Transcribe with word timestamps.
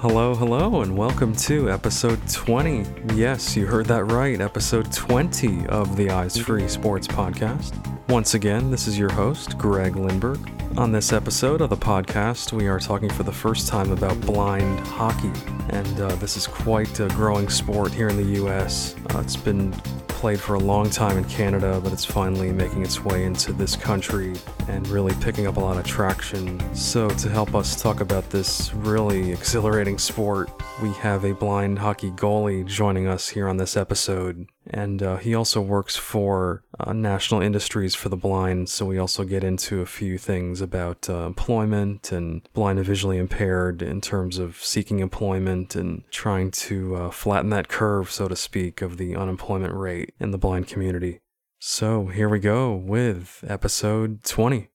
Hello, 0.00 0.34
hello, 0.34 0.80
and 0.80 0.96
welcome 0.96 1.36
to 1.36 1.70
episode 1.70 2.26
20. 2.26 2.86
Yes, 3.16 3.54
you 3.54 3.66
heard 3.66 3.84
that 3.88 4.04
right, 4.04 4.40
episode 4.40 4.90
20 4.90 5.66
of 5.66 5.94
the 5.94 6.08
Eyes 6.08 6.38
Free 6.38 6.68
Sports 6.68 7.06
Podcast. 7.06 7.74
Once 8.08 8.32
again, 8.32 8.70
this 8.70 8.86
is 8.86 8.98
your 8.98 9.12
host, 9.12 9.58
Greg 9.58 9.92
Lindberg. 9.92 10.59
On 10.76 10.92
this 10.92 11.12
episode 11.12 11.60
of 11.60 11.68
the 11.68 11.76
podcast, 11.76 12.52
we 12.52 12.68
are 12.68 12.78
talking 12.78 13.10
for 13.10 13.24
the 13.24 13.32
first 13.32 13.66
time 13.66 13.90
about 13.90 14.18
blind 14.20 14.78
hockey, 14.86 15.32
and 15.70 16.00
uh, 16.00 16.14
this 16.16 16.36
is 16.36 16.46
quite 16.46 17.00
a 17.00 17.08
growing 17.08 17.48
sport 17.48 17.92
here 17.92 18.08
in 18.08 18.16
the 18.16 18.36
U.S. 18.36 18.94
Uh, 19.12 19.18
it's 19.18 19.36
been 19.36 19.72
played 20.06 20.38
for 20.38 20.54
a 20.54 20.60
long 20.60 20.88
time 20.88 21.18
in 21.18 21.24
Canada, 21.24 21.80
but 21.82 21.92
it's 21.92 22.04
finally 22.04 22.52
making 22.52 22.82
its 22.84 23.04
way 23.04 23.24
into 23.24 23.52
this 23.52 23.74
country 23.74 24.34
and 24.68 24.86
really 24.88 25.14
picking 25.20 25.48
up 25.48 25.56
a 25.56 25.60
lot 25.60 25.76
of 25.76 25.84
traction. 25.84 26.60
So, 26.74 27.08
to 27.08 27.28
help 27.28 27.54
us 27.54 27.80
talk 27.80 28.00
about 28.00 28.30
this 28.30 28.72
really 28.72 29.32
exhilarating 29.32 29.98
sport, 29.98 30.50
we 30.80 30.90
have 30.92 31.24
a 31.24 31.34
blind 31.34 31.80
hockey 31.80 32.12
goalie 32.12 32.64
joining 32.64 33.08
us 33.08 33.28
here 33.28 33.48
on 33.48 33.56
this 33.56 33.76
episode. 33.76 34.46
And 34.66 35.02
uh, 35.02 35.16
he 35.16 35.34
also 35.34 35.60
works 35.60 35.96
for 35.96 36.62
uh, 36.78 36.92
National 36.92 37.40
Industries 37.40 37.94
for 37.94 38.08
the 38.08 38.16
Blind, 38.16 38.68
so 38.68 38.84
we 38.84 38.98
also 38.98 39.24
get 39.24 39.42
into 39.42 39.80
a 39.80 39.86
few 39.86 40.18
things 40.18 40.60
about 40.60 41.08
uh, 41.08 41.26
employment 41.26 42.12
and 42.12 42.46
blind 42.52 42.78
and 42.78 42.86
visually 42.86 43.18
impaired 43.18 43.82
in 43.82 44.00
terms 44.00 44.38
of 44.38 44.56
seeking 44.56 45.00
employment 45.00 45.74
and 45.74 46.04
trying 46.10 46.50
to 46.50 46.96
uh, 46.96 47.10
flatten 47.10 47.50
that 47.50 47.68
curve, 47.68 48.10
so 48.10 48.28
to 48.28 48.36
speak, 48.36 48.82
of 48.82 48.98
the 48.98 49.16
unemployment 49.16 49.74
rate 49.74 50.14
in 50.20 50.30
the 50.30 50.38
blind 50.38 50.66
community. 50.68 51.20
So 51.58 52.06
here 52.06 52.28
we 52.28 52.38
go 52.38 52.74
with 52.74 53.44
episode 53.46 54.24
20. 54.24 54.68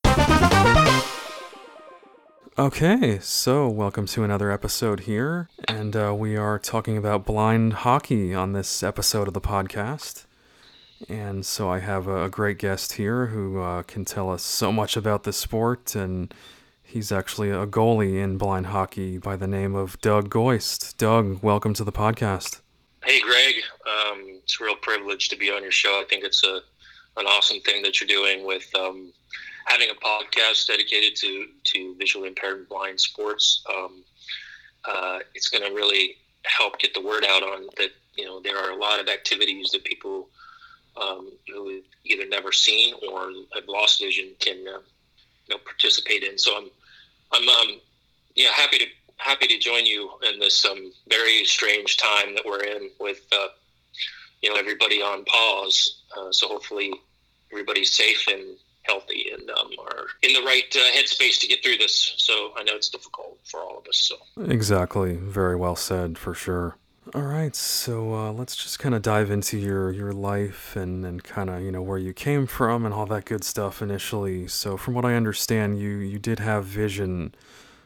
Okay, 2.58 3.20
so 3.20 3.68
welcome 3.68 4.06
to 4.06 4.24
another 4.24 4.50
episode 4.50 5.02
here, 5.02 5.50
and 5.68 5.94
uh, 5.94 6.16
we 6.18 6.38
are 6.38 6.58
talking 6.58 6.98
about 6.98 7.26
blind 7.26 7.74
hockey 7.74 8.34
on 8.34 8.54
this 8.54 8.82
episode 8.82 9.28
of 9.28 9.34
the 9.34 9.42
podcast. 9.42 10.24
And 11.10 11.46
so 11.46 11.70
I 11.70 11.80
have 11.80 12.08
a, 12.08 12.30
great 12.30 12.58
guest 12.58 12.94
here 12.94 13.26
who 13.26 13.60
uh, 13.60 13.84
can 13.84 14.06
tell 14.06 14.32
us 14.32 14.42
so 14.42 14.72
much 14.72 14.96
about 14.96 15.26
the 15.26 15.34
sport, 15.34 15.96
and 15.96 16.34
he's 16.82 17.12
actually 17.12 17.50
a 17.50 17.68
goalie 17.68 18.24
in 18.24 18.38
blind 18.38 18.68
hockey 18.68 19.18
by 19.18 19.36
the 19.36 19.48
name 19.48 19.76
of 19.76 20.00
Doug 20.00 20.30
Goist. 20.30 20.96
Doug, 20.96 21.44
welcome 21.44 21.74
to 21.74 21.84
the 21.84 21.92
podcast. 21.92 22.62
Hey, 23.04 23.20
Greg. 23.20 23.56
Um, 23.86 24.40
it's 24.42 24.62
a 24.62 24.64
real 24.64 24.78
privilege 24.78 25.28
to 25.28 25.36
be 25.36 25.52
on 25.52 25.62
your 25.62 25.74
show. 25.74 26.02
I 26.02 26.06
think 26.10 26.24
it's 26.24 26.42
a 26.46 26.62
an 27.18 27.26
awesome 27.26 27.60
thing 27.62 27.82
that 27.84 28.00
you're 28.00 28.08
doing 28.08 28.46
with 28.46 28.70
um, 28.76 29.12
having 29.66 29.90
a 29.90 29.94
podcast 29.94 30.68
dedicated 30.68 31.16
to 31.18 31.48
to 31.66 31.96
visually 31.96 32.30
impaired 32.30 32.60
and 32.60 32.70
blind 32.70 33.00
sports. 33.00 33.64
Um, 33.74 34.04
uh, 34.86 35.20
it's 35.34 35.50
going 35.50 35.64
to 35.64 35.76
really 35.76 36.16
help 36.46 36.78
get 36.80 36.94
the 36.94 37.02
word 37.02 37.26
out 37.26 37.44
on 37.44 37.68
that. 37.78 37.90
You 38.16 38.26
know, 38.26 38.40
there 38.40 38.58
are 38.58 38.72
a 38.72 38.78
lot 38.78 39.02
of 39.02 39.10
activities 39.10 39.72
that 39.72 39.84
people 39.84 40.30
um, 40.96 41.32
who 41.52 41.82
either 42.06 42.28
never 42.28 42.52
seen 42.52 42.94
or 43.10 43.32
have 43.54 43.68
lost 43.68 44.00
vision 44.00 44.30
can 44.40 44.60
uh, 44.60 44.80
you 45.48 45.56
know 45.56 45.58
participate 45.66 46.24
in. 46.24 46.38
So 46.38 46.58
I'm 46.58 46.70
I'm 47.34 47.50
um, 47.50 47.82
yeah 48.36 48.50
happy 48.50 48.78
to 48.80 48.86
happy 49.18 49.48
to 49.48 49.58
join 49.58 49.86
you 49.86 50.12
in 50.32 50.40
this 50.40 50.66
um, 50.66 50.92
very 51.08 51.44
strange 51.46 51.98
time 51.98 52.36
that 52.36 52.46
we're 52.46 52.64
in 52.64 52.90
with 53.00 53.22
uh, 53.32 53.48
you 54.42 54.50
know 54.50 54.60
everybody 54.60 55.02
on 55.02 55.26
pause. 55.26 56.02
Uh, 56.16 56.32
so 56.32 56.48
hopefully 56.48 56.94
everybody's 57.52 57.96
safe 57.96 58.28
and 58.28 58.58
healthy 58.84 59.25
in 60.24 60.34
the 60.34 60.42
right 60.42 60.64
uh, 60.76 60.98
headspace 60.98 61.40
to 61.40 61.48
get 61.48 61.64
through 61.64 61.78
this. 61.78 62.14
So 62.18 62.54
I 62.58 62.64
know 62.64 62.74
it's 62.76 62.90
difficult 62.90 63.40
for 63.44 63.60
all 63.60 63.78
of 63.78 63.88
us. 63.88 63.98
So 63.98 64.16
exactly, 64.52 65.16
very 65.16 65.56
well 65.56 65.76
said 65.76 66.18
for 66.18 66.34
sure. 66.34 66.78
All 67.14 67.22
right, 67.22 67.56
so 67.56 68.16
uh, 68.16 68.32
let's 68.32 68.56
just 68.56 68.80
kind 68.80 68.96
of 68.96 69.04
dive 69.04 69.30
into 69.30 69.60
your 69.60 69.92
your 69.92 70.12
life 70.12 70.76
and 70.76 71.06
and 71.06 71.24
kind 71.24 71.52
of 71.52 71.62
you 71.62 71.72
know 71.72 71.82
where 71.82 72.00
you 72.00 72.14
came 72.14 72.48
from 72.48 72.84
and 72.84 72.94
all 72.94 73.06
that 73.06 73.26
good 73.26 73.44
stuff 73.44 73.82
initially. 73.82 74.48
So 74.48 74.76
from 74.76 74.96
what 74.96 75.06
I 75.06 75.14
understand, 75.14 75.80
you 75.80 75.98
you 75.98 76.18
did 76.18 76.40
have 76.40 76.66
vision 76.66 77.36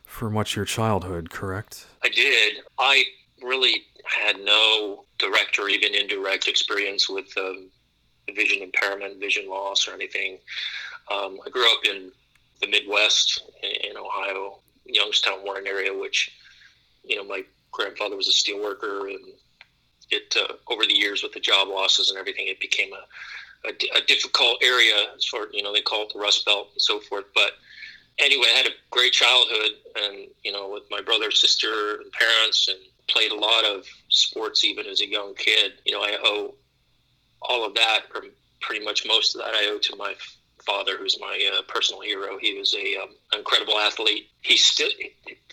for 0.06 0.30
much 0.30 0.54
of 0.54 0.56
your 0.58 0.66
childhood, 0.66 1.30
correct? 1.30 1.86
I 2.02 2.10
did. 2.10 2.58
I 2.80 3.04
really 3.44 3.84
had 4.06 4.38
no 4.40 5.04
direct 5.18 5.60
or 5.60 5.70
even 5.70 5.94
indirect 5.94 6.48
experience 6.48 7.10
with 7.10 7.28
um, 7.38 7.70
vision 8.34 8.64
impairment, 8.64 9.20
vision 9.20 9.50
loss, 9.50 9.88
or 9.88 9.94
anything. 9.94 10.40
Um, 11.12 11.40
I 11.46 11.50
grew 11.50 11.70
up 11.72 11.86
in 11.86 12.12
the 12.62 12.68
Midwest 12.68 13.44
in, 13.64 13.96
Ohio, 13.98 14.60
Youngstown, 14.86 15.44
Warren 15.44 15.68
area, 15.68 15.98
which, 15.98 16.32
you 17.04 17.16
know, 17.16 17.24
my 17.24 17.44
grandfather 17.72 18.16
was 18.16 18.28
a 18.28 18.32
steel 18.32 18.62
worker, 18.62 19.08
and 19.08 19.20
it 20.12 20.36
uh, 20.38 20.54
over 20.72 20.86
the 20.86 20.94
years 20.94 21.24
with 21.24 21.34
the 21.34 21.40
job 21.40 21.68
losses 21.68 22.10
and 22.10 22.20
everything, 22.20 22.48
it 22.48 22.60
became 22.60 22.92
a, 22.94 23.70
a, 23.70 23.72
a 23.98 24.02
difficult 24.08 24.62
area 24.64 25.08
far 25.30 25.48
you 25.52 25.62
know 25.62 25.74
they 25.74 25.82
call 25.82 26.04
it 26.04 26.12
the 26.14 26.20
Rust 26.20 26.46
Belt 26.46 26.70
and 26.74 26.82
so 26.82 27.00
forth. 27.00 27.26
But 27.36 27.52
anyway, 28.18 28.48
I 28.54 28.58
had 28.58 28.68
a 28.68 28.76
great 28.90 29.14
childhood, 29.14 29.72
and 30.02 30.28
you 30.44 30.52
know, 30.52 30.70
with 30.70 30.84
my 30.90 31.02
brother, 31.02 31.32
sister, 31.32 32.02
and 32.02 32.12
parents, 32.12 32.68
and 32.68 32.80
played 33.08 33.32
a 33.32 33.36
lot 33.36 33.66
of 33.66 33.86
sports 34.10 34.64
even 34.64 34.86
as 34.86 35.02
a 35.02 35.08
young 35.08 35.36
kid. 35.36 35.74
You 35.86 35.94
know, 35.94 36.02
I 36.02 36.18
owe 36.24 36.54
all 37.42 37.66
of 37.66 37.74
that, 37.76 38.02
or 38.14 38.24
pretty 38.62 38.84
much 38.84 39.06
most 39.06 39.36
of 39.36 39.42
that, 39.42 39.54
I 39.54 39.68
owe 39.68 39.80
to 39.80 39.96
my 39.96 40.16
father, 40.70 40.98
who's 40.98 41.20
my 41.20 41.50
uh, 41.54 41.62
personal 41.68 42.02
hero. 42.02 42.38
He 42.40 42.58
was 42.58 42.76
a 42.76 42.98
um, 43.02 43.10
incredible 43.34 43.78
athlete. 43.78 44.30
He 44.42 44.58
still 44.58 44.90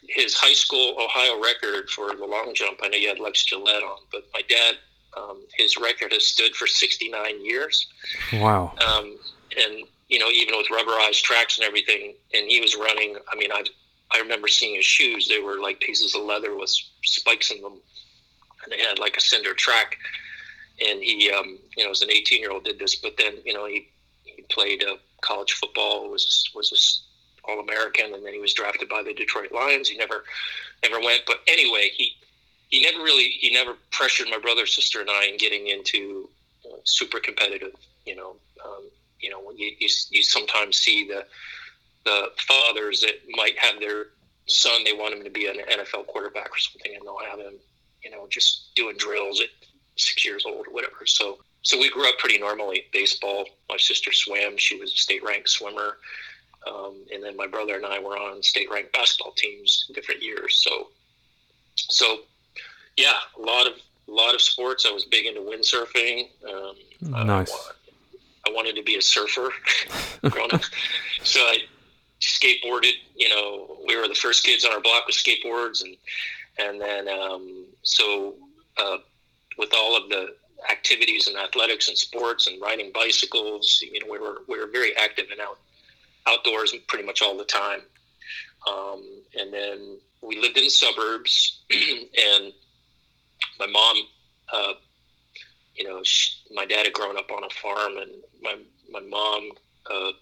his 0.08 0.34
high 0.34 0.52
school 0.52 0.96
Ohio 1.00 1.42
record 1.42 1.90
for 1.90 2.14
the 2.14 2.24
long 2.24 2.52
jump. 2.54 2.80
I 2.82 2.88
know 2.88 2.96
you 2.96 3.08
had 3.08 3.18
Lex 3.18 3.44
Gillette 3.44 3.82
on, 3.82 3.98
but 4.12 4.24
my 4.32 4.42
dad, 4.48 4.76
um, 5.16 5.42
his 5.56 5.76
record 5.76 6.12
has 6.12 6.26
stood 6.26 6.54
for 6.54 6.66
69 6.66 7.44
years. 7.44 7.86
Wow. 8.34 8.74
Um, 8.86 9.18
and 9.56 9.84
you 10.08 10.18
know, 10.18 10.28
even 10.28 10.56
with 10.56 10.68
rubberized 10.68 11.22
tracks 11.22 11.58
and 11.58 11.66
everything, 11.66 12.14
and 12.34 12.48
he 12.48 12.60
was 12.60 12.76
running. 12.76 13.16
I 13.32 13.36
mean, 13.36 13.50
I 13.52 13.64
I 14.12 14.18
remember 14.18 14.48
seeing 14.48 14.76
his 14.76 14.84
shoes. 14.84 15.28
They 15.28 15.40
were 15.40 15.60
like 15.60 15.80
pieces 15.80 16.14
of 16.14 16.22
leather 16.22 16.56
with 16.56 16.70
spikes 17.02 17.50
in 17.50 17.60
them, 17.60 17.80
and 18.62 18.72
they 18.72 18.78
had 18.78 18.98
like 18.98 19.16
a 19.16 19.20
cinder 19.20 19.54
track. 19.54 19.96
And 20.86 21.02
he, 21.02 21.30
um, 21.30 21.58
you 21.76 21.84
know, 21.84 21.90
as 21.90 22.02
an 22.02 22.10
18 22.10 22.40
year 22.40 22.50
old, 22.50 22.64
did 22.64 22.78
this. 22.78 22.96
But 22.96 23.16
then, 23.16 23.32
you 23.44 23.54
know, 23.54 23.66
he 23.66 23.88
he 24.24 24.42
played 24.42 24.84
uh, 24.84 24.96
college 25.20 25.52
football. 25.52 26.10
Was 26.10 26.50
was 26.54 27.02
All 27.44 27.60
American, 27.60 28.14
and 28.14 28.24
then 28.24 28.32
he 28.32 28.40
was 28.40 28.54
drafted 28.54 28.88
by 28.88 29.02
the 29.02 29.14
Detroit 29.14 29.52
Lions. 29.52 29.88
He 29.88 29.96
never 29.96 30.24
never 30.82 31.00
went. 31.00 31.22
But 31.26 31.38
anyway, 31.46 31.90
he 31.94 32.12
he 32.68 32.82
never 32.82 33.02
really 33.02 33.30
he 33.30 33.50
never 33.52 33.74
pressured 33.90 34.28
my 34.30 34.38
brother, 34.38 34.66
sister, 34.66 35.00
and 35.00 35.10
I 35.10 35.26
in 35.26 35.36
getting 35.36 35.68
into 35.68 36.28
uh, 36.64 36.76
super 36.84 37.20
competitive. 37.20 37.74
You 38.04 38.16
know, 38.16 38.36
um, 38.64 38.84
you 39.20 39.30
know, 39.30 39.50
you, 39.56 39.72
you 39.78 39.88
you 40.10 40.22
sometimes 40.22 40.78
see 40.78 41.06
the 41.06 41.26
the 42.04 42.30
fathers 42.38 43.00
that 43.00 43.20
might 43.36 43.58
have 43.58 43.80
their 43.80 44.06
son, 44.46 44.84
they 44.84 44.92
want 44.92 45.14
him 45.14 45.24
to 45.24 45.30
be 45.30 45.46
an 45.46 45.56
NFL 45.56 46.06
quarterback 46.06 46.50
or 46.50 46.58
something, 46.58 46.94
and 46.94 47.02
they'll 47.04 47.18
have 47.30 47.40
him, 47.40 47.54
you 48.02 48.10
know, 48.10 48.26
just 48.30 48.74
doing 48.74 48.96
drills 48.96 49.40
at 49.40 49.48
six 49.96 50.24
years 50.24 50.44
old 50.46 50.66
or 50.68 50.72
whatever. 50.72 51.04
So, 51.04 51.38
so 51.66 51.76
we 51.76 51.90
grew 51.90 52.08
up 52.08 52.16
pretty 52.18 52.38
normally. 52.38 52.84
Baseball. 52.92 53.44
My 53.68 53.76
sister 53.76 54.12
swam; 54.12 54.56
she 54.56 54.78
was 54.78 54.92
a 54.92 54.96
state 54.96 55.24
ranked 55.24 55.48
swimmer, 55.48 55.98
um, 56.64 56.94
and 57.12 57.20
then 57.20 57.36
my 57.36 57.48
brother 57.48 57.74
and 57.74 57.84
I 57.84 57.98
were 57.98 58.16
on 58.16 58.40
state 58.40 58.70
ranked 58.70 58.92
basketball 58.92 59.32
teams 59.32 59.90
different 59.92 60.22
years. 60.22 60.62
So, 60.62 60.90
so 61.74 62.20
yeah, 62.96 63.14
a 63.36 63.40
lot 63.42 63.66
of 63.66 63.72
a 64.06 64.12
lot 64.12 64.32
of 64.32 64.40
sports. 64.40 64.86
I 64.88 64.92
was 64.92 65.06
big 65.06 65.26
into 65.26 65.40
windsurfing. 65.40 66.28
Um, 66.48 67.26
nice. 67.26 67.52
I, 67.52 68.50
I 68.50 68.52
wanted 68.52 68.76
to 68.76 68.84
be 68.84 68.94
a 68.94 69.02
surfer 69.02 69.48
growing 70.30 70.54
up, 70.54 70.62
so 71.24 71.40
I 71.40 71.58
skateboarded. 72.20 72.92
You 73.16 73.28
know, 73.28 73.76
we 73.88 73.96
were 73.96 74.06
the 74.06 74.14
first 74.14 74.44
kids 74.44 74.64
on 74.64 74.72
our 74.72 74.80
block 74.80 75.08
with 75.08 75.16
skateboards, 75.16 75.82
and 75.82 75.96
and 76.58 76.80
then 76.80 77.08
um, 77.08 77.64
so 77.82 78.36
uh, 78.76 78.98
with 79.58 79.74
all 79.74 79.96
of 79.96 80.08
the 80.10 80.36
activities 80.70 81.28
and 81.28 81.36
athletics 81.36 81.88
and 81.88 81.96
sports 81.96 82.46
and 82.46 82.60
riding 82.60 82.90
bicycles, 82.92 83.82
you 83.92 84.00
know, 84.00 84.10
we 84.10 84.18
were 84.18 84.42
we 84.48 84.58
were 84.58 84.66
very 84.66 84.96
active 84.96 85.26
and 85.30 85.40
out 85.40 85.58
outdoors 86.26 86.74
pretty 86.88 87.04
much 87.04 87.22
all 87.22 87.36
the 87.36 87.44
time. 87.44 87.80
Um, 88.68 89.02
and 89.38 89.52
then 89.52 89.98
we 90.22 90.40
lived 90.40 90.58
in 90.58 90.68
suburbs, 90.68 91.60
and 91.70 92.52
my 93.60 93.66
mom, 93.66 93.96
uh, 94.52 94.72
you 95.74 95.84
know, 95.84 96.00
she, 96.02 96.32
my 96.52 96.66
dad 96.66 96.84
had 96.86 96.92
grown 96.92 97.16
up 97.16 97.30
on 97.30 97.44
a 97.44 97.50
farm, 97.50 97.98
and 97.98 98.10
my 98.42 98.56
my 98.90 99.00
mom 99.00 99.50
uh, 99.90 100.12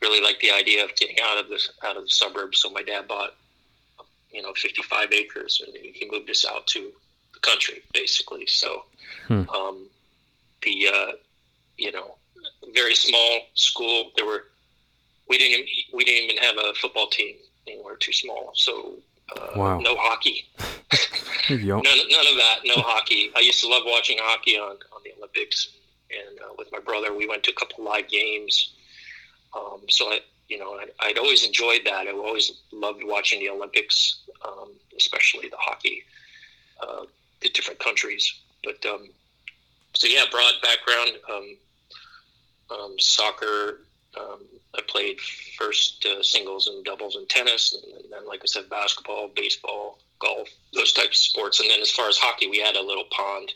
really 0.00 0.20
liked 0.20 0.40
the 0.40 0.50
idea 0.50 0.84
of 0.84 0.94
getting 0.96 1.16
out 1.22 1.38
of 1.38 1.48
this 1.48 1.70
out 1.84 1.96
of 1.96 2.04
the 2.04 2.10
suburbs. 2.10 2.60
So 2.60 2.70
my 2.70 2.82
dad 2.82 3.08
bought, 3.08 3.34
you 4.30 4.42
know, 4.42 4.52
55 4.54 5.12
acres, 5.12 5.62
and 5.66 5.74
he 5.76 6.08
moved 6.10 6.30
us 6.30 6.46
out 6.48 6.66
to 6.68 6.92
country, 7.42 7.82
basically. 7.92 8.46
So, 8.46 8.84
hmm. 9.28 9.48
um, 9.50 9.86
the 10.62 10.88
uh, 10.92 11.12
you 11.76 11.92
know, 11.92 12.16
very 12.74 12.94
small 12.94 13.40
school. 13.54 14.10
There 14.16 14.26
were 14.26 14.44
we 15.28 15.38
didn't 15.38 15.68
we 15.92 16.04
didn't 16.04 16.30
even 16.30 16.42
have 16.42 16.56
a 16.58 16.74
football 16.74 17.08
team. 17.08 17.36
We 17.66 17.80
were 17.84 17.96
too 17.96 18.12
small. 18.12 18.52
So 18.54 18.96
uh, 19.36 19.48
wow. 19.56 19.78
no 19.78 19.96
hockey. 19.96 20.48
none, 21.50 21.58
none 21.58 21.82
of 21.82 22.36
that. 22.36 22.60
No 22.64 22.74
hockey. 22.76 23.30
I 23.36 23.40
used 23.40 23.60
to 23.60 23.68
love 23.68 23.82
watching 23.86 24.18
hockey 24.20 24.56
on, 24.58 24.72
on 24.94 25.02
the 25.04 25.12
Olympics, 25.18 25.68
and 26.10 26.38
uh, 26.40 26.54
with 26.58 26.68
my 26.72 26.80
brother, 26.80 27.14
we 27.14 27.26
went 27.26 27.42
to 27.44 27.50
a 27.50 27.54
couple 27.54 27.84
live 27.84 28.08
games. 28.08 28.74
Um, 29.54 29.82
so 29.88 30.06
I, 30.06 30.20
you 30.48 30.58
know, 30.58 30.78
I, 31.00 31.08
would 31.08 31.18
always 31.18 31.46
enjoyed 31.46 31.82
that. 31.84 32.06
I 32.06 32.12
always 32.12 32.52
loved 32.72 33.02
watching 33.04 33.40
the 33.40 33.50
Olympics, 33.50 34.22
um, 34.46 34.72
especially 34.96 35.48
the 35.48 35.56
hockey, 35.58 36.02
uh, 36.82 37.04
the 37.42 37.50
different 37.50 37.80
countries. 37.80 38.32
But 38.64 38.84
um, 38.86 39.08
so 39.94 40.06
yeah, 40.06 40.24
broad 40.30 40.54
background, 40.62 41.12
um, 41.30 41.56
um, 42.70 42.96
soccer. 42.98 43.80
Um, 44.18 44.40
I 44.76 44.82
played 44.86 45.20
first 45.58 46.04
uh, 46.06 46.22
singles 46.22 46.66
and 46.66 46.84
doubles 46.84 47.16
and 47.16 47.28
tennis, 47.28 47.74
and 47.74 48.12
then, 48.12 48.26
like 48.26 48.40
I 48.42 48.46
said, 48.46 48.68
basketball, 48.68 49.30
baseball, 49.34 49.98
golf, 50.18 50.48
those 50.74 50.92
types 50.92 51.18
of 51.18 51.30
sports. 51.30 51.60
And 51.60 51.70
then 51.70 51.80
as 51.80 51.90
far 51.90 52.08
as 52.08 52.18
hockey, 52.18 52.46
we 52.46 52.58
had 52.58 52.76
a 52.76 52.82
little 52.82 53.04
pond 53.10 53.52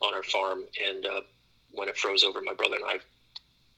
on 0.00 0.14
our 0.14 0.22
farm, 0.22 0.64
and 0.88 1.06
uh, 1.06 1.20
when 1.72 1.88
it 1.88 1.96
froze 1.96 2.24
over, 2.24 2.40
my 2.40 2.54
brother 2.54 2.76
and 2.76 2.84
I 2.84 2.98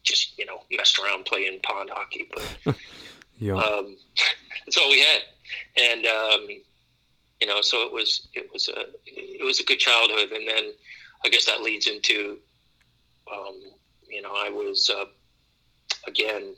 just 0.03 0.39
you 0.39 0.47
know 0.47 0.63
messed 0.71 0.99
around 0.99 1.25
playing 1.25 1.61
pond 1.63 1.91
hockey. 1.93 2.29
But 2.33 2.77
yeah, 3.39 3.55
um, 3.55 3.97
that's 4.67 4.77
all 4.79 4.91
we 4.91 5.01
had, 5.01 5.23
and 5.77 6.07
um, 6.07 6.49
you 7.43 7.49
know, 7.49 7.61
so 7.61 7.83
it 7.83 7.93
was 7.93 8.29
it 8.35 8.49
was 8.53 8.69
a 8.69 8.85
it 9.05 9.45
was 9.45 9.59
a 9.59 9.65
good 9.65 9.81
childhood, 9.81 10.31
and 10.31 10.47
then 10.47 10.71
I 11.25 11.29
guess 11.29 11.45
that 11.47 11.61
leads 11.61 11.89
into 11.89 12.39
um, 13.29 13.61
you 14.09 14.23
know 14.23 14.31
I 14.33 14.49
was 14.49 14.89
uh, 14.89 15.07
again 16.07 16.55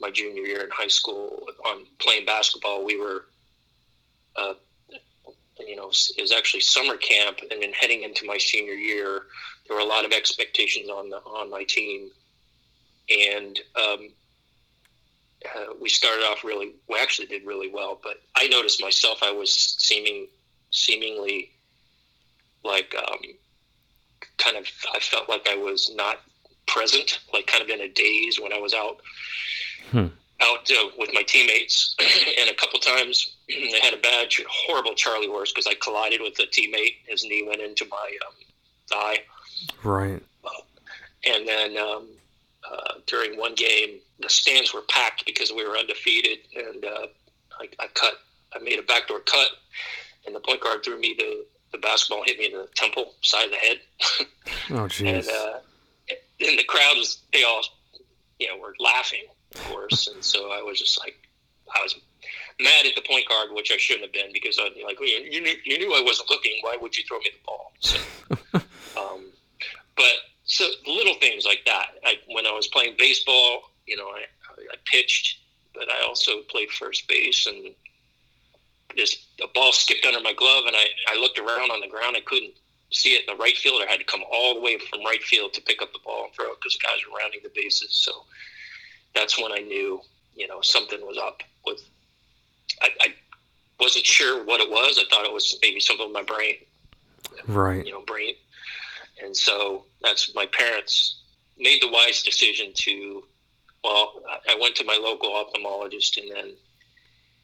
my 0.00 0.10
junior 0.10 0.42
year 0.42 0.64
in 0.64 0.70
high 0.72 0.88
school 0.88 1.46
on 1.64 1.86
playing 2.00 2.26
basketball. 2.26 2.84
We 2.84 2.98
were 2.98 3.26
uh, 4.34 4.54
you 5.60 5.76
know, 5.76 5.90
it 5.90 6.20
was 6.20 6.34
actually 6.36 6.62
summer 6.62 6.96
camp, 6.96 7.38
and 7.48 7.62
then 7.62 7.72
heading 7.72 8.02
into 8.02 8.26
my 8.26 8.36
senior 8.36 8.72
year, 8.72 9.26
there 9.68 9.76
were 9.76 9.82
a 9.82 9.86
lot 9.86 10.04
of 10.04 10.10
expectations 10.10 10.88
on 10.88 11.08
the 11.10 11.18
on 11.18 11.48
my 11.48 11.62
team, 11.62 12.10
and 13.08 13.60
um, 13.76 14.08
uh, 15.46 15.74
we 15.80 15.88
started 15.88 16.24
off 16.24 16.44
really. 16.44 16.74
We 16.88 16.98
actually 16.98 17.26
did 17.26 17.44
really 17.44 17.70
well, 17.72 18.00
but 18.02 18.20
I 18.36 18.48
noticed 18.48 18.82
myself 18.82 19.22
I 19.22 19.32
was 19.32 19.52
seeming 19.78 20.28
seemingly 20.70 21.50
like 22.64 22.94
um, 22.96 23.18
kind 24.38 24.56
of. 24.56 24.66
I 24.94 25.00
felt 25.00 25.28
like 25.28 25.48
I 25.48 25.56
was 25.56 25.92
not 25.94 26.20
present, 26.66 27.20
like 27.32 27.46
kind 27.46 27.62
of 27.62 27.70
in 27.70 27.80
a 27.80 27.88
daze 27.88 28.38
when 28.40 28.52
I 28.52 28.58
was 28.58 28.74
out. 28.74 29.00
Hmm 29.90 30.08
out 30.40 30.70
uh, 30.70 30.88
with 30.98 31.10
my 31.12 31.22
teammates, 31.22 31.94
and 32.38 32.48
a 32.50 32.54
couple 32.54 32.78
times 32.80 33.36
I 33.50 33.80
had 33.82 33.94
a 33.94 33.98
bad, 33.98 34.28
horrible 34.48 34.94
Charlie 34.94 35.26
horse 35.26 35.52
because 35.52 35.66
I 35.66 35.74
collided 35.74 36.20
with 36.20 36.38
a 36.38 36.46
teammate. 36.46 36.96
His 37.06 37.24
knee 37.24 37.44
went 37.46 37.60
into 37.60 37.86
my 37.90 38.16
um, 38.26 38.34
thigh. 38.88 39.18
Right. 39.84 40.22
Uh, 40.44 40.50
and 41.26 41.46
then 41.46 41.76
um, 41.76 42.08
uh, 42.70 42.94
during 43.06 43.38
one 43.38 43.54
game, 43.54 44.00
the 44.20 44.28
stands 44.28 44.74
were 44.74 44.82
packed 44.82 45.24
because 45.26 45.52
we 45.52 45.66
were 45.66 45.76
undefeated, 45.76 46.38
and 46.54 46.84
uh, 46.84 47.06
I, 47.60 47.68
I, 47.78 47.86
cut. 47.94 48.14
I 48.54 48.58
made 48.58 48.78
a 48.78 48.82
backdoor 48.82 49.20
cut, 49.20 49.48
and 50.26 50.34
the 50.34 50.40
point 50.40 50.60
guard 50.60 50.84
threw 50.84 50.98
me 50.98 51.14
the 51.18 51.46
the 51.72 51.78
basketball 51.78 52.24
hit 52.24 52.36
me 52.36 52.46
in 52.46 52.52
the 52.52 52.68
temple 52.74 53.14
side 53.22 53.44
of 53.44 53.50
the 53.52 53.56
head. 53.56 53.80
oh, 54.70 54.88
jeez. 54.88 55.18
And, 55.18 55.28
uh, 55.28 55.58
and 56.40 56.58
the 56.58 56.64
crowd 56.64 56.96
was 56.96 57.20
they 57.32 57.44
all, 57.44 57.62
you 58.40 58.48
know, 58.48 58.56
were 58.56 58.74
laughing 58.80 59.22
of 59.54 59.64
course. 59.64 60.06
and 60.08 60.22
so 60.24 60.50
I 60.52 60.62
was 60.62 60.78
just 60.78 60.98
like, 61.00 61.16
I 61.74 61.82
was 61.82 61.96
mad 62.60 62.86
at 62.86 62.94
the 62.94 63.02
point 63.02 63.28
guard, 63.28 63.48
which 63.52 63.72
I 63.72 63.76
shouldn't 63.76 64.04
have 64.04 64.12
been 64.12 64.32
because 64.32 64.58
I'd 64.60 64.74
be 64.74 64.84
like, 64.84 65.00
well, 65.00 65.08
you, 65.08 65.28
you, 65.30 65.40
knew, 65.40 65.54
you 65.64 65.78
knew 65.78 65.94
I 65.94 66.02
wasn't 66.02 66.30
looking. 66.30 66.58
Why 66.62 66.76
would 66.80 66.96
you 66.96 67.04
throw 67.04 67.18
me 67.18 67.30
the 67.32 67.46
ball? 67.46 67.72
So, 67.80 67.98
um, 69.00 69.26
but 69.96 70.12
so 70.44 70.66
little 70.86 71.14
things 71.14 71.44
like 71.44 71.62
that. 71.66 71.88
I, 72.04 72.14
when 72.28 72.46
I 72.46 72.52
was 72.52 72.68
playing 72.68 72.94
baseball, 72.98 73.69
you 73.90 73.96
know, 73.96 74.06
I, 74.06 74.22
I 74.72 74.76
pitched, 74.90 75.40
but 75.74 75.90
I 75.90 76.06
also 76.06 76.42
played 76.48 76.70
first 76.70 77.08
base 77.08 77.46
and 77.46 77.74
this 78.96 79.26
a 79.42 79.48
ball 79.52 79.72
skipped 79.72 80.06
under 80.06 80.20
my 80.20 80.32
glove 80.32 80.64
and 80.66 80.76
I, 80.76 80.84
I 81.08 81.18
looked 81.18 81.38
around 81.38 81.70
on 81.70 81.80
the 81.80 81.88
ground. 81.88 82.16
I 82.16 82.20
couldn't 82.20 82.54
see 82.92 83.10
it. 83.10 83.28
In 83.28 83.36
the 83.36 83.42
right 83.42 83.56
fielder 83.56 83.86
had 83.86 83.98
to 83.98 84.04
come 84.04 84.22
all 84.32 84.54
the 84.54 84.60
way 84.60 84.78
from 84.78 85.04
right 85.04 85.22
field 85.22 85.52
to 85.54 85.62
pick 85.62 85.82
up 85.82 85.92
the 85.92 85.98
ball 86.04 86.24
and 86.24 86.34
throw 86.34 86.46
it 86.46 86.58
because 86.60 86.78
the 86.78 86.84
guys 86.84 86.98
were 87.10 87.18
rounding 87.18 87.40
the 87.42 87.50
bases. 87.54 87.94
So 87.94 88.12
that's 89.14 89.40
when 89.40 89.52
I 89.52 89.58
knew, 89.58 90.00
you 90.36 90.46
know, 90.46 90.60
something 90.60 91.00
was 91.00 91.18
up 91.18 91.42
with. 91.66 91.82
I, 92.82 92.88
I 93.00 93.14
wasn't 93.80 94.06
sure 94.06 94.44
what 94.44 94.60
it 94.60 94.70
was. 94.70 95.00
I 95.00 95.08
thought 95.10 95.26
it 95.26 95.32
was 95.32 95.58
maybe 95.62 95.80
something 95.80 96.06
in 96.06 96.12
my 96.12 96.22
brain, 96.22 96.54
right? 97.48 97.84
You 97.84 97.92
know, 97.92 98.02
brain. 98.02 98.34
And 99.22 99.36
so 99.36 99.84
that's 100.00 100.32
my 100.34 100.46
parents 100.46 101.22
made 101.58 101.82
the 101.82 101.90
wise 101.90 102.22
decision 102.22 102.72
to. 102.74 103.24
Well, 103.82 104.22
I 104.48 104.58
went 104.60 104.76
to 104.76 104.84
my 104.84 104.98
local 105.00 105.30
ophthalmologist, 105.30 106.18
and 106.18 106.30
then 106.30 106.52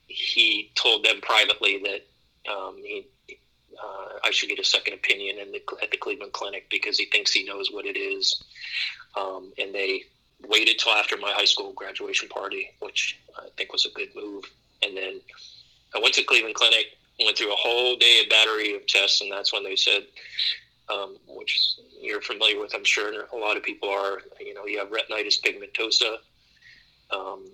he 0.07 0.71
told 0.75 1.05
them 1.05 1.21
privately 1.23 1.83
that 1.85 2.53
um, 2.53 2.77
he, 2.83 3.07
uh, 3.31 4.19
I 4.23 4.31
should 4.31 4.49
get 4.49 4.59
a 4.59 4.65
second 4.65 4.95
opinion 4.95 5.39
in 5.39 5.53
the, 5.53 5.61
at 5.83 5.91
the 5.91 5.97
Cleveland 5.97 6.33
Clinic 6.33 6.67
because 6.71 6.99
he 6.99 7.07
thinks 7.07 7.33
he 7.33 7.45
knows 7.45 7.71
what 7.73 7.87
it 7.87 7.97
is. 7.97 8.43
Um, 9.17 9.53
and 9.59 9.75
they 9.75 10.03
waited 10.47 10.79
till 10.79 10.93
after 10.93 11.17
my 11.17 11.33
high 11.33 11.45
school 11.47 11.73
graduation 11.73 12.29
party, 12.29 12.71
which 12.81 13.19
I 13.39 13.49
think 13.57 13.73
was 13.73 13.87
a 13.87 13.91
good 13.91 14.15
move. 14.15 14.45
And 14.83 14.97
then 14.97 15.21
I 15.95 16.01
went 16.01 16.15
to 16.15 16.23
Cleveland 16.25 16.55
Clinic, 16.55 16.87
went 17.25 17.39
through 17.39 17.53
a 17.53 17.57
whole 17.57 17.97
day 17.97 18.21
of 18.23 18.29
battery 18.29 18.75
of 18.75 18.87
tests, 18.87 19.23
and 19.23 19.33
that's 19.33 19.53
when 19.53 19.65
they 19.65 19.77
said, 19.77 20.07
um, 20.93 21.17
which 21.27 21.77
you're 22.01 22.21
familiar 22.21 22.61
with, 22.61 22.75
I'm 22.75 22.85
sure 22.85 23.27
a 23.33 23.37
lot 23.37 23.57
of 23.57 23.63
people 23.63 23.89
are. 23.89 24.21
You 24.41 24.55
know, 24.55 24.67
you 24.67 24.79
have 24.79 24.89
retinitis 24.89 25.41
pigmentosa. 25.41 26.19
Um, 27.11 27.47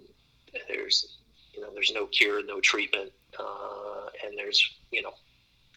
there's, 0.68 1.18
you 1.54 1.60
know, 1.60 1.68
there's 1.72 1.92
no 1.94 2.06
cure, 2.06 2.44
no 2.44 2.60
treatment, 2.60 3.10
uh, 3.38 4.06
and 4.24 4.36
there's, 4.36 4.62
you 4.90 5.02
know, 5.02 5.14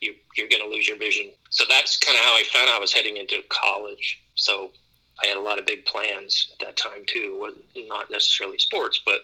you, 0.01 0.13
you're 0.37 0.49
going 0.49 0.61
to 0.61 0.69
lose 0.69 0.87
your 0.87 0.97
vision. 0.97 1.31
So 1.49 1.63
that's 1.69 1.97
kind 1.97 2.17
of 2.17 2.23
how 2.23 2.35
I 2.35 2.43
found 2.51 2.69
I 2.69 2.79
was 2.79 2.93
heading 2.93 3.17
into 3.17 3.41
college. 3.49 4.21
So 4.35 4.71
I 5.23 5.27
had 5.27 5.37
a 5.37 5.41
lot 5.41 5.59
of 5.59 5.65
big 5.65 5.85
plans 5.85 6.51
at 6.53 6.65
that 6.65 6.77
time 6.77 7.03
too. 7.07 7.53
Not 7.87 8.11
necessarily 8.11 8.57
sports, 8.57 9.01
but 9.05 9.21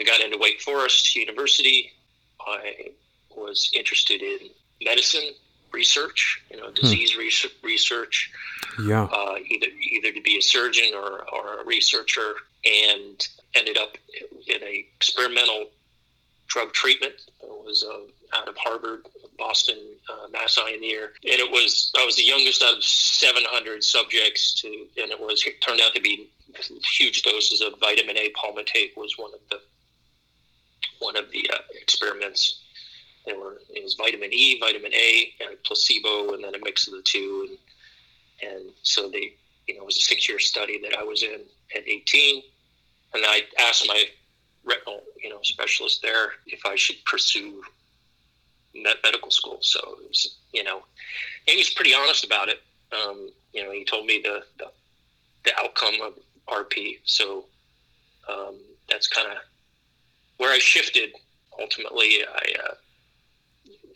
I 0.00 0.04
got 0.04 0.20
into 0.20 0.38
Wake 0.38 0.60
Forest 0.60 1.14
University. 1.14 1.92
I 2.40 2.90
was 3.30 3.70
interested 3.74 4.22
in 4.22 4.38
medicine 4.82 5.30
research, 5.74 6.42
you 6.50 6.56
know, 6.56 6.68
hmm. 6.68 6.74
disease 6.74 7.12
hmm. 7.12 7.66
research. 7.66 8.30
Yeah. 8.82 9.04
Uh, 9.04 9.36
either 9.46 9.66
either 9.66 10.12
to 10.12 10.20
be 10.22 10.38
a 10.38 10.42
surgeon 10.42 10.94
or, 10.94 11.24
or 11.32 11.60
a 11.60 11.64
researcher, 11.64 12.34
and 12.64 13.28
ended 13.54 13.78
up 13.78 13.96
in 14.46 14.62
a 14.62 14.86
experimental 14.96 15.70
drug 16.46 16.72
treatment. 16.72 17.14
It 17.42 17.48
was 17.48 17.84
uh, 17.84 18.38
out 18.38 18.48
of 18.48 18.56
Harvard 18.56 19.06
Boston 19.38 19.78
uh, 20.08 20.28
Mass 20.30 20.58
Ear, 20.58 21.12
and 21.24 21.40
it 21.40 21.50
was 21.50 21.92
I 21.98 22.04
was 22.04 22.16
the 22.16 22.22
youngest 22.22 22.62
out 22.62 22.76
of 22.76 22.84
700 22.84 23.82
subjects 23.82 24.54
to, 24.62 24.68
and 24.68 25.10
it 25.10 25.20
was 25.20 25.44
it 25.46 25.60
turned 25.60 25.80
out 25.80 25.94
to 25.94 26.00
be 26.00 26.30
huge 26.98 27.22
doses 27.22 27.60
of 27.60 27.78
vitamin 27.80 28.16
A 28.16 28.32
palmitate 28.32 28.96
was 28.96 29.18
one 29.18 29.32
of 29.34 29.40
the 29.50 29.60
one 31.00 31.16
of 31.16 31.30
the 31.30 31.48
uh, 31.52 31.58
experiments. 31.80 32.60
Were 33.26 33.58
it 33.70 33.82
was 33.82 33.94
vitamin 33.94 34.32
E, 34.32 34.58
vitamin 34.60 34.92
A, 34.94 35.32
and 35.40 35.62
placebo, 35.64 36.34
and 36.34 36.44
then 36.44 36.54
a 36.54 36.58
mix 36.62 36.86
of 36.86 36.94
the 36.94 37.02
two, 37.02 37.48
and 37.48 38.50
and 38.50 38.70
so 38.82 39.08
they 39.08 39.34
you 39.66 39.74
know 39.74 39.82
it 39.82 39.86
was 39.86 39.96
a 39.96 40.00
six 40.00 40.28
year 40.28 40.38
study 40.38 40.78
that 40.82 40.96
I 40.98 41.02
was 41.02 41.22
in 41.22 41.40
at 41.74 41.88
18, 41.88 42.42
and 43.14 43.24
I 43.26 43.42
asked 43.58 43.86
my 43.88 44.04
retinal 44.64 45.00
you 45.22 45.30
know 45.30 45.38
specialist 45.42 46.02
there 46.02 46.32
if 46.46 46.60
I 46.66 46.76
should 46.76 47.02
pursue 47.04 47.62
medical 48.74 49.30
school. 49.30 49.58
So 49.60 49.80
it 50.02 50.08
was, 50.08 50.36
you 50.52 50.64
know, 50.64 50.82
he 51.46 51.56
was 51.56 51.70
pretty 51.70 51.94
honest 51.94 52.24
about 52.24 52.48
it. 52.48 52.62
Um, 52.92 53.30
you 53.52 53.62
know, 53.62 53.70
he 53.70 53.84
told 53.84 54.06
me 54.06 54.20
the, 54.22 54.42
the, 54.58 54.70
the 55.44 55.52
outcome 55.58 55.94
of 56.02 56.14
RP. 56.48 56.98
So 57.04 57.44
um, 58.28 58.58
that's 58.88 59.08
kind 59.08 59.28
of 59.28 59.38
where 60.38 60.52
I 60.52 60.58
shifted. 60.58 61.12
Ultimately, 61.60 62.24
I 62.26 62.68
uh, 62.68 62.74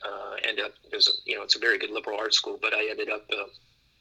uh, 0.05 0.37
ended 0.47 0.65
up, 0.65 0.73
it 0.91 0.97
was, 0.97 1.23
you 1.25 1.37
know, 1.37 1.43
it's 1.43 1.57
a 1.57 1.59
very 1.59 1.79
good 1.79 1.91
liberal 1.91 2.19
arts 2.19 2.37
school, 2.37 2.59
but 2.61 2.75
I 2.75 2.89
ended 2.91 3.11
up 3.11 3.25
uh, 3.33 3.45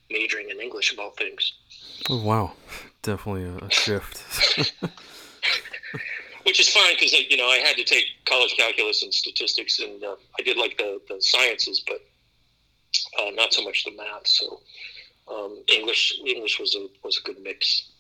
majoring 0.10 0.50
in 0.50 0.60
English 0.60 0.94
of 0.94 1.00
all 1.00 1.12
things. 1.12 1.54
Oh, 2.10 2.24
wow. 2.24 2.54
Definitely 3.02 3.44
a, 3.44 3.66
a 3.66 3.72
shift. 3.72 4.24
which 6.48 6.62
is 6.62 6.70
fine 6.70 6.94
because 6.94 7.12
you 7.12 7.36
know 7.36 7.48
I 7.48 7.58
had 7.58 7.76
to 7.76 7.84
take 7.84 8.06
college 8.26 8.56
calculus 8.56 9.04
and 9.04 9.14
statistics, 9.14 9.80
and 9.80 10.02
uh, 10.02 10.16
I 10.40 10.44
did 10.44 10.56
like 10.56 10.78
the, 10.78 11.02
the 11.10 11.22
sciences, 11.22 11.84
but 11.86 12.00
uh, 13.20 13.32
not 13.32 13.54
so 13.54 13.64
much 13.64 13.84
the 13.84 13.92
math. 13.92 14.26
So 14.26 14.62
um, 15.28 15.62
English 15.68 16.20
English 16.26 16.58
was 16.58 16.74
a 16.76 16.88
was 17.04 17.18
a 17.18 17.22
good 17.24 17.42
mix. 17.44 17.92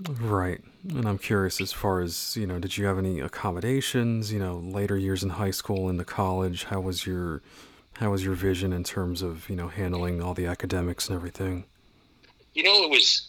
Right, 0.00 0.62
and 0.88 1.08
I'm 1.08 1.18
curious 1.18 1.60
as 1.60 1.72
far 1.72 2.00
as 2.00 2.36
you 2.36 2.46
know, 2.46 2.60
did 2.60 2.76
you 2.76 2.86
have 2.86 2.98
any 2.98 3.18
accommodations? 3.18 4.32
You 4.32 4.38
know, 4.38 4.58
later 4.58 4.96
years 4.96 5.24
in 5.24 5.30
high 5.30 5.50
school, 5.50 5.88
into 5.88 6.04
college, 6.04 6.64
how 6.64 6.80
was 6.80 7.04
your 7.04 7.42
How 7.94 8.12
was 8.12 8.24
your 8.24 8.34
vision 8.34 8.72
in 8.72 8.84
terms 8.84 9.22
of 9.22 9.48
you 9.48 9.56
know 9.56 9.68
handling 9.68 10.22
all 10.22 10.34
the 10.34 10.46
academics 10.46 11.08
and 11.08 11.16
everything? 11.16 11.64
You 12.54 12.62
know, 12.62 12.84
it 12.84 12.90
was. 12.90 13.28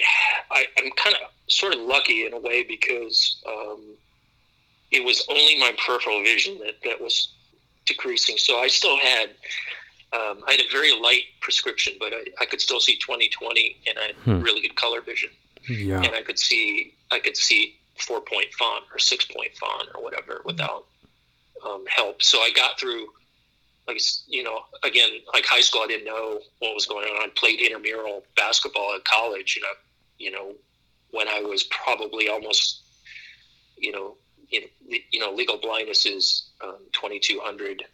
I, 0.50 0.64
I'm 0.78 0.90
kind 0.92 1.14
of 1.14 1.20
sort 1.48 1.74
of 1.74 1.80
lucky 1.80 2.26
in 2.26 2.32
a 2.32 2.38
way 2.38 2.62
because 2.62 3.42
um, 3.46 3.82
it 4.90 5.04
was 5.04 5.26
only 5.28 5.58
my 5.58 5.72
peripheral 5.86 6.22
vision 6.22 6.58
that, 6.64 6.82
that 6.84 7.00
was 7.00 7.34
decreasing. 7.84 8.38
So 8.38 8.58
I 8.58 8.66
still 8.66 8.96
had 8.98 9.30
um, 10.12 10.42
I 10.46 10.52
had 10.52 10.60
a 10.60 10.70
very 10.72 10.98
light 10.98 11.24
prescription, 11.40 11.94
but 12.00 12.14
I, 12.14 12.24
I 12.40 12.46
could 12.46 12.60
still 12.60 12.80
see 12.80 12.98
20/20, 12.98 13.76
and 13.88 13.98
I 13.98 14.02
had 14.06 14.14
hmm. 14.16 14.40
really 14.40 14.62
good 14.62 14.74
color 14.74 15.00
vision. 15.00 15.30
Yeah. 15.68 16.02
And 16.02 16.14
I 16.14 16.22
could 16.22 16.38
see 16.38 16.94
I 17.10 17.18
could 17.18 17.36
see 17.36 17.76
four 17.98 18.20
point 18.20 18.52
font 18.54 18.84
or 18.92 18.98
six 18.98 19.24
point 19.24 19.54
font 19.56 19.88
or 19.94 20.02
whatever 20.02 20.42
without 20.44 20.86
um, 21.66 21.84
help. 21.88 22.22
So 22.22 22.38
I 22.38 22.50
got 22.54 22.78
through. 22.78 23.08
Like 23.86 24.02
you 24.26 24.42
know, 24.42 24.60
again, 24.82 25.08
like 25.32 25.46
high 25.46 25.62
school, 25.62 25.80
I 25.82 25.86
didn't 25.86 26.04
know 26.04 26.40
what 26.58 26.74
was 26.74 26.84
going 26.84 27.06
on. 27.06 27.22
I 27.22 27.28
played 27.34 27.58
intramural 27.58 28.22
basketball 28.36 28.94
at 28.94 29.02
college, 29.06 29.56
and 29.56 29.64
I, 29.64 29.72
you 30.18 30.30
know, 30.30 30.52
when 31.10 31.26
I 31.26 31.40
was 31.40 31.62
probably 31.64 32.28
almost, 32.28 32.82
you 33.78 33.92
know, 33.92 34.16
you 34.50 34.60
know, 34.60 34.66
you 35.10 35.20
know 35.20 35.32
legal 35.32 35.56
blindness 35.56 36.04
is 36.04 36.50
um, 36.62 36.76
2200 36.92 37.84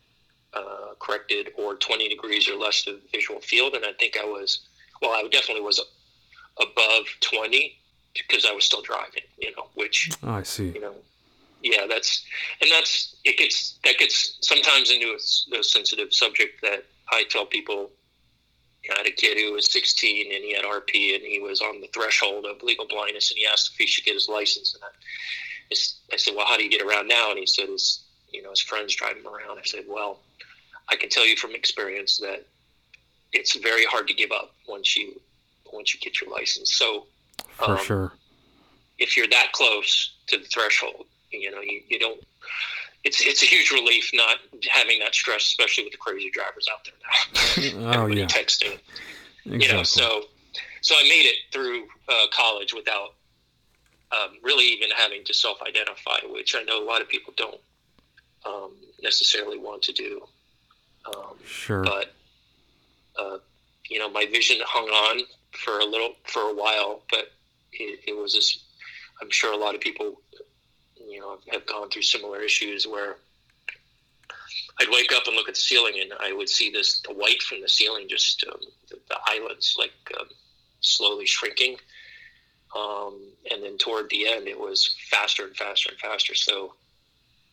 uh, 0.55 0.95
corrected 1.01 1.51
or 1.57 1.75
20 1.75 2.09
degrees 2.09 2.49
or 2.49 2.57
less 2.57 2.87
of 2.87 2.97
visual 3.13 3.41
field. 3.41 3.75
And 3.75 3.85
I 3.85 3.93
think 3.93 4.17
I 4.21 4.25
was, 4.25 4.61
well, 5.03 5.11
I 5.11 5.27
definitely 5.29 5.63
was 5.63 5.81
above 6.61 7.07
20 7.21 7.77
because 8.15 8.47
I 8.47 8.53
was 8.53 8.65
still 8.65 8.83
driving, 8.83 9.25
you 9.39 9.51
know, 9.57 9.67
which, 9.75 10.11
oh, 10.23 10.31
I 10.31 10.43
see, 10.43 10.71
you 10.71 10.81
know, 10.81 10.95
yeah, 11.63 11.87
that's, 11.89 12.25
and 12.61 12.71
that's, 12.71 13.17
it 13.25 13.39
gets, 13.39 13.79
that 13.85 13.99
gets 13.99 14.37
sometimes 14.41 14.91
into 14.91 15.09
a, 15.09 15.59
a 15.59 15.65
sensitive 15.65 16.13
subject 16.13 16.61
that 16.63 16.85
I 17.11 17.25
tell 17.29 17.47
people, 17.47 17.91
I 18.93 18.99
had 18.99 19.07
a 19.07 19.11
kid 19.11 19.39
who 19.39 19.53
was 19.53 19.73
16 19.73 20.33
and 20.33 20.45
he 20.45 20.55
had 20.55 20.65
RP 20.65 21.15
and 21.15 21.25
he 21.25 21.41
was 21.41 21.61
on 21.61 21.81
the 21.81 21.89
threshold 21.89 22.45
of 22.45 22.63
legal 22.63 22.87
blindness 22.87 23.31
and 23.31 23.39
he 23.39 23.47
asked 23.47 23.71
if 23.73 23.79
he 23.79 23.87
should 23.87 24.05
get 24.05 24.15
his 24.15 24.29
license. 24.29 24.75
And 24.75 24.83
I, 24.85 26.15
I 26.15 26.17
said, 26.19 26.35
well, 26.37 26.47
how 26.47 26.59
do 26.59 26.65
you 26.65 26.71
get 26.71 26.83
around 26.83 27.09
now? 27.09 27.31
And 27.31 27.39
he 27.39 27.47
said, 27.47 27.69
his, 27.69 28.05
you 28.31 28.43
know, 28.43 28.51
his 28.51 28.61
friends 28.61 28.95
drive 28.95 29.17
him 29.17 29.27
around. 29.27 29.59
I 29.59 29.65
said, 29.65 29.85
well, 29.89 30.21
I 30.89 30.97
can 30.97 31.09
tell 31.09 31.27
you 31.27 31.37
from 31.37 31.55
experience 31.55 32.19
that 32.19 32.45
it's 33.33 33.57
very 33.57 33.87
hard 33.87 34.07
to 34.09 34.15
give 34.15 34.33
up 34.33 34.55
once 34.69 34.97
you 34.97 35.19
once 35.75 35.93
you 35.93 36.01
get 36.01 36.21
your 36.21 36.31
license. 36.31 36.75
So 36.75 37.07
for 37.49 37.73
um, 37.73 37.85
sure, 37.85 38.13
if 38.99 39.17
you're 39.17 39.29
that 39.29 39.53
close 39.53 40.15
to 40.29 40.39
the 40.39 40.45
threshold, 40.45 41.07
you 41.31 41.51
know 41.51 41.61
you, 41.61 41.83
you 41.89 41.99
don't. 41.99 42.21
It's 43.03 43.21
it's 43.21 43.43
a 43.43 43.47
huge 43.47 43.71
relief 43.71 44.11
not 44.15 44.39
having 44.71 44.99
that 45.01 45.15
stress, 45.15 45.43
especially 45.47 45.85
with 45.85 45.93
the 45.93 45.99
crazy 45.99 46.31
drivers 46.31 46.67
out 46.73 46.87
there 46.87 47.83
now. 47.85 48.03
oh 48.03 48.07
yeah, 48.07 48.25
texting. 48.27 48.79
Exactly. 49.45 49.67
You 49.67 49.73
know, 49.73 49.83
so 49.83 50.25
so 50.81 50.95
I 50.95 51.03
made 51.03 51.27
it 51.27 51.37
through 51.53 51.87
uh, 52.09 52.27
college 52.33 52.73
without 52.73 53.15
um, 54.13 54.37
really 54.43 54.65
even 54.67 54.91
having 54.91 55.25
to 55.25 55.35
self-identify, 55.35 56.19
which 56.31 56.55
I 56.55 56.63
know 56.63 56.83
a 56.83 56.87
lot 56.87 57.03
of 57.03 57.09
people 57.09 57.33
don't 57.37 57.61
um, 58.47 58.73
necessarily 59.03 59.59
want 59.59 59.83
to 59.83 59.93
do. 59.93 60.23
Um, 61.07 61.37
sure. 61.45 61.85
But 61.85 62.13
uh, 63.19 63.39
you 63.89 63.99
know, 63.99 64.11
my 64.11 64.27
vision 64.27 64.59
hung 64.65 64.89
on 64.89 65.23
for 65.57 65.79
a 65.81 65.85
little 65.85 66.15
for 66.25 66.43
a 66.51 66.55
while, 66.55 67.03
but 67.11 67.33
it, 67.73 68.01
it 68.07 68.17
was 68.17 68.35
this. 68.35 68.65
I'm 69.21 69.31
sure 69.31 69.53
a 69.53 69.57
lot 69.57 69.75
of 69.75 69.81
people, 69.81 70.21
you 70.97 71.21
know, 71.21 71.39
have 71.51 71.67
gone 71.67 71.91
through 71.91 72.03
similar 72.03 72.41
issues 72.41 72.87
where 72.87 73.17
I'd 74.81 74.89
wake 74.91 75.13
up 75.13 75.27
and 75.27 75.37
look 75.37 75.49
at 75.49 75.55
the 75.55 75.61
ceiling, 75.61 75.95
and 76.01 76.13
I 76.21 76.33
would 76.33 76.49
see 76.49 76.71
this 76.71 77.01
the 77.01 77.15
white 77.15 77.43
from 77.43 77.61
the 77.61 77.69
ceiling, 77.69 78.09
just 78.09 78.45
um, 78.51 78.61
the, 78.89 78.99
the, 79.09 79.17
islands 79.27 79.77
like 79.79 79.93
um, 80.21 80.27
slowly 80.81 81.27
shrinking. 81.27 81.77
Um, 82.77 83.21
and 83.53 83.63
then 83.63 83.79
toward 83.79 84.11
the 84.11 84.27
end, 84.27 84.49
it 84.49 84.59
was 84.59 84.97
faster 85.11 85.45
and 85.47 85.57
faster 85.57 85.91
and 85.91 85.99
faster. 85.99 86.35
So 86.35 86.75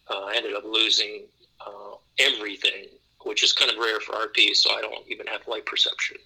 uh, 0.10 0.26
I 0.26 0.34
ended 0.36 0.56
up 0.56 0.64
losing 0.66 1.26
uh, 1.66 1.96
everything 2.18 2.88
which 3.24 3.44
is 3.44 3.54
kind 3.54 3.72
of 3.72 3.78
rare 3.78 4.00
for 4.00 4.14
RP. 4.14 4.56
So 4.56 4.72
I 4.72 4.82
don't 4.82 5.08
even 5.08 5.28
have 5.28 5.48
light 5.48 5.66
perception. 5.66 6.18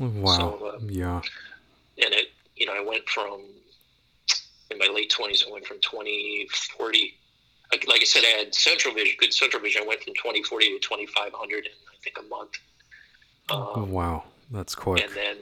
Wow. 0.00 0.36
So, 0.36 0.66
uh, 0.66 0.78
yeah. 0.86 1.20
And 2.02 2.14
it, 2.14 2.28
you 2.56 2.66
know, 2.66 2.74
I 2.74 2.84
went 2.84 3.08
from 3.08 3.42
in 4.70 4.78
my 4.78 4.88
late 4.92 5.10
twenties. 5.10 5.44
I 5.46 5.52
went 5.52 5.66
from 5.66 5.80
twenty 5.80 6.48
forty. 6.76 7.14
Like, 7.70 7.86
like 7.88 8.00
I 8.02 8.04
said, 8.04 8.22
I 8.24 8.38
had 8.38 8.54
central 8.54 8.94
vision, 8.94 9.16
good 9.18 9.32
central 9.32 9.62
vision. 9.62 9.82
I 9.82 9.86
went 9.86 10.02
from 10.02 10.14
twenty 10.14 10.42
forty 10.42 10.68
to 10.68 10.78
twenty 10.78 11.06
five 11.06 11.32
hundred 11.32 11.66
in 11.66 11.72
I 11.90 11.96
think 12.02 12.18
a 12.18 12.28
month. 12.28 12.58
Um, 13.50 13.90
wow, 13.90 14.24
that's 14.50 14.74
quick. 14.74 15.02
And 15.04 15.12
then, 15.14 15.36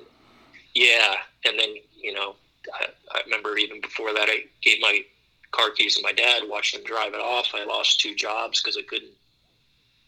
yeah, 0.74 1.14
and 1.44 1.58
then 1.58 1.74
you 1.96 2.12
know, 2.12 2.36
I, 2.74 2.86
I 3.12 3.20
remember 3.24 3.56
even 3.58 3.80
before 3.80 4.12
that, 4.12 4.28
I 4.28 4.44
gave 4.62 4.80
my 4.80 5.04
car 5.50 5.70
keys 5.70 5.96
to 5.96 6.02
my 6.02 6.12
dad, 6.12 6.44
watched 6.46 6.74
him 6.74 6.84
drive 6.84 7.14
it 7.14 7.20
off. 7.20 7.52
I 7.54 7.64
lost 7.64 8.00
two 8.00 8.14
jobs 8.14 8.62
because 8.62 8.76
I 8.76 8.82
couldn't 8.82 9.12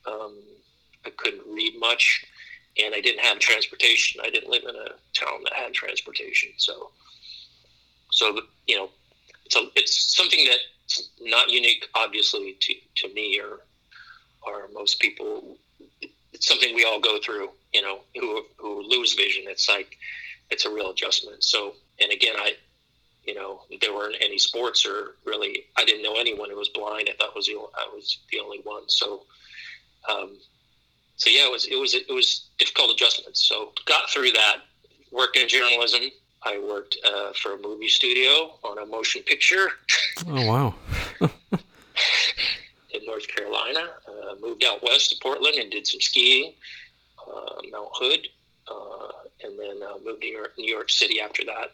um, 0.07 0.39
I 1.05 1.11
couldn't 1.11 1.43
read 1.49 1.79
much, 1.79 2.25
and 2.83 2.95
I 2.95 3.01
didn't 3.01 3.25
have 3.25 3.39
transportation. 3.39 4.21
I 4.25 4.31
didn't 4.31 4.51
live 4.51 4.63
in 4.65 4.75
a 4.75 4.89
town 5.15 5.43
that 5.45 5.53
had 5.55 5.73
transportation, 5.73 6.51
so 6.57 6.91
so 8.11 8.41
you 8.67 8.77
know, 8.77 8.91
it's 9.47 9.57
a, 9.57 9.69
it's 9.75 10.17
something 10.17 10.45
that's 10.45 11.11
not 11.21 11.51
unique, 11.51 11.87
obviously, 11.95 12.57
to, 12.61 12.75
to 12.97 13.15
me 13.15 13.41
or 13.41 13.61
or 14.47 14.69
most 14.73 15.01
people. 15.01 15.57
It's 16.33 16.47
something 16.47 16.75
we 16.75 16.85
all 16.85 17.01
go 17.01 17.19
through, 17.21 17.51
you 17.73 17.83
know, 17.83 18.01
who 18.15 18.45
who 18.57 18.83
lose 18.83 19.15
vision. 19.15 19.45
It's 19.47 19.69
like 19.69 19.97
it's 20.51 20.65
a 20.67 20.71
real 20.71 20.91
adjustment. 20.91 21.43
So, 21.45 21.75
and 22.01 22.13
again, 22.13 22.35
I 22.39 22.55
you 23.25 23.35
know, 23.35 23.63
there 23.81 23.95
weren't 23.95 24.17
any 24.21 24.39
sports 24.39 24.85
or 24.85 25.15
really, 25.25 25.67
I 25.77 25.85
didn't 25.85 26.03
know 26.03 26.17
anyone 26.17 26.51
who 26.51 26.57
was 26.57 26.69
blind. 26.71 27.09
I 27.09 27.15
thought 27.17 27.37
was 27.37 27.47
the, 27.47 27.55
I 27.55 27.89
was 27.95 28.19
the 28.31 28.41
only 28.41 28.59
one. 28.65 28.89
So, 28.89 29.23
um, 30.11 30.37
so 31.17 31.31
yeah, 31.31 31.47
it 31.47 31.53
was 31.53 31.67
it 31.67 31.79
was 31.79 31.95
it 31.95 32.11
was 32.11 32.49
difficult 32.59 32.91
adjustments. 32.91 33.47
So 33.47 33.73
got 33.87 34.11
through 34.11 34.33
that. 34.33 34.59
Worked 35.11 35.37
in 35.37 35.49
journalism. 35.49 36.03
I 36.43 36.59
worked 36.59 36.97
uh, 37.05 37.33
for 37.35 37.55
a 37.55 37.59
movie 37.59 37.89
studio 37.89 38.59
on 38.65 38.79
a 38.79 38.87
motion 38.87 39.23
picture. 39.23 39.69
Oh 40.27 40.47
wow! 40.47 40.75
in 41.21 43.05
North 43.07 43.29
Carolina, 43.29 43.91
uh, 44.09 44.35
moved 44.41 44.65
out 44.65 44.83
west 44.83 45.11
to 45.11 45.17
Portland 45.23 45.57
and 45.57 45.71
did 45.71 45.87
some 45.87 46.01
skiing, 46.01 46.55
uh, 47.21 47.61
Mount 47.71 47.89
Hood, 47.93 48.29
uh, 48.69 49.13
and 49.45 49.59
then 49.59 49.83
uh, 49.83 49.99
moved 50.05 50.23
to 50.23 50.29
New 50.29 50.37
York, 50.37 50.53
New 50.59 50.73
York 50.73 50.91
City 50.91 51.21
after 51.21 51.45
that, 51.45 51.73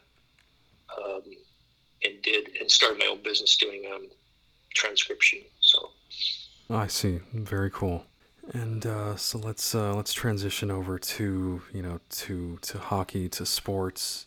um, 0.97 1.23
and 2.04 2.21
did 2.23 2.50
and 2.61 2.71
started 2.71 2.99
my 2.99 3.07
own 3.07 3.23
business 3.23 3.57
doing 3.57 3.85
um, 3.92 4.09
transcription. 4.75 5.40
So. 5.61 5.90
I 6.71 6.87
see. 6.87 7.21
Very 7.33 7.71
cool. 7.71 8.04
And 8.55 8.87
uh, 8.87 9.17
so 9.17 9.38
let's 9.38 9.75
uh, 9.75 9.95
let's 9.95 10.12
transition 10.12 10.71
over 10.71 10.99
to 10.99 11.62
you 11.73 11.83
know 11.83 12.00
to 12.11 12.59
to 12.62 12.78
hockey 12.78 13.28
to 13.31 13.45
sports. 13.45 14.26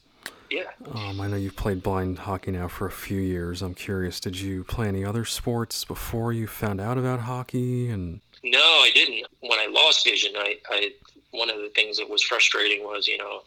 Yeah. 0.49 0.63
Um, 0.93 1.21
I 1.21 1.27
know 1.27 1.37
you've 1.37 1.55
played 1.55 1.81
blind 1.81 2.19
hockey 2.19 2.51
now 2.51 2.67
for 2.67 2.85
a 2.85 2.91
few 2.91 3.21
years. 3.21 3.61
I'm 3.61 3.73
curious, 3.73 4.19
did 4.19 4.37
you 4.37 4.65
play 4.65 4.89
any 4.89 5.05
other 5.05 5.23
sports 5.23 5.85
before 5.85 6.33
you 6.33 6.45
found 6.45 6.81
out 6.81 6.97
about 6.97 7.21
hockey? 7.21 7.89
And 7.89 8.19
no, 8.43 8.59
I 8.59 8.91
didn't. 8.93 9.27
When 9.39 9.57
I 9.59 9.67
lost 9.67 10.03
vision, 10.03 10.33
I, 10.35 10.57
I 10.69 10.91
one 11.31 11.49
of 11.49 11.57
the 11.57 11.69
things 11.69 11.97
that 11.97 12.09
was 12.09 12.21
frustrating 12.21 12.83
was 12.83 13.07
you 13.07 13.17
know 13.17 13.41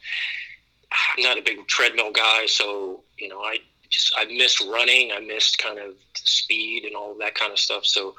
I'm 1.16 1.22
not 1.22 1.38
a 1.38 1.42
big 1.42 1.66
treadmill 1.68 2.10
guy, 2.10 2.46
so 2.46 3.02
you 3.18 3.28
know 3.28 3.40
I 3.40 3.58
just 3.90 4.12
I 4.16 4.24
missed 4.24 4.60
running, 4.60 5.12
I 5.12 5.20
missed 5.20 5.58
kind 5.58 5.78
of 5.78 5.94
speed 6.14 6.84
and 6.84 6.96
all 6.96 7.14
that 7.18 7.34
kind 7.34 7.52
of 7.52 7.58
stuff. 7.58 7.84
So 7.84 8.14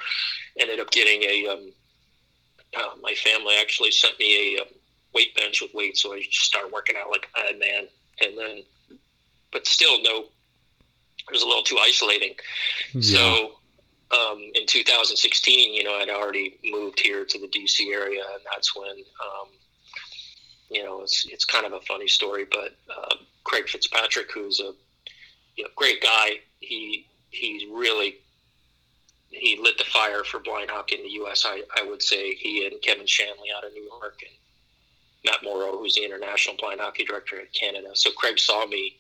ended 0.60 0.80
up 0.80 0.92
getting 0.92 1.24
a 1.24 1.48
um, 1.48 1.72
uh, 2.78 2.96
my 3.02 3.14
family 3.14 3.56
actually 3.60 3.92
sent 3.92 4.20
me 4.20 4.56
a, 4.56 4.60
a 4.60 4.62
um, 4.62 4.68
weight 5.14 5.36
bench 5.36 5.62
with 5.62 5.74
weights, 5.74 6.02
so 6.04 6.14
I 6.14 6.22
just 6.22 6.46
started 6.46 6.72
working 6.72 6.96
out 6.98 7.10
like 7.10 7.28
a 7.38 7.58
man. 7.58 7.88
And 8.22 8.38
then, 8.38 8.64
but 9.52 9.66
still, 9.68 10.02
no, 10.02 10.26
it 11.28 11.32
was 11.32 11.42
a 11.42 11.48
little 11.48 11.64
too 11.64 11.78
isolating. 11.80 12.36
Yeah. 12.94 13.02
So 13.02 13.52
um, 14.12 14.40
in 14.54 14.66
2016, 14.68 15.74
you 15.74 15.84
know, 15.84 15.96
I'd 15.96 16.10
already 16.10 16.58
moved 16.64 17.00
here 17.00 17.26
to 17.26 17.40
the 17.40 17.48
DC 17.48 17.92
area, 17.92 18.22
and 18.34 18.44
that's 18.52 18.76
when, 18.76 18.98
um, 18.98 19.48
you 20.70 20.84
know, 20.84 21.02
it's 21.02 21.26
it's 21.30 21.46
kind 21.46 21.66
of 21.66 21.74
a 21.74 21.82
funny 21.82 22.08
story, 22.08 22.46
but 22.50 22.76
uh, 22.90 23.16
Craig 23.44 23.68
Fitzpatrick, 23.68 24.32
who's 24.32 24.60
a 24.60 24.74
you 25.56 25.64
know, 25.64 25.70
great 25.76 26.02
guy, 26.02 26.40
he 26.60 27.08
he's 27.30 27.64
really 27.72 28.18
he 29.36 29.60
lit 29.62 29.78
the 29.78 29.84
fire 29.86 30.24
for 30.24 30.40
blind 30.40 30.70
hockey 30.70 30.96
in 30.96 31.04
the 31.04 31.10
U.S. 31.10 31.46
I, 31.46 31.62
I 31.78 31.84
would 31.88 32.02
say 32.02 32.34
he 32.34 32.66
and 32.66 32.82
Kevin 32.82 33.06
Shanley 33.06 33.50
out 33.56 33.66
of 33.66 33.74
New 33.74 33.84
York 33.84 34.22
and 34.22 34.32
Matt 35.26 35.44
Morrow, 35.44 35.78
who's 35.78 35.96
the 35.96 36.06
international 36.06 36.56
blind 36.58 36.80
hockey 36.80 37.04
director 37.04 37.40
at 37.40 37.52
Canada. 37.54 37.90
So 37.94 38.12
Craig 38.12 38.40
saw 38.40 38.66
me. 38.66 38.98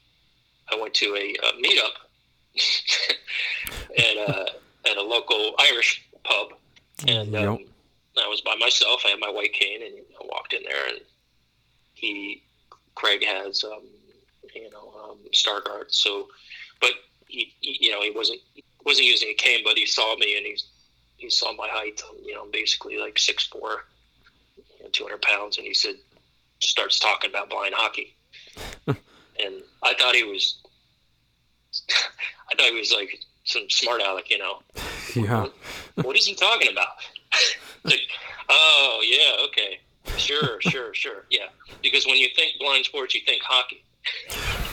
I 0.71 0.79
went 0.79 0.93
to 0.95 1.15
a, 1.15 1.35
a 1.35 1.61
meetup 1.61 1.95
at 3.97 4.17
a 4.17 4.47
at 4.89 4.97
a 4.97 5.01
local 5.01 5.55
Irish 5.59 6.05
pub, 6.23 6.53
and 7.07 7.35
um, 7.35 7.59
I 8.17 8.27
was 8.27 8.41
by 8.41 8.55
myself. 8.55 9.03
I 9.05 9.09
had 9.09 9.19
my 9.19 9.29
white 9.29 9.53
cane, 9.53 9.81
and 9.83 9.95
I 10.21 10.25
walked 10.25 10.53
in 10.53 10.63
there, 10.63 10.87
and 10.89 10.99
he, 11.93 12.43
Craig 12.95 13.23
has, 13.23 13.63
um, 13.63 13.81
you 14.53 14.69
know, 14.71 14.93
um, 15.03 15.17
Stargardt. 15.33 15.93
So, 15.93 16.27
but 16.81 16.91
he, 17.27 17.53
he, 17.59 17.77
you 17.81 17.91
know, 17.91 18.01
he 18.01 18.11
wasn't 18.11 18.39
wasn't 18.85 19.07
using 19.07 19.29
a 19.29 19.33
cane, 19.33 19.61
but 19.63 19.77
he 19.77 19.85
saw 19.85 20.15
me, 20.17 20.37
and 20.37 20.45
he's 20.45 20.67
he 21.17 21.29
saw 21.29 21.53
my 21.53 21.67
height. 21.69 22.01
You 22.23 22.35
know, 22.35 22.45
basically 22.51 22.97
like 22.97 23.17
six 23.17 23.45
four, 23.45 23.85
you 24.57 24.83
know, 24.83 24.89
two 24.91 25.03
hundred 25.03 25.21
pounds, 25.21 25.57
and 25.57 25.65
he 25.65 25.73
said, 25.73 25.95
starts 26.59 26.99
talking 26.99 27.29
about 27.29 27.49
blind 27.49 27.73
hockey, 27.75 28.15
and 28.87 29.63
I 29.83 29.93
thought 29.95 30.15
he 30.15 30.23
was, 30.23 30.59
I 32.51 32.55
thought 32.55 32.71
he 32.71 32.79
was 32.79 32.93
like 32.93 33.19
some 33.43 33.69
smart 33.69 34.01
aleck, 34.01 34.29
you 34.29 34.37
know. 34.37 34.61
Yeah. 35.15 35.43
What, 35.43 36.05
what 36.07 36.17
is 36.17 36.25
he 36.25 36.35
talking 36.35 36.69
about? 36.69 36.89
like, 37.85 38.01
oh 38.49 39.01
yeah, 39.05 39.45
okay, 39.45 39.79
sure, 40.17 40.59
sure, 40.59 40.93
sure, 40.93 41.25
yeah. 41.29 41.45
Because 41.81 42.05
when 42.05 42.17
you 42.17 42.27
think 42.35 42.53
blind 42.59 42.83
sports, 42.83 43.15
you 43.15 43.21
think 43.25 43.41
hockey. 43.41 43.81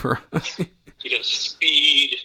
Right. 0.03 0.69
You 1.01 1.17
know, 1.17 1.21
speed, 1.21 2.17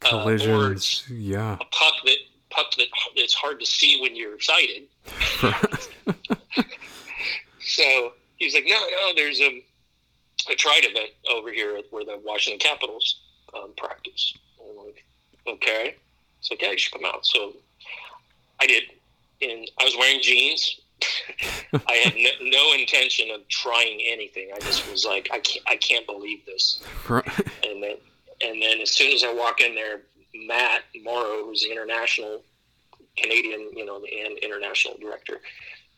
Collisions. 0.00 0.46
boards. 0.46 1.04
yeah. 1.10 1.54
a 1.54 1.64
puck 1.64 1.94
that 2.04 2.16
puck 2.50 2.66
that 2.76 2.86
it's 3.16 3.34
hard 3.34 3.60
to 3.60 3.66
see 3.66 4.00
when 4.00 4.14
you're 4.14 4.38
sighted. 4.40 4.84
So 7.64 8.12
he's 8.36 8.54
like, 8.54 8.66
no, 8.66 8.76
no, 8.76 9.14
there's 9.14 9.40
a, 9.40 9.64
a 10.50 10.54
trade 10.54 10.84
event 10.84 11.10
over 11.30 11.50
here 11.50 11.80
where 11.90 12.04
the 12.04 12.20
Washington 12.22 12.58
Capitals 12.58 13.20
um, 13.54 13.72
practice. 13.76 14.34
And 14.60 14.70
I'm 14.70 14.86
like, 14.86 15.04
okay. 15.46 15.96
It's 16.38 16.50
like, 16.50 16.62
yeah, 16.62 16.72
you 16.72 16.78
should 16.78 16.92
come 16.92 17.04
out. 17.06 17.24
So 17.26 17.54
I 18.60 18.66
did. 18.66 18.84
And 19.42 19.68
I 19.80 19.84
was 19.84 19.96
wearing 19.98 20.20
jeans. 20.20 20.80
I 21.88 21.94
had 21.94 22.14
no, 22.14 22.30
no 22.50 22.72
intention 22.74 23.30
of 23.30 23.46
trying 23.48 24.00
anything. 24.06 24.50
I 24.54 24.60
just 24.60 24.88
was 24.90 25.04
like, 25.04 25.28
I 25.32 25.38
can't, 25.40 25.64
I 25.66 25.76
can't 25.76 26.06
believe 26.06 26.44
this. 26.46 26.82
Right. 27.08 27.26
And 27.66 27.82
then, 27.82 27.96
and 28.44 28.60
then 28.60 28.80
as 28.80 28.90
soon 28.90 29.12
as 29.12 29.24
I 29.24 29.32
walk 29.32 29.60
in 29.60 29.74
there, 29.74 30.02
Matt 30.46 30.82
Morrow, 31.02 31.44
who's 31.44 31.62
the 31.62 31.70
international 31.70 32.42
Canadian, 33.16 33.70
you 33.74 33.84
know, 33.84 33.96
and 33.96 34.38
international 34.38 34.96
director, 35.00 35.40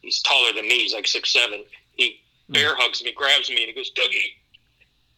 he's 0.00 0.22
taller 0.22 0.52
than 0.52 0.68
me. 0.68 0.80
He's 0.80 0.94
like 0.94 1.06
six 1.06 1.32
seven. 1.32 1.64
He 1.92 2.20
bear 2.48 2.76
hugs 2.76 3.02
me, 3.02 3.12
grabs 3.12 3.48
me, 3.48 3.62
and 3.62 3.66
he 3.66 3.72
goes, 3.72 3.90
Dougie, 3.92 4.34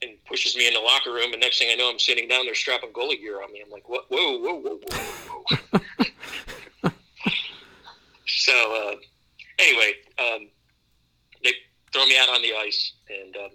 and 0.03 0.13
pushes 0.25 0.57
me 0.57 0.69
in 0.69 0.75
the 0.75 0.81
locker 0.81 1.13
room. 1.13 1.33
And 1.33 1.41
next 1.41 1.59
thing 1.59 1.69
I 1.71 1.75
know, 1.75 1.91
I'm 1.91 1.99
sitting 1.99 2.29
down 2.29 2.47
there 2.47 2.55
strapping 2.55 2.93
goalie 2.93 3.21
gear 3.21 3.43
on 3.43 3.53
me. 3.53 3.63
I'm 3.65 3.71
like, 3.71 3.89
what? 3.89 4.05
Whoa, 4.09 4.39
whoa, 4.39 4.61
whoa, 4.61 4.81
whoa, 4.89 5.61
whoa. 6.83 6.91
so 8.27 8.53
uh, 8.53 8.97
anyway, 9.59 9.93
um, 10.19 10.49
they 11.43 11.53
throw 11.93 12.07
me 12.07 12.17
out 12.19 12.29
on 12.29 12.43
the 12.43 12.55
ice, 12.55 12.93
and 13.11 13.37
um, 13.37 13.51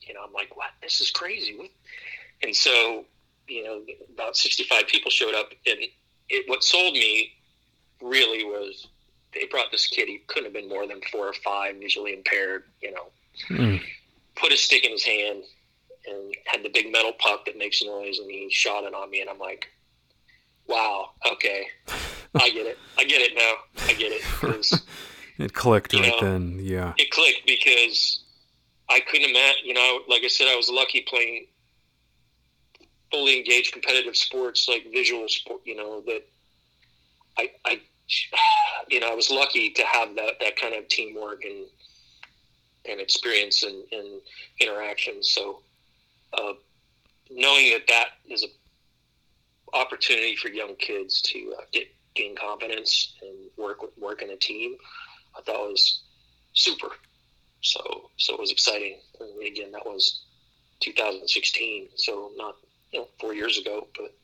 you 0.00 0.14
know, 0.14 0.20
I'm 0.26 0.32
like, 0.32 0.56
what? 0.56 0.70
This 0.80 1.00
is 1.00 1.10
crazy. 1.10 1.56
What? 1.56 1.70
And 2.42 2.54
so, 2.54 3.04
you 3.48 3.64
know, 3.64 3.82
about 4.14 4.36
65 4.36 4.86
people 4.88 5.10
showed 5.10 5.34
up, 5.34 5.50
and 5.66 5.78
it, 6.28 6.48
what 6.48 6.64
sold 6.64 6.94
me 6.94 7.32
really 8.00 8.44
was 8.44 8.88
they 9.34 9.46
brought 9.46 9.70
this 9.70 9.86
kid. 9.86 10.08
He 10.08 10.18
couldn't 10.26 10.44
have 10.44 10.52
been 10.52 10.68
more 10.68 10.86
than 10.86 11.00
four 11.10 11.26
or 11.28 11.32
five, 11.44 11.76
visually 11.76 12.12
impaired. 12.14 12.64
You 12.80 12.92
know, 12.92 13.06
Mm. 13.50 13.80
put 14.36 14.52
a 14.52 14.56
stick 14.58 14.84
in 14.84 14.90
his 14.92 15.04
hand 15.04 15.42
and 16.06 16.34
had 16.46 16.62
the 16.62 16.68
big 16.68 16.92
metal 16.92 17.12
puck 17.18 17.46
that 17.46 17.56
makes 17.56 17.82
noise, 17.82 18.18
and 18.18 18.30
he 18.30 18.48
shot 18.50 18.84
it 18.84 18.92
on 18.92 19.08
me, 19.10 19.20
and 19.22 19.30
I'm 19.30 19.38
like, 19.38 19.68
wow, 20.66 21.10
okay, 21.32 21.66
I 22.34 22.50
get 22.50 22.66
it. 22.66 22.78
I 22.98 23.04
get 23.04 23.20
it 23.22 23.34
now. 23.34 23.84
I 23.88 23.94
get 23.94 24.12
it. 24.12 24.82
It 25.38 25.54
clicked 25.54 25.94
right 25.94 26.02
know, 26.08 26.20
then. 26.20 26.58
Yeah. 26.62 26.92
it 26.98 27.10
clicked 27.10 27.46
because 27.46 28.22
I 28.90 29.00
couldn't 29.00 29.30
imagine. 29.30 29.64
You 29.64 29.74
know, 29.74 30.00
like 30.06 30.22
I 30.24 30.28
said, 30.28 30.46
I 30.46 30.54
was 30.56 30.68
lucky 30.68 31.04
playing 31.08 31.46
fully 33.12 33.38
engaged 33.38 33.72
competitive 33.72 34.16
sports, 34.16 34.68
like 34.68 34.90
visual 34.92 35.28
sport. 35.28 35.60
You 35.64 35.76
know 35.76 36.00
that 36.06 36.22
I, 37.38 37.50
I, 37.64 37.80
you 38.88 39.00
know, 39.00 39.10
I 39.10 39.14
was 39.14 39.30
lucky 39.30 39.70
to 39.70 39.82
have 39.84 40.14
that 40.16 40.40
that 40.40 40.56
kind 40.56 40.74
of 40.74 40.88
teamwork 40.88 41.44
and 41.44 41.66
and 42.88 43.00
experience 43.00 43.62
and, 43.62 43.84
and 43.92 44.20
interaction. 44.60 45.22
So, 45.22 45.60
uh, 46.36 46.54
knowing 47.30 47.70
that 47.72 47.86
that 47.88 48.06
is 48.28 48.44
a 48.44 49.76
opportunity 49.76 50.36
for 50.36 50.48
young 50.48 50.74
kids 50.76 51.22
to 51.22 51.54
uh, 51.58 51.62
get 51.72 51.86
gain 52.14 52.36
confidence 52.36 53.14
and 53.22 53.50
work 53.56 53.82
with- 53.82 53.96
work 53.96 54.22
in 54.22 54.30
a 54.30 54.36
team, 54.36 54.76
I 55.36 55.40
thought 55.42 55.68
was 55.68 56.02
super. 56.54 56.90
So 57.62 58.10
so 58.16 58.34
it 58.34 58.40
was 58.40 58.50
exciting. 58.50 58.98
And 59.20 59.42
again, 59.46 59.72
that 59.72 59.86
was 59.86 60.24
2016, 60.80 61.88
so 61.94 62.32
not 62.36 62.56
you 62.92 63.00
know 63.00 63.08
four 63.20 63.34
years 63.34 63.58
ago, 63.58 63.88
but 63.96 64.14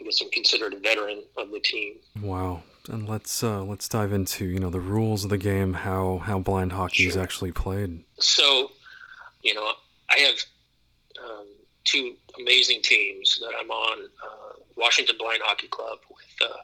I 0.00 0.04
guess 0.04 0.20
I'm 0.20 0.30
considered 0.30 0.74
a 0.74 0.78
veteran 0.78 1.22
of 1.36 1.50
the 1.50 1.60
team. 1.60 1.96
Wow. 2.20 2.62
And 2.88 3.08
let's 3.08 3.42
uh, 3.42 3.62
let's 3.62 3.88
dive 3.88 4.12
into 4.12 4.46
you 4.46 4.58
know 4.58 4.70
the 4.70 4.80
rules 4.80 5.24
of 5.24 5.30
the 5.30 5.38
game, 5.38 5.74
how 5.74 6.18
how 6.18 6.38
blind 6.38 6.72
hockey 6.72 7.06
is 7.06 7.16
actually 7.16 7.52
played. 7.52 8.02
So, 8.18 8.70
you 9.42 9.52
know, 9.52 9.72
I 10.10 10.18
have 10.20 10.36
um, 11.22 11.46
two 11.84 12.14
amazing 12.40 12.80
teams 12.82 13.38
that 13.40 13.52
I'm 13.60 13.70
on. 13.70 14.04
Uh, 14.04 14.48
Washington 14.76 15.16
Blind 15.18 15.40
Hockey 15.44 15.68
Club 15.68 15.98
with 16.08 16.48
uh, 16.50 16.56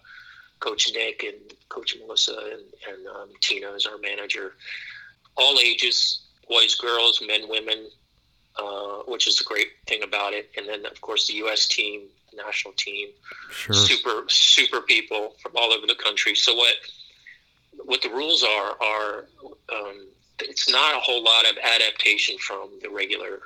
Coach 0.61 0.91
Nick 0.95 1.25
and 1.25 1.53
Coach 1.69 1.97
Melissa 2.01 2.39
and, 2.39 2.63
and 2.89 3.07
um, 3.09 3.29
Tina 3.41 3.73
is 3.73 3.87
our 3.87 3.99
manager. 3.99 4.55
All 5.37 5.59
ages, 5.59 6.23
boys, 6.49 6.77
girls, 6.77 7.21
men, 7.27 7.49
women, 7.49 7.89
uh, 8.59 9.03
which 9.07 9.27
is 9.27 9.37
the 9.39 9.45
great 9.45 9.69
thing 9.87 10.03
about 10.03 10.33
it. 10.33 10.51
And 10.57 10.69
then, 10.69 10.87
of 10.87 11.01
course, 11.01 11.27
the 11.27 11.35
U.S. 11.35 11.67
team, 11.67 12.03
the 12.31 12.43
national 12.43 12.75
team, 12.75 13.09
Sure. 13.51 13.75
super 13.75 14.25
super 14.29 14.81
people 14.81 15.35
from 15.43 15.53
all 15.57 15.73
over 15.73 15.87
the 15.87 15.95
country. 15.97 16.35
So 16.35 16.55
what 16.55 16.75
what 17.85 18.03
the 18.03 18.11
rules 18.11 18.43
are 18.45 18.77
are 18.83 19.27
um, 19.73 20.07
it's 20.41 20.69
not 20.69 20.95
a 20.97 21.01
whole 21.01 21.23
lot 21.23 21.45
of 21.51 21.57
adaptation 21.59 22.37
from 22.39 22.71
the 22.83 22.91
regular 22.91 23.41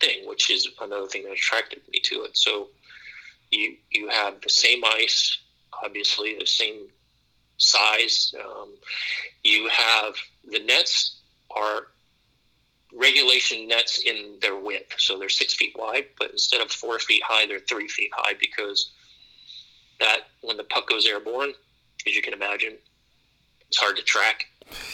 thing, 0.00 0.26
which 0.28 0.50
is 0.50 0.68
another 0.80 1.06
thing 1.08 1.24
that 1.24 1.32
attracted 1.32 1.80
me 1.92 2.00
to 2.04 2.22
it. 2.24 2.36
So 2.36 2.68
you 3.50 3.76
you 3.90 4.08
have 4.08 4.40
the 4.42 4.50
same 4.50 4.82
ice, 4.84 5.38
obviously 5.84 6.36
the 6.38 6.46
same 6.46 6.86
size. 7.58 8.34
Um, 8.44 8.70
you 9.44 9.68
have 9.68 10.14
the 10.50 10.60
nets 10.60 11.20
are 11.50 11.88
regulation 12.94 13.68
nets 13.68 14.00
in 14.04 14.38
their 14.40 14.56
width, 14.56 14.94
so 14.98 15.18
they're 15.18 15.28
six 15.28 15.54
feet 15.54 15.74
wide, 15.76 16.06
but 16.18 16.30
instead 16.30 16.60
of 16.60 16.70
four 16.70 16.98
feet 16.98 17.22
high, 17.24 17.46
they're 17.46 17.60
three 17.60 17.88
feet 17.88 18.10
high 18.14 18.34
because 18.40 18.92
that 20.00 20.28
when 20.42 20.56
the 20.56 20.64
puck 20.64 20.88
goes 20.88 21.06
airborne, 21.06 21.52
as 22.06 22.14
you 22.14 22.22
can 22.22 22.32
imagine, 22.32 22.74
it's 23.68 23.76
hard 23.76 23.96
to 23.96 24.02
track. 24.02 24.46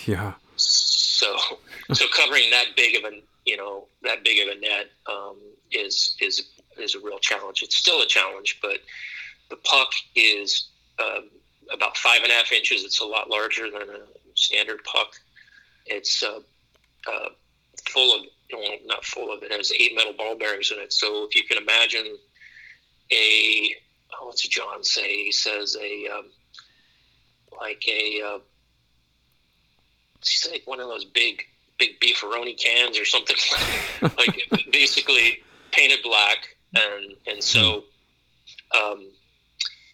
Yeah. 0.07 0.35
So, 0.57 1.37
so 1.93 2.07
covering 2.15 2.51
that 2.51 2.69
big 2.77 2.97
of 2.97 3.13
a 3.13 3.21
you 3.45 3.57
know 3.57 3.87
that 4.03 4.25
big 4.25 4.47
of 4.47 4.57
a 4.57 4.61
net 4.61 4.91
um, 5.07 5.37
is 5.71 6.17
is 6.21 6.49
is 6.79 6.95
a 6.95 7.01
real 7.01 7.19
challenge. 7.19 7.63
It's 7.63 7.77
still 7.77 8.03
a 8.03 8.07
challenge, 8.07 8.59
but 8.61 8.79
the 9.51 9.57
puck 9.57 9.93
is 10.17 10.69
um, 10.99 11.31
about 11.73 11.97
five 11.97 12.21
and 12.23 12.33
a 12.33 12.35
half 12.35 12.53
inches. 12.53 12.85
It's 12.85 13.01
a 13.01 13.05
lot 13.05 13.31
larger 13.31 13.71
than 13.71 13.83
a 13.83 14.01
standard 14.35 14.83
puck. 14.85 15.15
It's 15.87 16.23
uh, 16.23 16.41
uh, 17.07 17.29
full 17.89 18.15
of 18.15 18.27
well, 18.53 18.77
not 18.85 19.05
full 19.05 19.33
of 19.33 19.43
it 19.43 19.53
has 19.53 19.73
eight 19.73 19.95
metal 19.95 20.13
ball 20.17 20.37
bearings 20.37 20.71
in 20.71 20.79
it. 20.79 20.93
So 20.93 21.25
if 21.25 21.35
you 21.35 21.45
can 21.45 21.59
imagine 21.59 22.17
a 23.13 23.75
oh, 24.21 24.27
what's 24.27 24.47
John 24.47 24.85
say? 24.85 25.25
He 25.25 25.33
says 25.33 25.77
a 25.81 26.09
um, 26.09 26.27
like 27.61 27.83
a 27.89 28.23
uh, 28.23 28.39
he's 30.21 30.49
like 30.51 30.63
one 30.67 30.81
of 30.81 30.89
those 30.89 31.05
big 31.05 31.43
big 31.79 31.99
beefaroni 32.01 32.59
cans 32.59 32.99
or 32.99 33.05
something 33.05 33.37
like 34.19 34.67
basically 34.73 35.43
painted 35.73 35.99
black 36.03 36.57
and 36.75 37.15
and 37.27 37.43
so 37.43 37.85
um, 38.75 39.11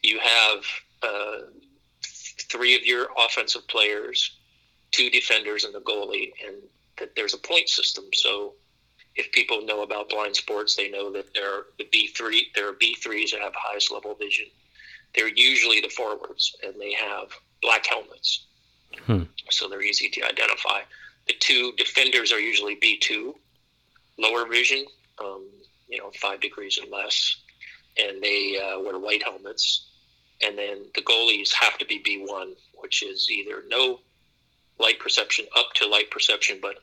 you 0.03 0.19
have 0.19 0.65
uh, 1.03 1.39
three 2.03 2.75
of 2.75 2.85
your 2.85 3.09
offensive 3.19 3.67
players 3.69 4.37
two 4.91 5.11
defenders 5.11 5.65
and 5.65 5.75
the 5.75 5.81
goalie 5.81 6.33
and 6.47 6.57
there's 7.17 7.35
a 7.35 7.39
point 7.39 7.69
system 7.69 8.05
so 8.13 8.55
if 9.17 9.31
people 9.33 9.63
know 9.63 9.83
about 9.83 10.09
blind 10.09 10.37
sports 10.37 10.77
they 10.77 10.89
know 10.91 11.11
that 11.13 11.33
there 11.35 11.53
are 11.53 11.67
the 11.79 11.85
b3 11.93 12.41
there 12.55 12.69
are 12.69 12.75
b3s 12.75 13.33
that 13.33 13.41
have 13.41 13.53
highest 13.55 13.91
level 13.91 14.15
vision 14.15 14.47
they're 15.15 15.29
usually 15.29 15.81
the 15.81 15.89
forwards 15.89 16.55
and 16.63 16.75
they 16.81 16.93
have 16.93 17.29
black 17.63 17.87
helmets 17.87 18.47
Hmm. 19.07 19.23
so 19.51 19.69
they're 19.69 19.83
easy 19.83 20.09
to 20.11 20.23
identify. 20.25 20.81
The 21.27 21.35
two 21.39 21.73
defenders 21.77 22.33
are 22.33 22.41
usually 22.41 22.77
B2, 22.77 23.35
lower 24.19 24.47
vision, 24.47 24.85
um, 25.23 25.47
you 25.89 25.99
know, 25.99 26.11
five 26.21 26.41
degrees 26.41 26.79
or 26.79 26.87
less, 26.87 27.37
and 27.99 28.23
they 28.23 28.59
uh, 28.59 28.81
wear 28.81 28.99
white 28.99 29.23
helmets. 29.23 29.87
And 30.43 30.57
then 30.57 30.87
the 30.95 31.03
goalies 31.03 31.53
have 31.53 31.79
to 31.79 31.85
be 31.85 32.03
B1, 32.03 32.55
which 32.81 33.03
is 33.03 33.29
either 33.31 33.63
no 33.69 34.01
light 34.79 34.99
perception 34.99 35.47
up 35.57 35.73
to 35.75 35.87
light 35.87 36.11
perception, 36.11 36.59
but 36.61 36.77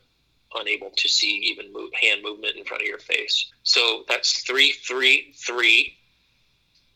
unable 0.55 0.91
to 0.95 1.09
see 1.09 1.27
even 1.27 1.71
move, 1.73 1.91
hand 2.01 2.21
movement 2.23 2.55
in 2.55 2.63
front 2.63 2.81
of 2.81 2.87
your 2.87 2.99
face. 2.99 3.51
So 3.63 4.03
that's 4.07 4.43
three, 4.43 4.71
three, 4.71 5.33
three, 5.35 5.97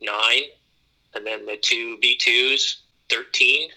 nine, 0.02 0.44
and 1.14 1.26
then 1.26 1.46
the 1.46 1.58
two 1.58 1.98
B2s, 2.02 2.78
13, 3.10 3.70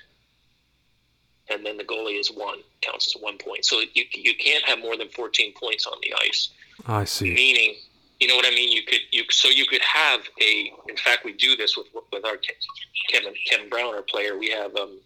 and 1.51 1.65
then 1.65 1.77
the 1.77 1.85
goalie 1.85 2.19
is 2.19 2.29
one, 2.29 2.61
counts 2.81 3.15
as 3.15 3.23
one 3.23 3.37
point. 3.39 3.65
So 3.65 3.81
you, 3.93 4.05
you 4.13 4.35
can't 4.35 4.65
have 4.65 4.79
more 4.79 4.97
than 4.97 5.09
14 5.09 5.53
points 5.61 5.87
on 5.87 5.99
the 6.03 6.15
ice. 6.27 6.51
I 6.87 7.05
see. 7.05 7.35
Meaning, 7.35 7.75
you 8.21 8.29
know 8.29 8.37
what 8.37 8.47
I 8.47 8.51
mean? 8.51 8.73
You 8.73 8.83
could, 8.85 9.01
you 9.11 9.25
so 9.31 9.49
you 9.49 9.67
could 9.67 9.83
have 9.83 10.21
a. 10.41 10.73
In 10.89 10.97
fact, 10.97 11.25
we 11.25 11.33
do 11.33 11.57
this 11.57 11.77
with 11.77 11.89
with 12.13 12.25
our 12.25 12.39
Kevin 13.11 13.35
Kevin 13.51 13.69
Brown, 13.69 13.95
our 13.95 14.03
player. 14.03 14.39
We 14.39 14.51
have 14.51 14.75
um, 14.77 14.99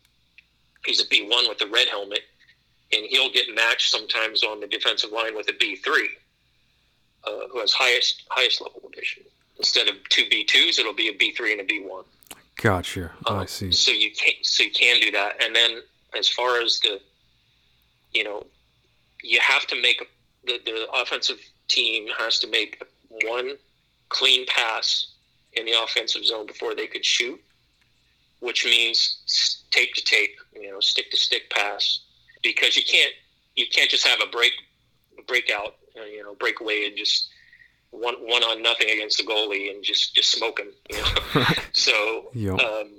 he's 0.84 1.02
a 1.02 1.08
B 1.08 1.26
one 1.28 1.48
with 1.48 1.60
a 1.62 1.66
red 1.66 1.88
helmet, 1.88 2.20
and 2.92 3.04
he'll 3.06 3.30
get 3.30 3.46
matched 3.54 3.90
sometimes 3.90 4.42
on 4.42 4.60
the 4.60 4.66
defensive 4.66 5.12
line 5.12 5.36
with 5.36 5.48
a 5.48 5.54
B 5.58 5.76
three, 5.76 6.10
uh, 7.26 7.48
who 7.50 7.60
has 7.60 7.72
highest 7.72 8.24
highest 8.30 8.60
level 8.60 8.80
division. 8.90 9.24
Instead 9.58 9.88
of 9.88 9.96
two 10.08 10.24
B 10.30 10.44
twos, 10.44 10.78
it'll 10.78 10.94
be 10.94 11.08
a 11.08 11.14
B 11.14 11.32
three 11.32 11.52
and 11.52 11.60
a 11.60 11.64
B 11.64 11.80
one. 11.84 12.04
Gotcha. 12.56 13.12
Um, 13.26 13.38
I 13.38 13.46
see. 13.46 13.72
So 13.72 13.92
you 13.92 14.10
can 14.10 14.34
so 14.42 14.64
you 14.64 14.70
can 14.70 15.00
do 15.00 15.10
that, 15.12 15.42
and 15.42 15.54
then 15.54 15.82
as 16.18 16.28
far 16.28 16.60
as 16.60 16.80
the, 16.80 17.00
you 18.12 18.24
know, 18.24 18.46
you 19.22 19.38
have 19.40 19.66
to 19.66 19.80
make 19.80 20.02
the 20.44 20.60
the 20.64 20.86
offensive 20.94 21.38
team 21.68 22.08
has 22.18 22.38
to 22.40 22.46
make 22.48 22.82
one 23.22 23.56
clean 24.08 24.46
pass 24.46 25.12
in 25.52 25.66
the 25.66 25.72
offensive 25.82 26.24
zone 26.24 26.46
before 26.46 26.74
they 26.74 26.86
could 26.86 27.04
shoot, 27.04 27.40
which 28.40 28.64
means 28.64 29.64
tape 29.70 29.92
to 29.94 30.04
tape, 30.04 30.36
you 30.54 30.70
know, 30.70 30.80
stick 30.80 31.10
to 31.10 31.16
stick 31.16 31.50
pass, 31.50 32.00
because 32.42 32.76
you 32.76 32.82
can't 32.82 33.12
you 33.56 33.66
can't 33.72 33.90
just 33.90 34.06
have 34.06 34.20
a 34.20 34.30
break 34.30 34.52
breakout, 35.26 35.76
uh, 36.00 36.04
you 36.04 36.22
know, 36.22 36.34
breakaway 36.34 36.86
and 36.86 36.96
just 36.96 37.28
one 37.90 38.14
one 38.16 38.42
on 38.44 38.62
nothing 38.62 38.90
against 38.90 39.18
the 39.18 39.24
goalie 39.24 39.70
and 39.70 39.82
just 39.82 40.14
just 40.14 40.30
smoke 40.32 40.58
him, 40.58 40.68
you 40.90 40.96
know. 41.02 41.44
so, 41.72 42.30
Yep. 42.34 42.60
um, 42.60 42.90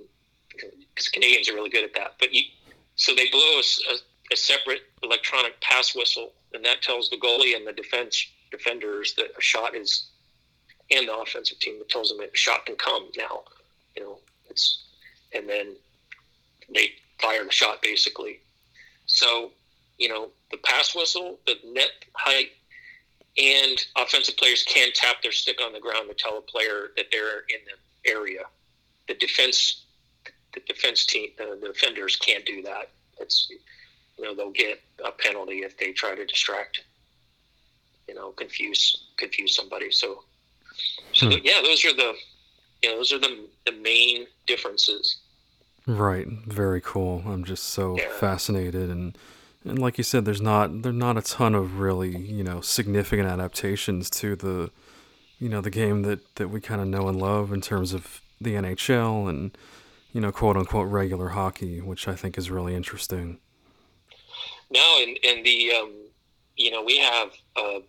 because 0.52 1.08
Canadians 1.10 1.50
are 1.50 1.54
really 1.54 1.70
good 1.70 1.86
at 1.86 1.94
that, 1.94 2.16
but 2.20 2.34
you, 2.34 2.44
so 2.96 3.16
they 3.16 3.30
blow 3.30 3.62
a 4.32 4.36
separate 4.36 4.82
electronic 5.04 5.60
pass 5.62 5.96
whistle, 5.96 6.34
and 6.54 6.64
that 6.66 6.82
tells 6.82 7.10
the 7.10 7.18
goalie 7.18 7.56
and 7.56 7.66
the 7.66 7.72
defense 7.72 8.28
defenders 8.52 9.14
that 9.16 9.28
a 9.38 9.42
shot 9.42 9.76
is, 9.76 10.10
and 10.92 11.08
the 11.08 11.16
offensive 11.16 11.60
team 11.60 11.80
that 11.80 11.88
tells 11.90 12.10
them 12.10 12.18
that 12.18 12.32
a 12.34 12.38
shot 12.38 12.66
can 12.66 12.76
come 12.76 13.08
now. 13.18 13.44
You 13.96 14.04
know, 14.04 14.20
it's, 14.50 14.84
and 15.34 15.48
then 15.48 15.76
they 16.74 16.92
fire 17.20 17.44
the 17.46 17.52
shot 17.52 17.82
basically. 17.82 18.42
So, 19.10 19.52
you 19.98 20.08
know, 20.08 20.30
the 20.52 20.58
pass 20.58 20.96
whistle, 20.96 21.40
the 21.46 21.56
net 21.74 21.92
height, 22.14 22.52
and 23.38 23.78
offensive 23.98 24.38
players 24.38 24.64
can 24.64 24.90
tap 24.94 25.22
their 25.22 25.32
stick 25.32 25.60
on 25.64 25.74
the 25.74 25.80
ground 25.80 26.10
to 26.10 26.16
tell 26.16 26.38
a 26.38 26.42
player 26.42 26.92
that 26.96 27.08
they're 27.12 27.40
in 27.50 27.60
the 27.66 28.10
area. 28.10 28.42
The 29.08 29.16
defense, 29.16 29.86
the 30.54 30.62
defense 30.68 31.06
team, 31.06 31.32
uh, 31.42 31.56
the 31.60 31.68
defenders 31.74 32.16
can't 32.16 32.46
do 32.46 32.62
that. 32.64 32.90
It's, 33.20 33.50
you 34.18 34.24
know, 34.24 34.36
they'll 34.36 34.52
get 34.52 34.80
a 35.04 35.12
penalty 35.12 35.60
if 35.60 35.78
they 35.78 35.92
try 35.92 36.16
to 36.16 36.26
distract, 36.26 36.82
you 38.08 38.14
know, 38.16 38.32
confuse 38.32 39.08
confuse 39.18 39.56
somebody. 39.56 39.92
So, 39.92 40.24
so 41.14 41.28
Hmm. 41.30 41.38
yeah, 41.44 41.62
those 41.64 41.84
are 41.86 41.94
the, 41.94 42.14
you 42.84 42.90
know, 42.90 42.98
those 42.98 43.12
are 43.12 43.20
the 43.20 43.48
the 43.66 43.72
main 43.74 44.28
differences. 44.46 45.18
Right. 45.90 46.28
Very 46.28 46.82
cool. 46.82 47.24
I'm 47.26 47.44
just 47.44 47.64
so 47.64 47.98
Yeah. 47.98 48.10
fascinated 48.20 48.90
and 48.92 49.18
and 49.66 49.78
like 49.78 49.98
you 49.98 50.04
said, 50.06 50.24
there's 50.24 50.40
not 50.42 50.84
there's 50.84 50.96
not 50.96 51.18
a 51.18 51.22
ton 51.22 51.54
of 51.56 51.80
really, 51.80 52.16
you 52.16 52.44
know, 52.44 52.62
significant 52.62 53.28
adaptations 53.28 54.10
to 54.12 54.36
the 54.36 54.72
you 55.40 55.50
know, 55.50 55.62
the 55.62 55.70
game 55.70 56.02
that, 56.04 56.36
that 56.36 56.50
we 56.50 56.62
kinda 56.62 56.86
know 56.86 57.08
and 57.08 57.20
love 57.20 57.52
in 57.52 57.62
terms 57.62 57.94
of 57.94 58.22
the 58.42 58.54
NHL 58.56 59.28
and, 59.28 59.58
you 60.14 60.22
know, 60.22 60.32
quote 60.32 60.58
unquote 60.58 60.88
regular 60.90 61.30
hockey, 61.30 61.82
which 61.82 62.08
I 62.08 62.16
think 62.16 62.38
is 62.38 62.52
really 62.52 62.76
interesting. 62.76 63.40
No, 64.70 65.00
and 65.02 65.18
and 65.24 65.44
the 65.46 65.72
um, 65.74 65.94
you 66.56 66.70
know 66.70 66.84
we 66.84 67.00
have 67.00 67.32
uh, 67.56 67.80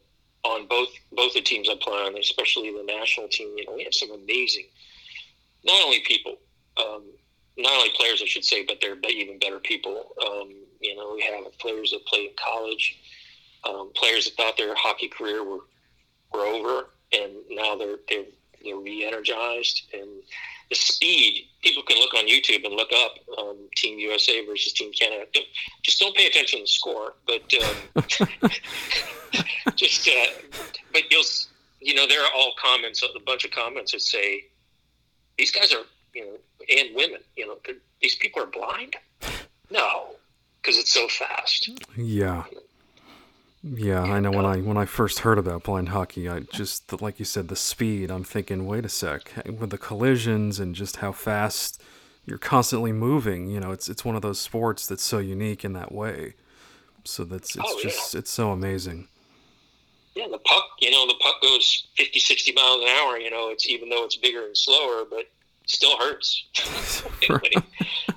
on 0.44 0.66
both 0.68 0.88
both 1.12 1.34
the 1.34 1.42
teams 1.42 1.68
I 1.68 1.74
play 1.80 1.98
on, 2.06 2.16
especially 2.16 2.70
the 2.70 2.82
national 2.84 3.28
team. 3.28 3.54
You 3.58 3.66
know 3.66 3.74
we 3.74 3.84
have 3.84 3.94
some 3.94 4.10
amazing, 4.12 4.68
not 5.64 5.82
only 5.84 6.00
people, 6.00 6.36
um, 6.78 7.02
not 7.56 7.72
only 7.72 7.90
players 7.96 8.22
I 8.22 8.26
should 8.26 8.44
say, 8.44 8.64
but 8.64 8.78
they're 8.80 8.96
even 9.10 9.38
better 9.38 9.58
people. 9.58 10.12
Um, 10.24 10.52
you 10.80 10.96
know 10.96 11.14
we 11.14 11.22
have 11.22 11.58
players 11.58 11.90
that 11.90 12.04
play 12.06 12.20
in 12.20 12.30
college, 12.42 12.98
um, 13.68 13.90
players 13.94 14.24
that 14.24 14.34
thought 14.36 14.56
their 14.56 14.74
hockey 14.74 15.08
career 15.08 15.44
were 15.44 15.64
were 16.32 16.46
over, 16.46 16.90
and 17.12 17.32
now 17.50 17.76
they're 17.76 17.98
they're 18.08 18.24
they're 18.62 18.76
re-energized 18.76 19.82
and 19.92 20.22
the 20.68 20.74
speed 20.74 21.46
people 21.62 21.82
can 21.82 21.98
look 21.98 22.14
on 22.14 22.26
youtube 22.26 22.64
and 22.64 22.74
look 22.74 22.90
up 22.94 23.14
um, 23.38 23.56
team 23.76 23.98
usa 23.98 24.44
versus 24.46 24.72
team 24.72 24.92
canada 24.92 25.24
Don't- 25.32 25.46
just 25.82 25.98
don't 25.98 26.16
pay 26.16 26.26
attention 26.26 26.60
to 26.60 26.64
the 26.64 26.68
score 26.68 27.14
but 27.26 27.42
um, 27.54 28.04
just 29.76 30.08
uh, 30.08 30.26
but 30.92 31.10
you'll 31.10 31.24
you 31.80 31.94
know 31.94 32.06
there 32.06 32.22
are 32.22 32.30
all 32.34 32.52
comments 32.62 33.02
a 33.02 33.20
bunch 33.20 33.44
of 33.44 33.50
comments 33.50 33.92
that 33.92 34.02
say 34.02 34.44
these 35.38 35.50
guys 35.50 35.72
are 35.72 35.84
you 36.14 36.24
know 36.26 36.36
and 36.68 36.94
women 36.94 37.20
you 37.36 37.46
know 37.46 37.56
these 38.00 38.14
people 38.16 38.42
are 38.42 38.46
blind 38.46 38.96
no 39.70 40.10
because 40.60 40.78
it's 40.78 40.92
so 40.92 41.08
fast 41.08 41.70
Yeah. 41.96 42.44
Yeah, 43.62 44.00
I 44.00 44.20
know 44.20 44.30
when 44.30 44.46
I 44.46 44.56
when 44.62 44.78
I 44.78 44.86
first 44.86 45.18
heard 45.18 45.36
about 45.36 45.64
blind 45.64 45.90
hockey, 45.90 46.30
I 46.30 46.40
just 46.40 47.02
like 47.02 47.18
you 47.18 47.26
said 47.26 47.48
the 47.48 47.56
speed, 47.56 48.10
I'm 48.10 48.24
thinking, 48.24 48.66
wait 48.66 48.86
a 48.86 48.88
sec, 48.88 49.30
with 49.44 49.68
the 49.68 49.76
collisions 49.76 50.58
and 50.58 50.74
just 50.74 50.96
how 50.96 51.12
fast 51.12 51.82
you're 52.24 52.38
constantly 52.38 52.90
moving, 52.92 53.48
you 53.50 53.60
know, 53.60 53.70
it's 53.70 53.90
it's 53.90 54.02
one 54.02 54.16
of 54.16 54.22
those 54.22 54.40
sports 54.40 54.86
that's 54.86 55.02
so 55.04 55.18
unique 55.18 55.62
in 55.62 55.74
that 55.74 55.92
way. 55.92 56.34
So 57.04 57.24
that's 57.24 57.54
it's 57.54 57.64
Oh, 57.68 57.76
yeah. 57.76 57.82
just 57.90 58.14
it's 58.14 58.30
so 58.30 58.50
amazing. 58.50 59.08
Yeah, 60.14 60.28
the 60.30 60.38
puck, 60.38 60.64
you 60.80 60.90
know, 60.90 61.06
the 61.06 61.14
puck 61.22 61.42
goes 61.42 61.86
50, 61.96 62.18
60 62.18 62.52
miles 62.52 62.80
an 62.80 62.88
hour, 62.88 63.18
you 63.18 63.30
know, 63.30 63.50
it's 63.50 63.68
even 63.68 63.90
though 63.90 64.04
it's 64.06 64.16
bigger 64.16 64.44
and 64.46 64.56
slower, 64.56 65.04
but 65.08 65.26
still 65.70 65.96
hurts 65.98 66.44
when, 67.28 67.40
it, 67.44 67.64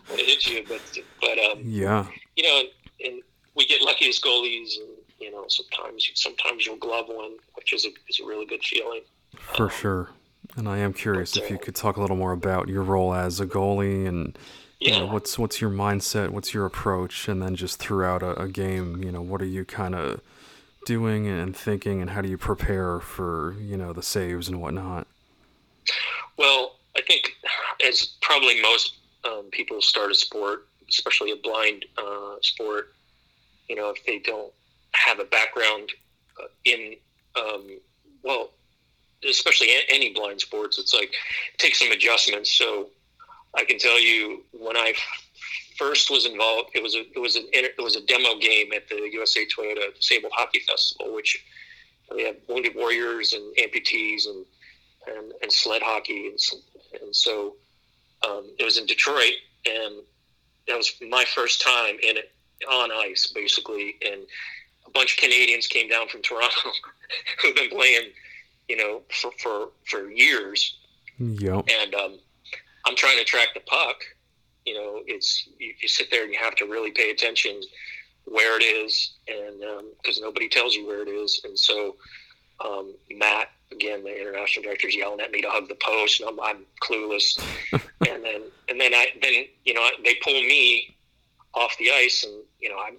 when 0.07 0.19
it 0.19 0.25
hits 0.25 0.47
you. 0.49 0.63
But, 0.67 0.81
but 1.21 1.37
um, 1.39 1.61
Yeah. 1.63 2.07
you 2.35 2.43
know, 2.43 2.59
and, 2.59 2.67
and 3.13 3.23
we 3.55 3.65
get 3.67 3.81
lucky 3.81 4.09
as 4.09 4.19
goalies, 4.19 4.77
and, 4.79 4.89
you 5.19 5.31
know, 5.31 5.45
sometimes 5.47 6.09
sometimes 6.15 6.65
you'll 6.65 6.77
glove 6.77 7.05
one, 7.07 7.37
which 7.55 7.73
is 7.73 7.85
a, 7.85 7.89
is 8.09 8.19
a 8.19 8.25
really 8.25 8.45
good 8.45 8.63
feeling. 8.63 9.01
For 9.37 9.69
sure. 9.69 10.09
And 10.55 10.67
I 10.67 10.79
am 10.79 10.93
curious 10.93 11.33
but, 11.33 11.43
if 11.43 11.49
you 11.49 11.55
uh, 11.55 11.59
could 11.59 11.75
talk 11.75 11.97
a 11.97 12.01
little 12.01 12.15
more 12.17 12.31
about 12.33 12.67
your 12.67 12.83
role 12.83 13.13
as 13.13 13.39
a 13.39 13.45
goalie 13.45 14.07
and 14.07 14.37
you 14.79 14.91
know, 14.91 15.05
Yeah. 15.05 15.13
what's 15.13 15.39
what's 15.39 15.61
your 15.61 15.69
mindset, 15.69 16.29
what's 16.31 16.53
your 16.53 16.65
approach, 16.65 17.29
and 17.29 17.41
then 17.41 17.55
just 17.55 17.79
throughout 17.79 18.21
a, 18.21 18.41
a 18.41 18.47
game, 18.49 19.01
you 19.01 19.11
know, 19.13 19.21
what 19.21 19.41
are 19.41 19.45
you 19.45 19.63
kind 19.63 19.95
of 19.95 20.19
doing 20.85 21.27
and 21.27 21.55
thinking, 21.55 22.01
and 22.01 22.09
how 22.09 22.21
do 22.21 22.27
you 22.27 22.37
prepare 22.37 22.99
for 22.99 23.55
you 23.61 23.77
know 23.77 23.93
the 23.93 24.03
saves 24.03 24.49
and 24.49 24.59
whatnot? 24.61 25.07
Well, 26.37 26.75
I 26.97 27.01
think 27.01 27.35
as 27.85 28.15
probably 28.21 28.61
most 28.61 28.95
um, 29.25 29.49
people 29.51 29.81
start 29.81 30.11
a 30.11 30.15
sport, 30.15 30.67
especially 30.89 31.31
a 31.31 31.35
blind 31.37 31.85
uh, 31.97 32.35
sport, 32.41 32.93
you 33.67 33.75
know, 33.75 33.89
if 33.89 34.03
they 34.05 34.19
don't 34.19 34.51
have 34.93 35.19
a 35.19 35.25
background 35.25 35.89
uh, 36.41 36.47
in, 36.65 36.95
um, 37.35 37.79
well, 38.23 38.51
especially 39.27 39.69
any 39.89 40.13
blind 40.13 40.41
sports, 40.41 40.77
it's 40.77 40.93
like 40.93 41.13
take 41.57 41.75
some 41.75 41.91
adjustments. 41.91 42.51
So 42.57 42.89
I 43.55 43.63
can 43.63 43.79
tell 43.79 43.99
you 43.99 44.43
when 44.51 44.77
I 44.77 44.93
first 45.77 46.11
was 46.11 46.25
involved, 46.25 46.71
it 46.75 46.83
was 46.83 46.95
a 46.95 47.01
it 47.15 47.19
was 47.19 47.35
an 47.35 47.45
it 47.51 47.81
was 47.81 47.95
a 47.95 48.05
demo 48.05 48.37
game 48.37 48.73
at 48.73 48.87
the 48.89 49.09
USA 49.13 49.45
Toyota 49.45 49.95
Disabled 49.95 50.33
Hockey 50.35 50.59
Festival, 50.67 51.13
which 51.15 51.43
we 52.13 52.23
have 52.23 52.35
wounded 52.47 52.75
warriors 52.75 53.33
and 53.33 53.55
amputees 53.55 54.27
and 54.27 54.45
and, 55.07 55.33
and 55.41 55.51
sled 55.51 55.81
hockey 55.81 56.27
and, 56.27 56.39
and 57.01 57.15
so 57.15 57.55
um, 58.27 58.49
it 58.57 58.63
was 58.63 58.77
in 58.77 58.85
Detroit 58.85 59.33
and 59.65 59.95
that 60.67 60.77
was 60.77 60.93
my 61.09 61.25
first 61.25 61.61
time 61.61 61.95
in 62.01 62.17
it 62.17 62.31
on 62.69 62.91
ice 62.91 63.27
basically 63.27 63.95
and 64.05 64.21
a 64.85 64.89
bunch 64.91 65.13
of 65.13 65.19
Canadians 65.19 65.67
came 65.67 65.89
down 65.89 66.07
from 66.07 66.21
Toronto 66.21 66.69
who've 67.41 67.55
been 67.55 67.69
playing 67.69 68.09
you 68.69 68.77
know 68.77 69.01
for 69.21 69.31
for, 69.39 69.69
for 69.85 70.09
years 70.09 70.77
Yep. 71.19 71.67
and 71.81 71.95
um, 71.95 72.19
I'm 72.85 72.95
trying 72.95 73.17
to 73.17 73.23
track 73.23 73.49
the 73.53 73.61
puck. 73.61 74.03
You 74.65 74.75
know, 74.75 75.01
it's 75.07 75.47
you, 75.59 75.73
you 75.79 75.87
sit 75.87 76.09
there 76.11 76.23
and 76.23 76.33
you 76.33 76.39
have 76.39 76.55
to 76.55 76.65
really 76.65 76.91
pay 76.91 77.11
attention 77.11 77.61
where 78.25 78.57
it 78.57 78.63
is, 78.63 79.13
and 79.27 79.61
because 80.01 80.19
nobody 80.19 80.47
tells 80.47 80.75
you 80.75 80.87
where 80.87 81.01
it 81.01 81.09
is, 81.09 81.41
and 81.43 81.57
so 81.57 81.95
um, 82.63 82.93
Matt, 83.11 83.49
again, 83.73 84.03
the 84.03 84.19
international 84.19 84.63
director, 84.63 84.87
is 84.87 84.95
yelling 84.95 85.19
at 85.19 85.31
me 85.31 85.41
to 85.41 85.49
hug 85.49 85.67
the 85.67 85.75
post, 85.75 86.21
and 86.21 86.29
I'm, 86.29 86.39
I'm 86.39 86.65
clueless, 86.81 87.39
and 87.71 88.23
then 88.23 88.41
and 88.69 88.79
then 88.79 88.93
I 88.93 89.07
then 89.21 89.45
you 89.65 89.73
know 89.73 89.87
they 90.03 90.15
pull 90.23 90.33
me 90.33 90.95
off 91.53 91.75
the 91.77 91.91
ice, 91.91 92.23
and 92.23 92.43
you 92.59 92.69
know 92.69 92.77
I'm 92.79 92.97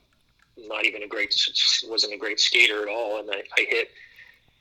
not 0.68 0.84
even 0.84 1.02
a 1.02 1.08
great 1.08 1.34
wasn't 1.88 2.14
a 2.14 2.18
great 2.18 2.40
skater 2.40 2.82
at 2.82 2.88
all, 2.88 3.20
and 3.20 3.30
I, 3.30 3.42
I 3.56 3.66
hit 3.68 3.90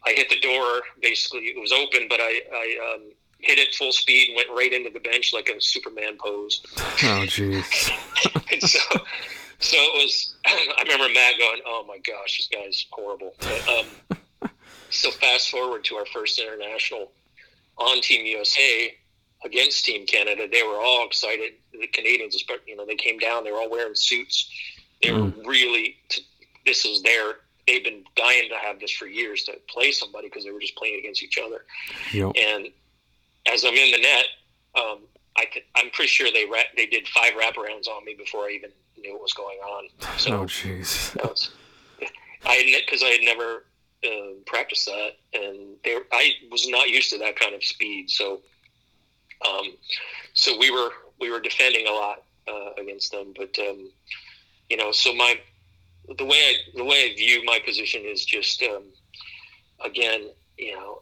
I 0.06 0.14
hit 0.14 0.30
the 0.30 0.40
door. 0.40 0.82
Basically, 1.02 1.42
it 1.42 1.60
was 1.60 1.72
open, 1.72 2.08
but 2.10 2.20
I 2.22 2.42
I 2.54 2.94
um, 2.94 3.12
hit 3.40 3.60
it 3.60 3.76
full 3.76 3.92
speed 3.92 4.30
and 4.30 4.36
went 4.38 4.50
right 4.50 4.74
into 4.74 4.90
the 4.90 5.00
bench 5.00 5.34
like 5.34 5.50
a 5.50 5.62
Superman 5.62 6.18
pose. 6.18 6.62
Oh, 6.78 7.26
jeez. 7.28 7.64
so, 8.68 8.80
so 9.60 9.78
it 9.78 10.04
was. 10.04 10.36
I 10.46 10.82
remember 10.84 11.14
Matt 11.14 11.38
going, 11.38 11.60
"Oh 11.66 11.86
my 11.88 12.00
gosh, 12.00 12.38
this 12.38 12.48
guy's 12.52 12.86
horrible." 12.92 13.34
But, 13.40 13.68
um, 13.70 14.13
so 14.94 15.12
fast 15.12 15.50
forward 15.50 15.84
to 15.86 15.96
our 15.96 16.06
first 16.08 16.40
international 16.40 17.12
on 17.78 18.02
Team 18.02 18.26
USA 18.26 18.96
against 19.44 19.86
Team 19.86 20.06
Canada. 20.06 20.48
They 20.52 20.64
were 20.64 20.78
all 20.78 21.06
excited. 21.06 21.54
The 21.72 21.88
Canadians, 21.88 22.42
you 22.68 22.76
know, 22.76 22.86
they 22.86 22.96
came 22.96 23.18
down. 23.18 23.44
They 23.44 23.52
were 23.52 23.60
all 23.60 23.70
wearing 23.70 23.96
suits. 23.96 24.50
They 25.02 25.10
mm. 25.10 25.36
were 25.36 25.50
really. 25.50 25.98
This 26.66 26.86
is 26.86 27.02
their. 27.02 27.36
They've 27.68 27.84
been 27.84 28.04
dying 28.16 28.50
to 28.50 28.56
have 28.56 28.80
this 28.80 28.92
for 28.92 29.06
years 29.06 29.44
to 29.44 29.54
play 29.70 29.92
somebody 29.92 30.28
because 30.28 30.44
they 30.44 30.52
were 30.52 30.60
just 30.60 30.76
playing 30.76 31.00
against 31.00 31.24
each 31.24 31.38
other. 31.38 31.64
Yep. 32.12 32.34
And 32.38 32.68
as 33.52 33.64
I'm 33.64 33.74
in 33.74 33.92
the 33.92 34.00
net, 34.00 34.26
um, 34.76 35.00
I 35.38 35.46
am 35.78 35.90
pretty 35.92 36.10
sure 36.10 36.30
they 36.32 36.46
ra- 36.46 36.70
they 36.76 36.86
did 36.86 37.08
five 37.08 37.34
wraparounds 37.34 37.88
on 37.88 38.04
me 38.06 38.16
before 38.18 38.46
I 38.46 38.52
even 38.52 38.72
knew 38.98 39.14
what 39.14 39.22
was 39.22 39.34
going 39.34 39.60
on. 39.60 39.88
So, 40.18 40.42
oh, 40.42 40.46
jeez. 40.46 41.18
I 42.46 42.84
because 42.86 43.04
I 43.04 43.08
had 43.08 43.22
never 43.22 43.64
uh, 44.06 44.40
practiced 44.46 44.86
that, 44.86 45.12
and 45.34 45.78
I 46.12 46.32
was 46.52 46.68
not 46.68 46.90
used 46.90 47.12
to 47.12 47.18
that 47.20 47.40
kind 47.40 47.56
of 47.56 47.64
speed. 47.64 48.10
So, 48.10 48.42
um, 49.48 49.74
so 50.34 50.58
we 50.58 50.72
were 50.72 50.92
we 51.20 51.32
were 51.32 51.40
defending 51.40 51.88
a 51.88 51.92
lot 51.92 52.24
uh, 52.48 52.72
against 52.78 53.12
them. 53.12 53.34
But 53.36 53.58
um, 53.60 53.92
you 54.70 54.78
know, 54.78 54.92
so 54.92 55.14
my 55.14 55.40
the 56.18 56.26
way 56.26 56.38
I 56.38 56.56
the 56.76 56.84
way 56.84 57.12
I 57.12 57.16
view 57.16 57.44
my 57.46 57.60
position 57.66 58.02
is 58.06 58.26
just 58.26 58.62
um, 58.64 58.84
again, 59.84 60.30
you 60.58 60.74
know, 60.74 61.02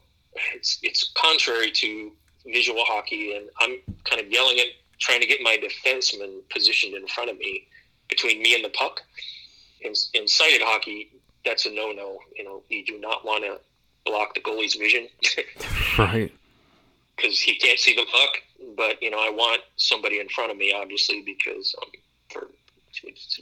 it's 0.53 0.79
it's 0.83 1.11
contrary 1.15 1.71
to 1.71 2.11
visual 2.45 2.83
hockey, 2.85 3.35
and 3.35 3.49
I'm 3.59 3.77
kind 4.03 4.21
of 4.21 4.31
yelling 4.31 4.59
at 4.59 4.67
trying 4.99 5.21
to 5.21 5.27
get 5.27 5.41
my 5.41 5.57
defenseman 5.57 6.41
positioned 6.49 6.93
in 6.93 7.07
front 7.07 7.29
of 7.29 7.37
me 7.37 7.67
between 8.07 8.41
me 8.41 8.55
and 8.55 8.63
the 8.63 8.69
puck. 8.69 9.01
In, 9.81 9.93
in 10.13 10.27
sighted 10.27 10.61
hockey, 10.61 11.09
that's 11.45 11.65
a 11.65 11.69
no-no. 11.69 12.19
You 12.35 12.43
know, 12.43 12.63
you 12.69 12.85
do 12.85 12.99
not 12.99 13.25
want 13.25 13.43
to 13.43 13.59
block 14.05 14.33
the 14.33 14.41
goalie's 14.41 14.75
vision. 14.75 15.07
right. 15.97 16.31
Because 17.15 17.39
he 17.39 17.55
can't 17.55 17.79
see 17.79 17.95
the 17.95 18.05
puck. 18.11 18.29
But, 18.77 19.01
you 19.01 19.09
know, 19.09 19.17
I 19.19 19.29
want 19.29 19.61
somebody 19.75 20.19
in 20.19 20.29
front 20.29 20.51
of 20.51 20.57
me, 20.57 20.73
obviously, 20.73 21.21
because 21.21 21.75
um, 21.81 21.89
for 22.29 22.47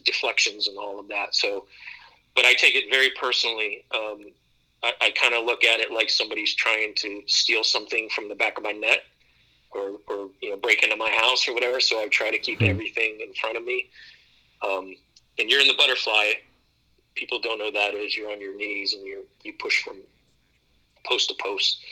deflections 0.06 0.68
and 0.68 0.78
all 0.78 1.00
of 1.00 1.08
that. 1.10 1.36
So, 1.36 1.66
but 2.36 2.46
I 2.46 2.54
take 2.54 2.76
it 2.76 2.86
very 2.90 3.10
personally. 3.20 3.84
Um, 3.94 4.32
I, 4.84 4.94
I 5.02 5.12
kind 5.12 5.34
of 5.34 5.46
look 5.46 5.64
at 5.64 5.80
it 5.80 5.92
like 5.92 6.10
somebody's 6.10 6.54
trying 6.54 6.94
to 6.96 7.22
steal 7.28 7.64
something 7.64 8.10
from 8.10 8.30
the 8.30 8.36
back 8.36 8.58
of 8.58 8.64
my 8.64 8.72
net 8.72 9.04
or, 9.72 10.00
or 10.08 10.30
you 10.42 10.52
know 10.52 10.58
break 10.58 10.84
into 10.84 10.96
my 10.96 11.10
house 11.12 11.48
or 11.48 11.54
whatever. 11.54 11.80
So 11.80 12.02
I 12.02 12.08
try 12.08 12.32
to 12.32 12.40
keep 12.40 12.60
mm-hmm. 12.60 12.70
everything 12.70 13.20
in 13.26 13.34
front 13.34 13.58
of 13.58 13.64
me. 13.64 13.90
Um, 14.66 14.96
and 15.38 15.50
you're 15.50 15.62
in 15.62 15.68
the 15.68 15.76
butterfly. 15.78 16.34
People 17.20 17.40
don't 17.40 17.60
know 17.60 17.72
that 17.72 17.94
is 17.94 18.16
you're 18.16 18.32
on 18.32 18.40
your 18.40 18.56
knees 18.56 18.94
and 18.94 19.06
you 19.06 19.26
you 19.44 19.54
push 19.60 19.84
from 19.84 19.98
post 21.06 21.28
to 21.30 21.36
post, 21.44 21.84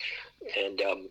and 0.58 0.82
um, 0.82 1.10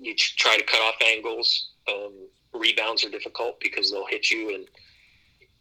you 0.00 0.14
try 0.16 0.56
to 0.56 0.64
cut 0.64 0.80
off 0.80 0.94
angles. 1.04 1.68
Um, 1.86 2.12
rebounds 2.54 3.04
are 3.04 3.10
difficult 3.10 3.60
because 3.60 3.90
they'll 3.90 4.06
hit 4.06 4.30
you 4.30 4.54
and 4.54 4.66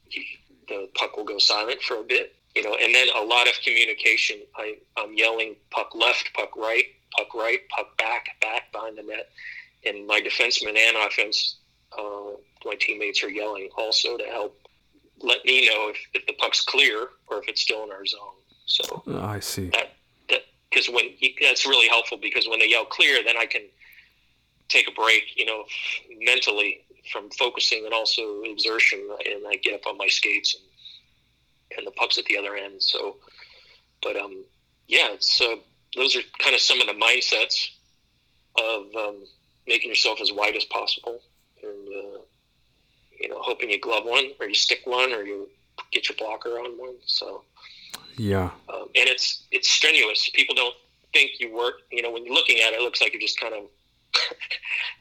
you, 0.10 0.24
the 0.68 0.88
puck 0.94 1.18
will 1.18 1.26
go 1.26 1.38
silent 1.38 1.82
for 1.82 1.98
a 1.98 2.04
bit 2.04 2.36
you 2.56 2.64
know, 2.64 2.76
and 2.76 2.94
then 2.94 3.08
a 3.16 3.22
lot 3.22 3.48
of 3.48 3.54
communication. 3.64 4.38
I, 4.56 4.78
I'm 4.98 5.14
yelling 5.14 5.56
puck 5.70 5.96
left, 5.96 6.32
puck 6.34 6.56
right, 6.58 6.86
puck 7.18 7.34
right, 7.34 7.60
puck 7.70 7.98
back, 7.98 8.28
back 8.42 8.72
behind 8.72 8.98
the 8.98 9.04
net. 9.04 9.30
And 9.86 10.06
my 10.06 10.22
defenseman 10.22 10.78
and 10.78 10.98
offense, 10.98 11.58
uh, 11.98 12.32
my 12.66 12.76
teammates 12.80 13.24
are 13.24 13.30
yelling 13.30 13.70
also 13.78 14.18
to 14.18 14.24
help 14.26 14.58
let 15.24 15.44
me 15.46 15.68
know 15.68 15.90
if, 15.90 15.98
if 16.14 16.26
the 16.28 16.34
puck's 16.34 16.64
clear 16.64 17.10
or 17.28 17.40
if 17.40 17.48
it's 17.48 17.62
still 17.62 17.84
in 17.84 17.92
our 17.92 18.06
zone. 18.06 18.20
So 18.66 19.04
oh, 19.08 19.22
I 19.22 19.40
see 19.40 19.70
that 19.70 19.92
because 20.70 20.88
when 20.88 21.06
that's 21.42 21.66
really 21.66 21.90
helpful 21.90 22.18
because 22.18 22.48
when 22.48 22.60
they 22.60 22.70
yell 22.70 22.86
clear, 22.86 23.24
then 23.24 23.38
I 23.38 23.46
can 23.46 23.64
take 24.70 24.88
a 24.88 24.92
break, 24.92 25.24
you 25.36 25.46
know, 25.46 25.66
mentally 26.20 26.86
from 27.12 27.30
focusing 27.32 27.84
and 27.86 27.94
also 27.94 28.44
exertion, 28.44 29.00
and 29.26 29.46
I 29.48 29.56
get 29.56 29.74
up 29.74 29.86
on 29.88 29.98
my 29.98 30.08
skates 30.08 30.56
and 30.56 30.64
and 31.78 31.88
the 31.88 31.92
puck's 31.92 32.18
at 32.18 32.26
the 32.26 32.38
other 32.38 32.56
end. 32.56 32.82
So, 32.82 33.18
but 34.02 34.18
um, 34.18 34.44
yeah, 34.88 35.16
so 35.20 35.54
uh, 35.54 35.56
those 35.96 36.16
are 36.16 36.22
kind 36.40 36.54
of 36.54 36.62
some 36.62 36.82
of 36.82 36.88
the 36.88 36.94
mindsets 36.94 37.70
of 38.58 38.94
um, 38.96 39.24
making 39.68 39.90
yourself 39.90 40.20
as 40.22 40.32
wide 40.32 40.56
as 40.56 40.66
possible, 40.66 41.22
you 43.22 43.30
know, 43.30 43.38
hoping 43.40 43.70
you 43.70 43.80
glove 43.80 44.06
one 44.06 44.32
or 44.40 44.48
you 44.48 44.56
stick 44.56 44.82
one 44.86 45.14
or 45.14 45.24
you 45.24 45.48
get 45.92 46.10
your 46.10 46.16
blocker 46.18 46.60
on 46.60 46.78
one. 46.78 46.96
So, 47.06 47.44
yeah, 48.18 48.50
um, 48.70 48.88
and 48.96 49.08
it's 49.08 49.44
it's 49.52 49.70
strenuous. 49.70 50.30
People 50.30 50.56
don't 50.56 50.76
think 51.14 51.40
you 51.40 51.56
work. 51.56 51.76
You 51.92 52.02
know, 52.02 52.12
when 52.12 52.26
you're 52.26 52.34
looking 52.34 52.60
at 52.60 52.74
it, 52.74 52.78
it 52.78 52.82
looks 52.82 53.02
like 53.02 53.14
you're 53.14 53.22
just 53.22 53.40
kind 53.40 53.54
of 53.54 53.64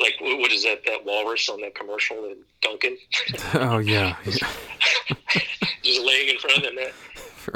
like 0.01 0.15
what 0.21 0.53
is 0.53 0.65
that 0.65 0.85
that 0.87 1.05
walrus 1.05 1.49
on 1.49 1.61
that 1.63 1.75
commercial 1.75 2.27
in 2.27 2.39
Duncan? 2.61 2.97
oh 3.55 3.79
yeah. 3.79 4.17
yeah. 4.25 4.49
just 5.83 6.01
laying 6.03 6.29
in 6.29 6.39
front 6.39 6.59
of 6.59 6.63
the 6.65 6.73
net. 6.73 6.93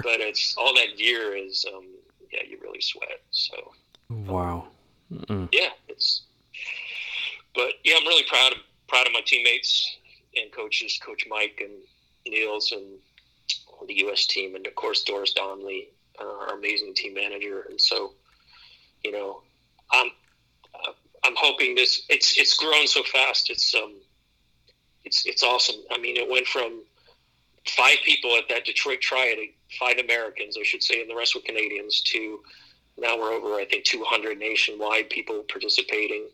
but 0.02 0.20
it's 0.20 0.56
all 0.56 0.74
that 0.74 0.96
gear 0.96 1.36
is 1.36 1.64
um, 1.74 1.84
yeah, 2.32 2.40
you 2.48 2.58
really 2.62 2.80
sweat. 2.80 3.20
So 3.30 3.72
wow. 4.10 4.68
Um, 5.28 5.48
yeah, 5.52 5.68
it's. 5.88 6.22
But 7.54 7.74
yeah, 7.84 7.94
I'm 8.00 8.06
really 8.06 8.24
proud 8.28 8.52
of 8.52 8.58
proud 8.88 9.06
of 9.06 9.12
my 9.12 9.20
teammates 9.24 9.96
and 10.36 10.52
coaches, 10.52 10.98
Coach 11.04 11.26
Mike 11.28 11.60
and 11.60 11.72
Niels 12.26 12.72
and 12.72 12.98
the 13.86 13.94
U.S. 13.98 14.26
team, 14.26 14.54
and 14.54 14.66
of 14.66 14.74
course 14.74 15.02
Doris 15.04 15.32
Donnelly, 15.32 15.88
uh, 16.20 16.24
our 16.24 16.58
amazing 16.58 16.94
team 16.94 17.14
manager. 17.14 17.66
And 17.68 17.80
so, 17.80 18.12
you 19.02 19.12
know, 19.12 19.42
I'm 19.92 20.08
uh, 20.74 20.92
I'm 21.24 21.34
hoping 21.36 21.74
this. 21.74 22.02
It's 22.08 22.38
it's 22.38 22.54
grown 22.56 22.86
so 22.86 23.02
fast. 23.02 23.50
It's 23.50 23.74
um, 23.74 23.94
it's 25.04 25.26
it's 25.26 25.42
awesome. 25.42 25.76
I 25.90 25.98
mean, 25.98 26.16
it 26.16 26.28
went 26.28 26.46
from 26.46 26.82
five 27.66 27.96
people 28.04 28.36
at 28.36 28.48
that 28.48 28.64
Detroit 28.64 29.00
Triad, 29.00 29.38
five 29.78 29.98
Americans, 29.98 30.56
I 30.58 30.62
should 30.62 30.82
say, 30.82 31.00
and 31.00 31.10
the 31.10 31.16
rest 31.16 31.34
were 31.34 31.40
Canadians. 31.40 32.00
To 32.02 32.40
now 32.96 33.18
we're 33.18 33.32
over, 33.32 33.54
I 33.54 33.64
think, 33.64 33.84
200 33.84 34.38
nationwide 34.38 35.10
people 35.10 35.44
participating 35.48 36.26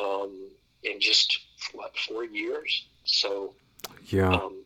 um, 0.00 0.48
in 0.82 1.00
just 1.00 1.38
what 1.72 1.96
four 1.96 2.24
years. 2.24 2.86
So, 3.10 3.54
yeah, 4.06 4.32
um, 4.32 4.62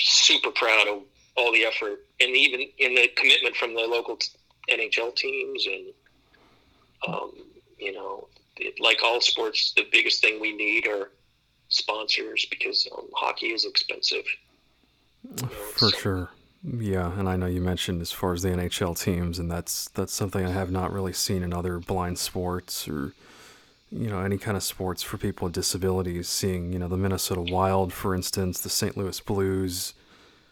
super 0.00 0.50
proud 0.50 0.88
of 0.88 1.02
all 1.36 1.52
the 1.52 1.64
effort 1.64 2.04
and 2.20 2.36
even 2.36 2.60
in 2.78 2.94
the 2.94 3.08
commitment 3.16 3.56
from 3.56 3.74
the 3.74 3.80
local 3.80 4.18
NHL 4.68 5.14
teams 5.14 5.66
and 5.66 5.86
um, 7.06 7.32
you 7.78 7.92
know, 7.92 8.28
it, 8.56 8.78
like 8.78 8.98
all 9.02 9.20
sports, 9.20 9.72
the 9.74 9.86
biggest 9.90 10.20
thing 10.20 10.40
we 10.40 10.54
need 10.54 10.86
are 10.86 11.10
sponsors 11.68 12.46
because 12.50 12.86
um, 12.96 13.06
hockey 13.14 13.46
is 13.46 13.64
expensive. 13.64 14.24
For 15.74 15.90
sure. 15.90 16.30
Yeah, 16.62 17.18
and 17.18 17.26
I 17.26 17.36
know 17.36 17.46
you 17.46 17.62
mentioned 17.62 18.02
as 18.02 18.12
far 18.12 18.34
as 18.34 18.42
the 18.42 18.50
NHL 18.50 18.98
teams, 18.98 19.38
and 19.38 19.50
that's 19.50 19.88
that's 19.90 20.12
something 20.12 20.44
I 20.44 20.50
have 20.50 20.70
not 20.70 20.92
really 20.92 21.14
seen 21.14 21.42
in 21.42 21.54
other 21.54 21.78
blind 21.78 22.18
sports 22.18 22.86
or 22.86 23.14
you 23.90 24.08
know 24.08 24.20
any 24.20 24.38
kind 24.38 24.56
of 24.56 24.62
sports 24.62 25.02
for 25.02 25.18
people 25.18 25.46
with 25.46 25.54
disabilities. 25.54 26.28
Seeing 26.28 26.72
you 26.72 26.78
know 26.78 26.88
the 26.88 26.96
Minnesota 26.96 27.42
Wild, 27.42 27.92
for 27.92 28.14
instance, 28.14 28.60
the 28.60 28.68
St. 28.68 28.96
Louis 28.96 29.18
Blues, 29.20 29.94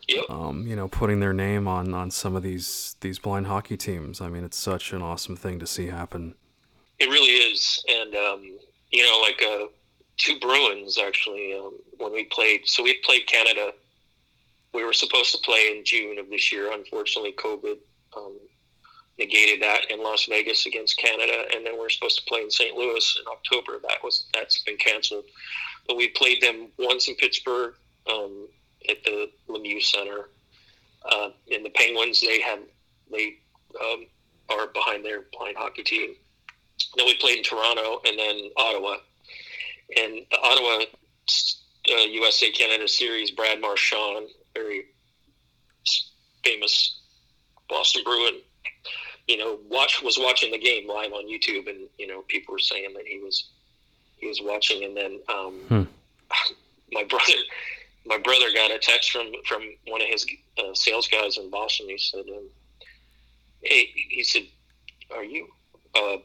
yep. 0.08 0.24
um, 0.28 0.66
you 0.66 0.76
know 0.76 0.88
putting 0.88 1.20
their 1.20 1.32
name 1.32 1.68
on 1.68 1.94
on 1.94 2.10
some 2.10 2.36
of 2.36 2.42
these 2.42 2.96
these 3.00 3.18
blind 3.18 3.46
hockey 3.46 3.76
teams. 3.76 4.20
I 4.20 4.28
mean, 4.28 4.44
it's 4.44 4.58
such 4.58 4.92
an 4.92 5.02
awesome 5.02 5.36
thing 5.36 5.58
to 5.58 5.66
see 5.66 5.86
happen. 5.86 6.34
It 6.98 7.08
really 7.08 7.30
is, 7.30 7.84
and 7.88 8.14
um, 8.14 8.58
you 8.90 9.04
know, 9.04 9.20
like 9.20 9.42
uh, 9.42 9.66
two 10.16 10.38
Bruins 10.40 10.98
actually 10.98 11.54
um, 11.54 11.74
when 11.98 12.12
we 12.12 12.24
played. 12.24 12.66
So 12.66 12.82
we 12.82 12.94
played 13.04 13.26
Canada 13.26 13.72
we 14.72 14.84
were 14.84 14.92
supposed 14.92 15.32
to 15.32 15.38
play 15.38 15.74
in 15.76 15.84
June 15.84 16.18
of 16.18 16.28
this 16.30 16.52
year. 16.52 16.72
Unfortunately, 16.72 17.32
COVID 17.32 17.78
um, 18.16 18.36
negated 19.18 19.60
that 19.62 19.90
in 19.90 20.02
Las 20.02 20.26
Vegas 20.26 20.66
against 20.66 20.96
Canada, 20.96 21.44
and 21.54 21.66
then 21.66 21.74
we 21.74 21.84
are 21.84 21.90
supposed 21.90 22.18
to 22.18 22.24
play 22.26 22.40
in 22.40 22.50
St. 22.50 22.76
Louis 22.76 23.20
in 23.20 23.30
October. 23.30 23.78
That 23.82 24.02
was 24.02 24.26
that's 24.32 24.62
been 24.62 24.76
canceled. 24.76 25.24
But 25.86 25.96
we 25.96 26.08
played 26.08 26.42
them 26.42 26.68
once 26.78 27.08
in 27.08 27.14
Pittsburgh 27.16 27.74
um, 28.10 28.48
at 28.88 29.02
the 29.04 29.30
Lemieux 29.48 29.82
Center. 29.82 30.28
Uh, 31.10 31.30
and 31.50 31.64
the 31.64 31.70
Penguins, 31.70 32.20
they 32.20 32.40
have 32.40 32.60
they 33.10 33.36
um, 33.80 34.06
are 34.50 34.68
behind 34.68 35.04
their 35.04 35.24
blind 35.32 35.56
hockey 35.56 35.82
team. 35.82 36.14
Then 36.96 37.06
we 37.06 37.16
played 37.16 37.38
in 37.38 37.44
Toronto 37.44 38.00
and 38.06 38.18
then 38.18 38.50
Ottawa, 38.56 38.96
and 39.96 40.26
the 40.30 40.38
Ottawa 40.42 40.84
uh, 41.90 42.00
USA 42.00 42.50
Canada 42.50 42.86
Series, 42.86 43.30
Brad 43.30 43.60
Marchand, 43.60 44.28
very 44.54 44.86
famous 46.44 47.00
Boston 47.68 48.02
Bruin, 48.04 48.40
you 49.28 49.36
know, 49.36 49.58
watch 49.68 50.02
was 50.02 50.18
watching 50.18 50.50
the 50.50 50.58
game 50.58 50.88
live 50.88 51.12
on 51.12 51.28
YouTube, 51.28 51.68
and 51.68 51.86
you 51.98 52.06
know, 52.06 52.22
people 52.28 52.52
were 52.52 52.58
saying 52.58 52.94
that 52.94 53.06
he 53.06 53.18
was 53.18 53.50
he 54.16 54.26
was 54.26 54.40
watching, 54.42 54.84
and 54.84 54.96
then 54.96 55.20
um, 55.28 55.60
hmm. 55.68 55.82
my 56.92 57.04
brother 57.04 57.34
my 58.06 58.18
brother 58.18 58.46
got 58.54 58.70
a 58.70 58.78
text 58.78 59.10
from 59.10 59.30
from 59.46 59.62
one 59.86 60.00
of 60.00 60.08
his 60.08 60.26
uh, 60.58 60.74
sales 60.74 61.06
guys 61.08 61.36
in 61.36 61.50
Boston. 61.50 61.88
He 61.88 61.98
said, 61.98 62.24
um, 62.28 62.48
"Hey," 63.62 63.90
he 63.94 64.24
said, 64.24 64.42
"Are 65.14 65.24
you?" 65.24 65.48
Uh, 65.94 66.16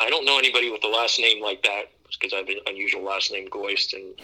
I 0.00 0.10
don't 0.10 0.24
know 0.24 0.38
anybody 0.38 0.70
with 0.70 0.84
a 0.84 0.88
last 0.88 1.20
name 1.20 1.42
like 1.42 1.62
that 1.62 1.92
because 2.10 2.32
I 2.32 2.38
have 2.38 2.48
an 2.48 2.60
unusual 2.66 3.02
last 3.02 3.30
name, 3.30 3.48
Goist, 3.48 3.94
and 3.94 4.20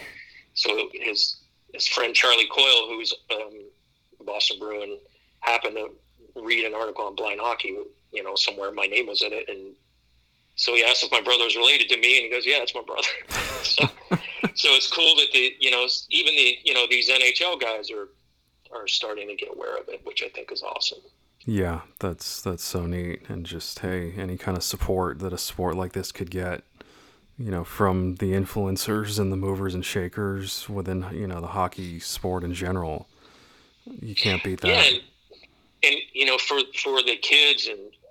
so 0.55 0.89
his 0.93 1.37
his 1.73 1.87
friend 1.87 2.15
Charlie 2.15 2.49
Coyle, 2.49 2.89
who's 2.89 3.15
um, 3.31 3.63
Boston 4.25 4.59
Bruin, 4.59 4.99
happened 5.41 5.77
to 5.77 6.43
read 6.43 6.65
an 6.65 6.75
article 6.75 7.05
on 7.05 7.15
blind 7.15 7.41
hockey, 7.41 7.77
you 8.15 8.23
know, 8.23 8.35
somewhere 8.35 8.73
my 8.73 8.87
name 8.87 9.07
was 9.07 9.23
in 9.23 9.33
it, 9.33 9.49
and 9.49 9.75
so 10.57 10.75
he 10.75 10.85
asked 10.85 11.03
if 11.03 11.11
my 11.11 11.21
brother 11.21 11.45
was 11.45 11.57
related 11.57 11.89
to 11.89 11.97
me, 11.97 12.17
and 12.17 12.25
he 12.25 12.31
goes, 12.31 12.47
"Yeah, 12.47 12.63
it's 12.63 12.75
my 12.75 12.83
brother." 12.83 13.09
so, 13.63 13.85
so 14.55 14.69
it's 14.71 14.91
cool 14.91 15.17
that 15.17 15.29
the 15.33 15.55
you 15.59 15.71
know 15.71 15.87
even 16.11 16.35
the 16.35 16.59
you 16.65 16.75
know 16.75 16.87
these 16.89 17.11
NHL 17.11 17.61
guys 17.61 17.91
are 17.91 18.09
are 18.73 18.87
starting 18.87 19.29
to 19.29 19.35
get 19.35 19.51
aware 19.53 19.77
of 19.77 19.89
it, 19.89 20.01
which 20.05 20.23
I 20.23 20.29
think 20.29 20.53
is 20.53 20.63
awesome. 20.63 21.01
Yeah, 21.45 21.83
that's 21.99 22.41
that's 22.41 22.63
so 22.63 22.87
neat, 22.87 23.29
and 23.29 23.45
just 23.45 23.81
hey, 23.81 24.13
any 24.17 24.37
kind 24.37 24.57
of 24.57 24.63
support 24.63 25.19
that 25.19 25.33
a 25.33 25.39
sport 25.39 25.77
like 25.77 25.93
this 25.93 26.13
could 26.13 26.31
get, 26.31 26.63
you 27.37 27.51
know, 27.51 27.65
from 27.65 28.17
the 28.17 28.33
influencers 28.33 29.19
and 29.19 29.33
the 29.33 29.37
movers 29.37 29.75
and 29.75 29.85
shakers 29.85 30.69
within 30.69 31.07
you 31.13 31.27
know 31.27 31.41
the 31.41 31.49
hockey 31.49 31.99
sport 31.99 32.45
in 32.45 32.55
general, 32.55 33.09
you 33.87 34.15
can't 34.15 34.43
beat 34.45 34.61
that. 34.61 34.69
Yeah, 34.69 34.85
and, 34.87 35.01
and 35.83 35.97
you 36.13 36.27
know, 36.27 36.39
for 36.39 36.61
for 36.79 37.03
the 37.03 37.17
kids 37.17 37.67
and 37.67 37.79
I, 37.79 37.81
you 37.81 37.91
know, 37.93 38.04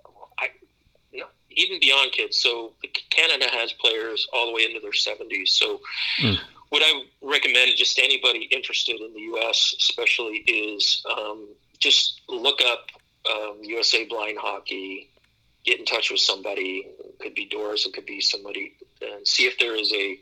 even 1.55 1.79
beyond 1.79 2.11
kids. 2.11 2.39
So 2.39 2.73
Canada 3.09 3.47
has 3.51 3.73
players 3.73 4.27
all 4.33 4.47
the 4.47 4.53
way 4.53 4.65
into 4.65 4.79
their 4.79 4.91
70s. 4.91 5.49
So 5.49 5.81
mm. 6.21 6.37
what 6.69 6.81
I 6.83 7.03
recommend 7.21 7.71
just 7.75 7.99
anybody 7.99 8.47
interested 8.51 8.99
in 8.99 9.13
the 9.13 9.19
U.S. 9.21 9.75
especially 9.79 10.43
is 10.47 11.03
um, 11.09 11.47
just 11.79 12.21
look 12.29 12.61
up 12.61 12.87
um, 13.31 13.59
USA 13.61 14.05
Blind 14.05 14.37
Hockey, 14.39 15.09
get 15.63 15.79
in 15.79 15.85
touch 15.85 16.11
with 16.11 16.19
somebody. 16.19 16.87
It 16.99 17.19
could 17.19 17.35
be 17.35 17.45
Doris, 17.45 17.85
it 17.85 17.93
could 17.93 18.05
be 18.05 18.21
somebody, 18.21 18.73
and 19.01 19.27
see 19.27 19.43
if 19.43 19.57
there 19.59 19.75
is 19.75 19.91
a, 19.93 20.19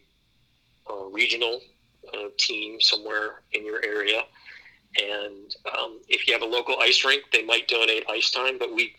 a 0.91 1.09
regional 1.11 1.61
uh, 2.13 2.27
team 2.37 2.79
somewhere 2.81 3.41
in 3.53 3.65
your 3.65 3.83
area 3.83 4.23
and 4.99 5.55
um, 5.77 5.99
if 6.09 6.27
you 6.27 6.33
have 6.33 6.41
a 6.41 6.45
local 6.45 6.75
ice 6.79 7.05
rink, 7.05 7.23
they 7.31 7.43
might 7.43 7.67
donate 7.67 8.03
ice 8.09 8.31
time. 8.31 8.57
But 8.57 8.73
we 8.73 8.93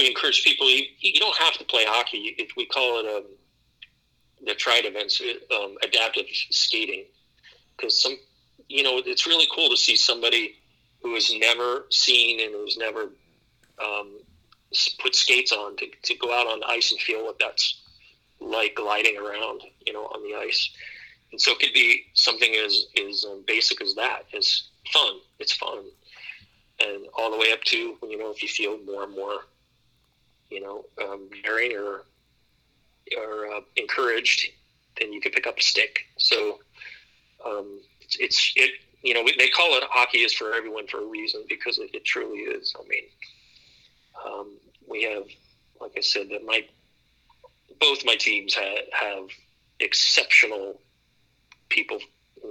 we 0.00 0.08
encourage 0.08 0.42
people. 0.42 0.68
You, 0.68 0.84
you 0.98 1.20
don't 1.20 1.36
have 1.36 1.54
to 1.58 1.64
play 1.64 1.84
hockey. 1.86 2.36
We 2.56 2.66
call 2.66 3.00
it 3.00 3.06
um, 3.06 3.24
the 4.46 4.54
tride 4.54 4.86
events, 4.86 5.20
um, 5.54 5.76
adaptive 5.82 6.24
skating, 6.50 7.04
because 7.76 8.00
some 8.00 8.16
you 8.68 8.82
know 8.82 9.02
it's 9.04 9.26
really 9.26 9.46
cool 9.54 9.68
to 9.68 9.76
see 9.76 9.96
somebody 9.96 10.56
who 11.02 11.14
has 11.14 11.32
never 11.38 11.86
seen 11.90 12.40
and 12.40 12.52
who's 12.52 12.78
never 12.78 13.10
um, 13.82 14.18
put 15.00 15.14
skates 15.14 15.52
on 15.52 15.76
to, 15.76 15.86
to 16.02 16.14
go 16.16 16.32
out 16.32 16.46
on 16.46 16.60
the 16.60 16.66
ice 16.66 16.92
and 16.92 17.00
feel 17.00 17.24
what 17.24 17.38
that's 17.38 17.82
like 18.38 18.74
gliding 18.74 19.16
around, 19.16 19.62
you 19.86 19.92
know, 19.92 20.04
on 20.04 20.22
the 20.22 20.36
ice. 20.36 20.70
And 21.32 21.40
so 21.40 21.52
it 21.52 21.58
could 21.60 21.72
be 21.74 22.06
something 22.14 22.54
as 22.54 22.86
as 23.06 23.24
um, 23.30 23.44
basic 23.46 23.82
as 23.82 23.94
that, 23.96 24.22
as 24.34 24.70
fun. 24.92 25.20
It's 25.38 25.52
fun, 25.52 25.84
and 26.80 27.06
all 27.14 27.30
the 27.30 27.38
way 27.38 27.52
up 27.52 27.62
to 27.64 27.76
you 27.76 28.18
know 28.18 28.30
if 28.30 28.42
you 28.42 28.48
feel 28.48 28.78
more 28.84 29.04
and 29.04 29.14
more, 29.14 29.40
you 30.50 30.60
know, 30.60 30.84
um, 31.02 31.28
daring 31.42 31.76
or 31.76 32.04
or 33.16 33.46
uh, 33.52 33.60
encouraged, 33.76 34.46
then 34.98 35.12
you 35.12 35.20
can 35.20 35.32
pick 35.32 35.46
up 35.46 35.58
a 35.58 35.62
stick. 35.62 36.06
So 36.18 36.60
um, 37.44 37.80
it's, 38.00 38.16
it's, 38.18 38.52
it 38.56 38.70
you 39.02 39.14
know 39.14 39.24
they 39.38 39.48
call 39.48 39.76
it 39.76 39.82
hockey 39.90 40.18
is 40.18 40.32
for 40.32 40.54
everyone 40.54 40.86
for 40.86 41.02
a 41.02 41.06
reason 41.06 41.44
because 41.48 41.78
it, 41.78 41.90
it 41.94 42.04
truly 42.04 42.40
is. 42.40 42.74
I 42.78 42.88
mean, 42.88 43.04
um, 44.26 44.56
we 44.88 45.04
have 45.04 45.24
like 45.80 45.92
I 45.96 46.00
said 46.00 46.28
that 46.30 46.44
my 46.44 46.64
both 47.80 48.04
my 48.04 48.16
teams 48.16 48.54
have, 48.54 48.78
have 48.92 49.28
exceptional 49.80 50.80
people 51.70 51.98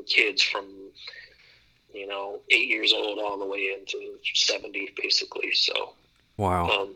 kids 0.07 0.41
from 0.41 0.65
you 1.93 2.07
know, 2.07 2.39
eight 2.49 2.67
years 2.67 2.93
old 2.93 3.19
all 3.19 3.37
the 3.37 3.45
way 3.45 3.75
into 3.77 4.17
70, 4.33 4.91
basically. 5.01 5.51
So, 5.53 5.93
wow. 6.37 6.69
Um, 6.69 6.95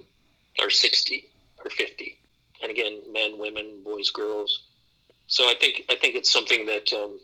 or 0.62 0.70
60 0.70 1.30
or 1.64 1.70
50. 1.70 2.18
And 2.62 2.72
again, 2.72 3.02
men, 3.12 3.38
women, 3.38 3.82
boys, 3.84 4.10
girls. 4.10 4.64
So 5.28 5.46
I 5.46 5.56
think, 5.60 5.84
I 5.90 5.96
think 5.96 6.16
it's 6.16 6.32
something 6.32 6.66
that, 6.66 6.92
um, 6.94 7.20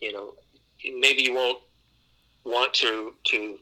you 0.00 0.12
know, 0.12 0.34
maybe 0.98 1.22
you 1.22 1.34
won't 1.34 1.60
want 2.44 2.72
to, 2.74 3.14
to, 3.24 3.58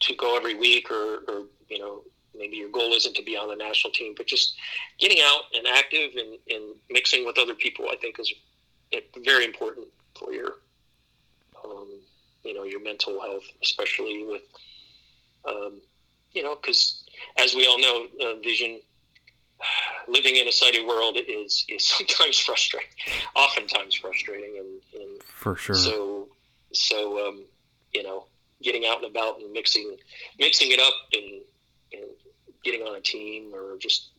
to 0.00 0.14
go 0.16 0.36
every 0.36 0.54
week 0.54 0.90
or, 0.90 1.22
or, 1.28 1.42
you 1.68 1.78
know, 1.78 2.02
maybe 2.36 2.56
your 2.56 2.70
goal 2.70 2.92
isn't 2.92 3.14
to 3.16 3.22
be 3.22 3.36
on 3.36 3.48
the 3.48 3.56
national 3.56 3.92
team, 3.92 4.14
but 4.16 4.26
just 4.26 4.54
getting 4.98 5.18
out 5.22 5.42
and 5.54 5.66
active 5.66 6.10
and, 6.16 6.38
and 6.50 6.74
mixing 6.90 7.26
with 7.26 7.38
other 7.38 7.54
people, 7.54 7.86
I 7.90 7.96
think 7.96 8.18
is 8.18 8.32
very 9.24 9.44
important 9.44 9.86
for 10.18 10.32
your 10.32 10.56
um, 11.64 11.88
you 12.44 12.54
know, 12.54 12.64
your 12.64 12.82
mental 12.82 13.20
health, 13.20 13.44
especially 13.62 14.24
with, 14.26 14.42
um, 15.46 15.80
you 16.32 16.42
know, 16.42 16.56
because 16.56 17.04
as 17.38 17.54
we 17.54 17.66
all 17.66 17.78
know, 17.78 18.06
uh, 18.20 18.34
vision, 18.42 18.80
living 20.08 20.36
in 20.36 20.48
a 20.48 20.52
sighted 20.52 20.86
world 20.86 21.16
is 21.28 21.64
is 21.68 21.86
sometimes 21.98 22.38
frustrating, 22.38 22.88
oftentimes 23.34 23.94
frustrating, 23.94 24.58
and, 24.58 25.02
and 25.02 25.22
for 25.22 25.56
sure. 25.56 25.74
So, 25.74 26.28
so 26.72 27.28
um, 27.28 27.44
you 27.92 28.02
know, 28.02 28.26
getting 28.62 28.86
out 28.86 28.98
and 28.98 29.06
about 29.06 29.40
and 29.40 29.52
mixing 29.52 29.96
mixing 30.38 30.70
it 30.72 30.80
up 30.80 30.94
and, 31.12 31.42
and 31.92 32.10
getting 32.64 32.82
on 32.82 32.96
a 32.96 33.00
team 33.00 33.52
or 33.54 33.76
just 33.78 34.10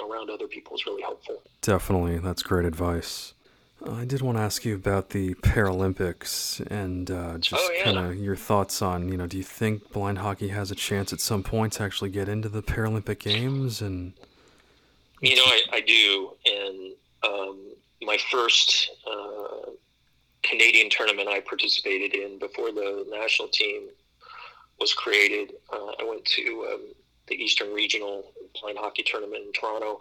around 0.00 0.30
other 0.30 0.46
people 0.46 0.74
is 0.74 0.86
really 0.86 1.02
helpful. 1.02 1.42
Definitely, 1.60 2.18
that's 2.18 2.42
great 2.42 2.64
advice. 2.64 3.34
I 3.90 4.04
did 4.04 4.22
want 4.22 4.38
to 4.38 4.42
ask 4.42 4.64
you 4.64 4.74
about 4.74 5.10
the 5.10 5.34
Paralympics 5.34 6.60
and 6.70 7.10
uh, 7.10 7.38
just 7.38 7.60
oh, 7.62 7.72
yeah. 7.76 7.84
kind 7.84 7.98
of 7.98 8.16
your 8.16 8.36
thoughts 8.36 8.80
on, 8.80 9.08
you 9.08 9.16
know, 9.16 9.26
do 9.26 9.36
you 9.36 9.42
think 9.42 9.90
blind 9.92 10.18
hockey 10.18 10.48
has 10.48 10.70
a 10.70 10.74
chance 10.74 11.12
at 11.12 11.20
some 11.20 11.42
point 11.42 11.74
to 11.74 11.82
actually 11.82 12.10
get 12.10 12.28
into 12.28 12.48
the 12.48 12.62
Paralympic 12.62 13.18
Games? 13.18 13.80
And 13.82 14.12
you 15.20 15.36
know, 15.36 15.42
I, 15.44 15.62
I 15.72 15.80
do. 15.80 16.32
And 16.46 16.92
um, 17.24 17.72
my 18.02 18.18
first 18.30 18.90
uh, 19.10 19.70
Canadian 20.42 20.90
tournament 20.90 21.28
I 21.28 21.40
participated 21.40 22.14
in 22.14 22.38
before 22.38 22.72
the 22.72 23.06
national 23.10 23.48
team 23.48 23.88
was 24.80 24.92
created, 24.92 25.52
uh, 25.72 25.92
I 26.00 26.04
went 26.04 26.24
to 26.24 26.68
um, 26.72 26.92
the 27.28 27.34
Eastern 27.34 27.72
Regional 27.72 28.32
Blind 28.60 28.78
Hockey 28.78 29.02
Tournament 29.02 29.44
in 29.46 29.52
Toronto, 29.52 30.00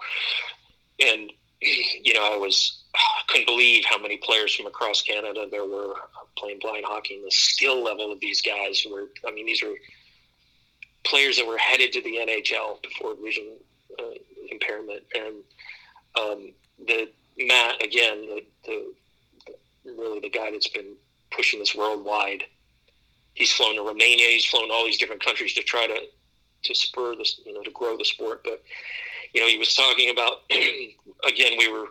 and 1.00 1.32
you 1.62 2.14
know, 2.14 2.34
I 2.34 2.38
was 2.38 2.81
I 2.96 3.22
couldn't 3.28 3.48
believe 3.48 3.86
how 3.86 3.98
many 3.98 4.18
players 4.18 4.54
from 4.56 4.66
across 4.66 5.02
Canada 5.02 5.48
there 5.50 5.66
were 5.66 5.94
playing 6.38 6.60
blind 6.60 6.86
hockey 6.86 7.16
and 7.16 7.26
the 7.26 7.32
skill 7.32 7.84
level 7.84 8.12
of 8.12 8.20
these 8.20 8.42
guys 8.42 8.86
were, 8.90 9.10
I 9.26 9.32
mean, 9.32 9.46
these 9.46 9.64
are 9.64 9.74
players 11.04 11.38
that 11.38 11.48
were 11.48 11.58
headed 11.58 11.94
to 11.94 12.02
the 12.02 12.18
NHL 12.18 12.82
before 12.82 13.16
vision 13.22 13.56
uh, 14.00 14.14
impairment. 14.50 15.04
And 15.16 15.36
um, 16.20 16.54
the 16.86 17.10
Matt, 17.38 17.84
again, 17.84 18.22
the, 18.22 18.44
the, 18.66 18.94
really 19.86 20.20
the 20.20 20.30
guy 20.30 20.52
that's 20.52 20.68
been 20.68 20.96
pushing 21.32 21.60
this 21.60 21.76
worldwide. 21.76 22.44
He's 23.34 23.52
flown 23.52 23.76
to 23.76 23.82
Romania. 23.82 24.28
He's 24.28 24.46
flown 24.46 24.70
all 24.72 24.86
these 24.86 24.98
different 24.98 25.24
countries 25.24 25.54
to 25.54 25.64
try 25.64 25.88
to 25.88 26.00
to 26.64 26.76
spur 26.76 27.16
this, 27.16 27.42
you 27.44 27.54
know, 27.54 27.64
to 27.64 27.72
grow 27.72 27.98
the 27.98 28.06
sport. 28.06 28.44
But 28.44 28.62
you 29.34 29.42
know, 29.42 29.48
he 29.48 29.58
was 29.58 29.74
talking 29.74 30.10
about 30.10 30.42
again. 30.52 31.58
We 31.58 31.72
were 31.72 31.88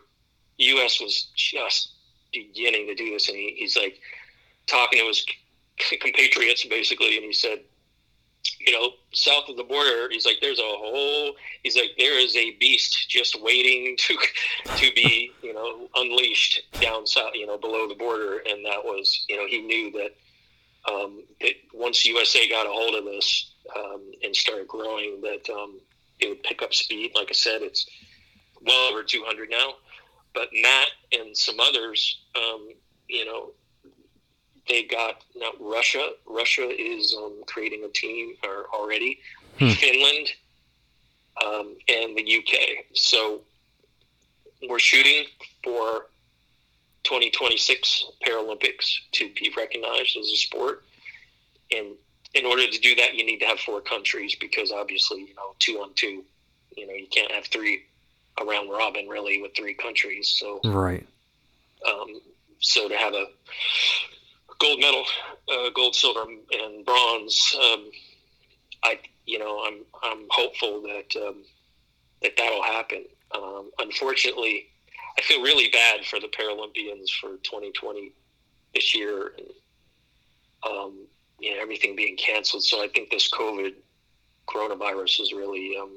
the 0.61 0.67
U.S. 0.67 1.01
was 1.01 1.29
just 1.35 1.95
beginning 2.33 2.87
to 2.87 2.95
do 2.95 3.11
this, 3.11 3.29
and 3.29 3.37
he, 3.37 3.55
he's 3.57 3.77
like 3.77 3.99
talking 4.67 5.01
to 5.01 5.07
his 5.07 5.25
compatriots 6.01 6.65
basically, 6.67 7.17
and 7.17 7.25
he 7.25 7.33
said, 7.33 7.61
you 8.61 8.73
know, 8.73 8.91
south 9.15 9.49
of 9.49 9.57
the 9.57 9.65
border, 9.65 10.09
he's 10.11 10.27
like, 10.27 10.37
there's 10.43 10.59
a 10.59 10.63
whole, 10.63 11.33
he's 11.63 11.77
like, 11.77 11.93
there 11.97 12.19
is 12.21 12.37
a 12.37 12.53
beast 12.61 13.09
just 13.09 13.41
waiting 13.43 13.97
to 13.99 14.17
to 14.77 14.93
be, 14.95 15.33
you 15.43 15.55
know, 15.55 15.89
unleashed 15.97 16.63
down 16.79 17.07
south, 17.07 17.33
you 17.35 17.47
know, 17.47 17.57
below 17.57 17.89
the 17.89 17.95
border, 17.95 18.43
and 18.47 18.65
that 18.65 18.85
was, 18.85 19.25
you 19.31 19.39
know, 19.39 19.47
he 19.47 19.63
knew 19.63 19.91
that 19.93 20.93
um, 20.93 21.23
that 21.41 21.55
once 21.73 22.05
USA 22.05 22.49
got 22.51 22.67
a 22.67 22.71
hold 22.71 22.95
of 22.97 23.05
this 23.07 23.55
um, 23.75 24.13
and 24.23 24.37
started 24.37 24.69
growing, 24.69 25.23
that 25.23 25.49
um, 25.51 25.81
it 26.19 26.29
would 26.29 26.43
pick 26.43 26.61
up 26.61 26.75
speed. 26.75 27.13
Like 27.15 27.29
I 27.31 27.35
said, 27.35 27.63
it's 27.63 27.87
well 28.63 28.93
over 28.93 29.03
200 29.03 29.49
now 29.49 29.73
but 30.35 30.49
Matt 30.63 30.89
and 31.13 31.37
some 31.37 31.61
others, 31.61 32.21
um, 32.37 32.69
you 33.09 33.25
know, 33.25 33.51
they 34.69 34.85
got 34.85 35.23
now 35.35 35.51
Russia. 35.61 36.11
Russia 36.27 36.69
is 36.69 37.15
um, 37.17 37.43
creating 37.47 37.85
a 37.85 37.89
team 37.89 38.35
or 38.45 38.67
already. 38.73 39.19
Hmm. 39.59 39.71
Finland 39.71 40.29
um, 41.45 41.77
and 41.89 42.17
the 42.17 42.39
UK. 42.39 42.85
So 42.95 43.41
we're 44.69 44.79
shooting 44.79 45.25
for 45.65 46.07
2026 47.05 48.07
Paralympics 48.25 48.99
to 49.13 49.31
be 49.35 49.53
recognized 49.57 50.17
as 50.17 50.27
a 50.27 50.37
sport. 50.37 50.85
And 51.73 51.95
in 52.35 52.47
order 52.47 52.67
to 52.67 52.79
do 52.79 52.95
that, 52.97 53.15
you 53.15 53.25
need 53.25 53.39
to 53.39 53.47
have 53.47 53.59
four 53.61 53.81
countries 53.81 54.37
because 54.37 54.71
obviously, 54.71 55.21
you 55.21 55.35
know, 55.35 55.55
two 55.59 55.79
on 55.81 55.93
two, 55.95 56.25
you 56.77 56.87
know, 56.87 56.93
you 56.93 57.07
can't 57.11 57.33
have 57.33 57.47
three 57.47 57.85
around 58.41 58.71
robin 58.71 59.07
really 59.07 59.41
with 59.41 59.55
three 59.57 59.75
countries. 59.75 60.35
So 60.39 60.61
right. 60.65 61.07
Um, 61.87 62.21
so 62.61 62.89
to 62.89 62.97
have 62.97 63.15
a 63.15 63.27
gold 64.59 64.81
medal, 64.81 65.05
uh, 65.51 65.71
gold, 65.75 65.95
silver, 65.95 66.25
and 66.53 66.85
bronze, 66.85 67.57
um, 67.63 67.91
I 68.83 68.99
you 69.27 69.39
know 69.39 69.63
I'm 69.67 69.85
I'm 70.03 70.27
hopeful 70.31 70.83
that 70.83 71.17
um, 71.17 71.43
that 72.23 72.33
that'll 72.37 72.63
happen. 72.63 73.05
Um, 73.35 73.71
unfortunately, 73.79 74.67
I 75.19 75.23
feel 75.23 75.43
really 75.43 75.69
bad 75.69 76.05
for 76.05 76.21
the 76.21 76.29
Paralympians 76.29 77.11
for 77.21 77.37
2020 77.43 78.13
this 78.75 78.95
year, 78.95 79.33
and 79.39 79.49
um, 80.67 80.95
you 81.39 81.55
know 81.55 81.63
everything 81.63 81.97
being 81.97 82.17
canceled. 82.17 82.65
So 82.65 82.83
I 82.83 82.89
think 82.89 83.11
this 83.11 83.31
COVID 83.31 83.75
coronavirus 84.47 85.19
has 85.19 85.33
really 85.33 85.77
um, 85.81 85.91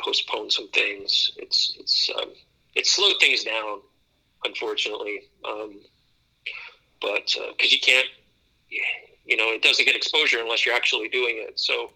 postponed 0.00 0.52
some 0.52 0.68
things. 0.68 1.32
It's 1.36 1.76
it's 1.78 2.10
um, 2.16 2.30
it's 2.74 2.90
slowed 2.90 3.16
things 3.20 3.44
down, 3.44 3.80
unfortunately. 4.44 5.22
Um, 5.44 5.80
but 7.00 7.26
because 7.26 7.70
uh, 7.70 7.70
you 7.70 7.80
can't, 7.80 8.06
you 9.24 9.36
know, 9.36 9.48
it 9.48 9.62
doesn't 9.62 9.84
get 9.84 9.96
exposure 9.96 10.40
unless 10.40 10.66
you're 10.66 10.74
actually 10.74 11.08
doing 11.08 11.36
it. 11.38 11.58
So, 11.58 11.90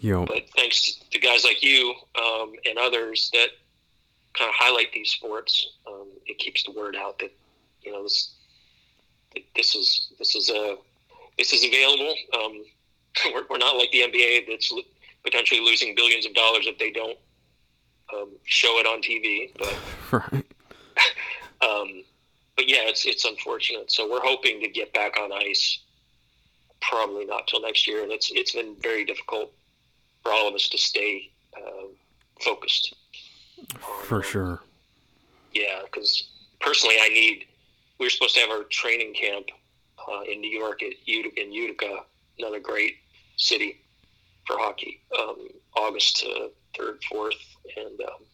Yo. 0.00 0.26
but 0.26 0.48
thanks 0.56 1.00
to 1.10 1.18
guys 1.18 1.44
like 1.44 1.62
you 1.62 1.94
um, 2.20 2.52
and 2.66 2.78
others 2.78 3.30
that 3.32 3.48
kind 4.34 4.48
of 4.48 4.54
highlight 4.56 4.92
these 4.92 5.10
sports, 5.10 5.66
um, 5.86 6.08
it 6.26 6.38
keeps 6.38 6.64
the 6.64 6.72
word 6.72 6.96
out 6.96 7.18
that 7.20 7.32
you 7.82 7.92
know 7.92 8.02
this 8.02 8.34
this 9.54 9.74
is 9.74 10.12
this 10.18 10.34
is 10.34 10.50
a 10.50 10.76
this 11.36 11.52
is 11.52 11.64
available. 11.64 12.14
Um, 12.34 12.64
we're, 13.32 13.44
we're, 13.50 13.58
not 13.58 13.76
like 13.76 13.90
the 13.90 14.00
NBA 14.00 14.46
that's 14.48 14.72
potentially 15.24 15.60
losing 15.60 15.94
billions 15.94 16.26
of 16.26 16.34
dollars 16.34 16.66
if 16.66 16.78
they 16.78 16.90
don't 16.90 17.18
um, 18.14 18.30
show 18.44 18.78
it 18.78 18.86
on 18.86 19.02
TV. 19.02 19.52
But 19.58 19.78
right. 20.32 20.46
um, 21.62 22.04
but 22.56 22.68
yeah, 22.68 22.82
it's 22.82 23.06
it's 23.06 23.24
unfortunate. 23.24 23.90
So 23.90 24.10
we're 24.10 24.22
hoping 24.22 24.60
to 24.60 24.68
get 24.68 24.92
back 24.92 25.18
on 25.18 25.32
ice. 25.32 25.80
Probably 26.80 27.24
not 27.24 27.46
till 27.48 27.60
next 27.60 27.86
year, 27.86 28.02
and 28.02 28.12
it's 28.12 28.30
it's 28.32 28.52
been 28.52 28.76
very 28.80 29.04
difficult 29.04 29.52
for 30.22 30.32
all 30.32 30.48
of 30.48 30.54
us 30.54 30.68
to 30.68 30.78
stay 30.78 31.30
uh, 31.56 31.86
focused. 32.40 32.94
For 34.04 34.22
sure. 34.22 34.60
Yeah, 35.52 35.80
because 35.84 36.30
personally, 36.60 36.96
I 37.00 37.08
need. 37.08 37.46
We 37.98 38.06
were 38.06 38.10
supposed 38.10 38.34
to 38.36 38.40
have 38.40 38.50
our 38.50 38.62
training 38.64 39.14
camp 39.14 39.46
uh, 40.08 40.20
in 40.22 40.40
New 40.40 40.56
York 40.56 40.84
at 40.84 40.92
Utica, 41.04 41.42
in 41.42 41.52
Utica, 41.52 42.04
another 42.38 42.60
great 42.60 42.98
city 43.36 43.80
for 44.46 44.56
hockey, 44.56 45.00
um, 45.18 45.48
August 45.76 46.24
third, 46.78 47.02
fourth, 47.10 47.34
and 47.76 48.00
um, 48.00 48.24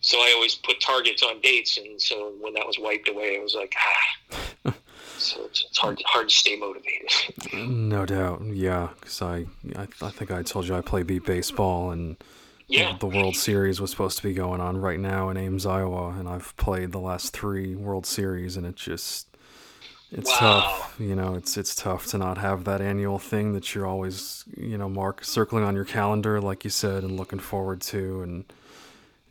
so 0.00 0.18
I 0.18 0.32
always 0.34 0.56
put 0.56 0.80
targets 0.80 1.22
on 1.22 1.40
dates, 1.40 1.78
and 1.78 2.00
so 2.00 2.32
when 2.40 2.54
that 2.54 2.66
was 2.66 2.78
wiped 2.78 3.08
away, 3.08 3.38
I 3.38 3.42
was 3.42 3.54
like, 3.54 3.74
ah. 3.78 4.74
so 5.18 5.44
it's, 5.44 5.64
it's, 5.68 5.78
hard 5.78 6.02
hard 6.06 6.28
to 6.28 6.34
stay 6.34 6.56
motivated. 6.56 7.10
no 7.54 8.04
doubt, 8.04 8.42
yeah. 8.46 8.88
Because 8.98 9.22
I, 9.22 9.46
I, 9.76 9.86
I 10.02 10.10
think 10.10 10.30
I 10.32 10.42
told 10.42 10.66
you 10.66 10.74
I 10.74 10.80
play 10.80 11.04
beep 11.04 11.24
baseball, 11.24 11.92
and 11.92 12.16
yeah. 12.66 12.96
the 12.98 13.06
World 13.06 13.36
Series 13.36 13.80
was 13.80 13.90
supposed 13.90 14.16
to 14.16 14.22
be 14.24 14.34
going 14.34 14.60
on 14.60 14.76
right 14.76 14.98
now 14.98 15.28
in 15.28 15.36
Ames, 15.36 15.66
Iowa, 15.66 16.08
and 16.18 16.28
I've 16.28 16.56
played 16.56 16.90
the 16.90 17.00
last 17.00 17.32
three 17.32 17.76
World 17.76 18.04
Series, 18.04 18.56
and 18.56 18.66
it 18.66 18.74
just 18.74 19.28
it's 20.10 20.28
wow. 20.28 20.60
tough 20.60 20.96
you 20.98 21.16
know 21.16 21.34
it's 21.34 21.56
it's 21.56 21.74
tough 21.74 22.06
to 22.06 22.18
not 22.18 22.36
have 22.36 22.64
that 22.64 22.82
annual 22.82 23.18
thing 23.18 23.54
that 23.54 23.74
you're 23.74 23.86
always 23.86 24.44
you 24.58 24.76
know 24.76 24.86
mark 24.86 25.24
circling 25.24 25.64
on 25.64 25.74
your 25.74 25.86
calendar 25.86 26.38
like 26.38 26.64
you 26.64 26.70
said 26.70 27.02
and 27.02 27.16
looking 27.16 27.38
forward 27.38 27.80
to 27.80 28.20
and 28.20 28.44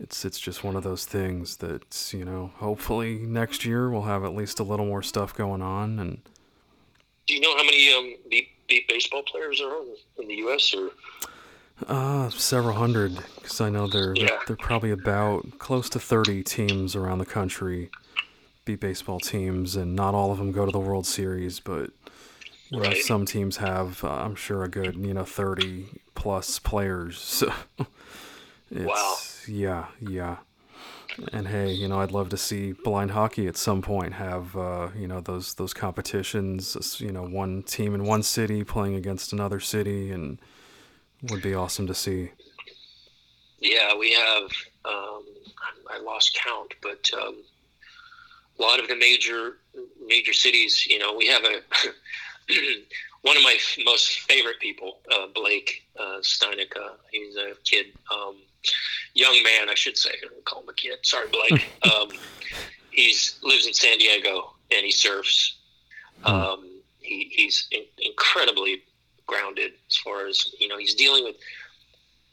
it's 0.02 0.26
it's 0.26 0.40
just 0.40 0.64
one 0.64 0.76
of 0.76 0.84
those 0.84 1.06
things 1.06 1.58
that 1.58 2.12
you 2.14 2.26
know 2.26 2.52
hopefully 2.58 3.20
next 3.20 3.64
year 3.64 3.90
we'll 3.90 4.02
have 4.02 4.24
at 4.24 4.36
least 4.36 4.60
a 4.60 4.64
little 4.64 4.86
more 4.86 5.04
stuff 5.04 5.34
going 5.34 5.62
on 5.62 6.00
and 6.00 6.22
do 7.28 7.36
you 7.36 7.40
know 7.40 7.56
how 7.56 7.64
many 7.64 7.94
um 7.94 8.16
beep, 8.30 8.50
beep 8.68 8.88
baseball 8.88 9.22
players 9.24 9.62
are 9.62 9.74
in 10.20 10.28
the 10.28 10.36
us 10.36 10.74
or 10.74 10.90
uh 11.88 12.30
several 12.30 12.74
hundred 12.74 13.16
because 13.36 13.62
i 13.62 13.70
know 13.70 13.88
they're, 13.88 14.16
yeah. 14.16 14.28
they're 14.28 14.40
they're 14.48 14.56
probably 14.56 14.92
about 14.92 15.60
close 15.60 15.90
to 15.90 16.00
30 16.00 16.44
teams 16.44 16.96
around 16.96 17.20
the 17.20 17.26
country 17.26 17.90
beep 18.66 18.80
baseball 18.80 19.20
teams 19.20 19.76
and 19.76 19.96
not 19.96 20.16
all 20.16 20.32
of 20.32 20.40
them 20.40 20.52
go 20.52 20.66
to 20.66 20.72
the 20.72 20.80
world 20.80 21.06
series 21.06 21.60
but 21.60 21.92
right. 22.72 22.84
know 22.84 22.94
some 23.02 23.26
teams 23.26 23.58
have 23.58 24.04
uh, 24.04 24.10
i'm 24.10 24.36
sure 24.36 24.64
a 24.64 24.68
good 24.68 24.96
you 24.96 25.14
know 25.14 25.26
30 25.26 25.86
plus 26.16 26.58
players 26.60 27.20
so 27.20 27.54
it's, 28.72 28.86
wow 28.86 29.16
yeah, 29.48 29.88
yeah. 30.00 30.38
And 31.34 31.48
hey, 31.48 31.72
you 31.72 31.88
know, 31.88 32.00
I'd 32.00 32.12
love 32.12 32.30
to 32.30 32.38
see 32.38 32.72
blind 32.72 33.12
hockey 33.12 33.48
at 33.48 33.58
some 33.58 33.82
point 33.82 34.14
have 34.14 34.56
uh, 34.56 34.90
you 34.98 35.08
know 35.08 35.20
those 35.20 35.56
those 35.56 35.74
competitions. 35.74 37.02
You 37.02 37.12
know, 37.12 37.24
one 37.24 37.64
team 37.64 37.94
in 37.94 38.06
one 38.06 38.24
city 38.24 38.64
playing 38.64 38.96
against 38.96 39.34
another 39.34 39.60
city, 39.60 40.12
and 40.12 40.40
would 41.24 41.42
be 41.42 41.54
awesome 41.54 41.86
to 41.88 41.94
see. 41.94 42.32
Yeah, 43.60 43.96
we 43.98 44.14
have. 44.14 44.44
Um, 44.86 45.24
I 45.90 46.00
lost 46.02 46.40
count, 46.42 46.74
but 46.82 47.10
um, 47.14 47.44
a 48.58 48.62
lot 48.62 48.80
of 48.80 48.88
the 48.88 48.96
major 48.96 49.58
major 50.08 50.34
cities. 50.34 50.88
You 50.88 51.00
know, 51.00 51.14
we 51.14 51.28
have 51.28 51.44
a 51.44 51.60
one 53.22 53.36
of 53.36 53.44
my 53.44 53.58
most 53.84 54.22
favorite 54.22 54.62
people, 54.62 55.00
uh, 55.12 55.28
Blake 55.36 55.86
uh, 56.00 56.20
Steinica. 56.22 56.92
He's 57.12 57.36
a 57.36 57.52
kid. 57.66 57.88
Um, 58.10 58.38
young 59.14 59.42
man, 59.44 59.70
I 59.70 59.76
should 59.76 59.98
say. 59.98 60.12
I 60.12 60.28
don't 60.28 60.46
call 60.46 60.64
him 60.64 60.70
a 60.70 60.74
kid. 60.74 61.00
Sorry, 61.04 61.28
Blake. 61.30 61.68
um, 61.94 62.10
he's 62.92 63.40
lives 63.44 63.68
in 63.68 63.74
San 63.74 63.98
Diego 63.98 64.54
and 64.72 64.86
he 64.86 64.92
surfs. 64.92 65.58
Hmm. 66.24 66.34
Um, 66.34 66.70
he, 67.00 67.32
he's 67.32 67.68
in, 67.72 67.84
incredibly 68.00 68.84
grounded 69.26 69.74
as 69.90 69.98
far 69.98 70.28
as 70.28 70.54
you 70.60 70.68
know. 70.68 70.78
He's 70.78 70.96
dealing 70.96 71.24
with 71.24 71.36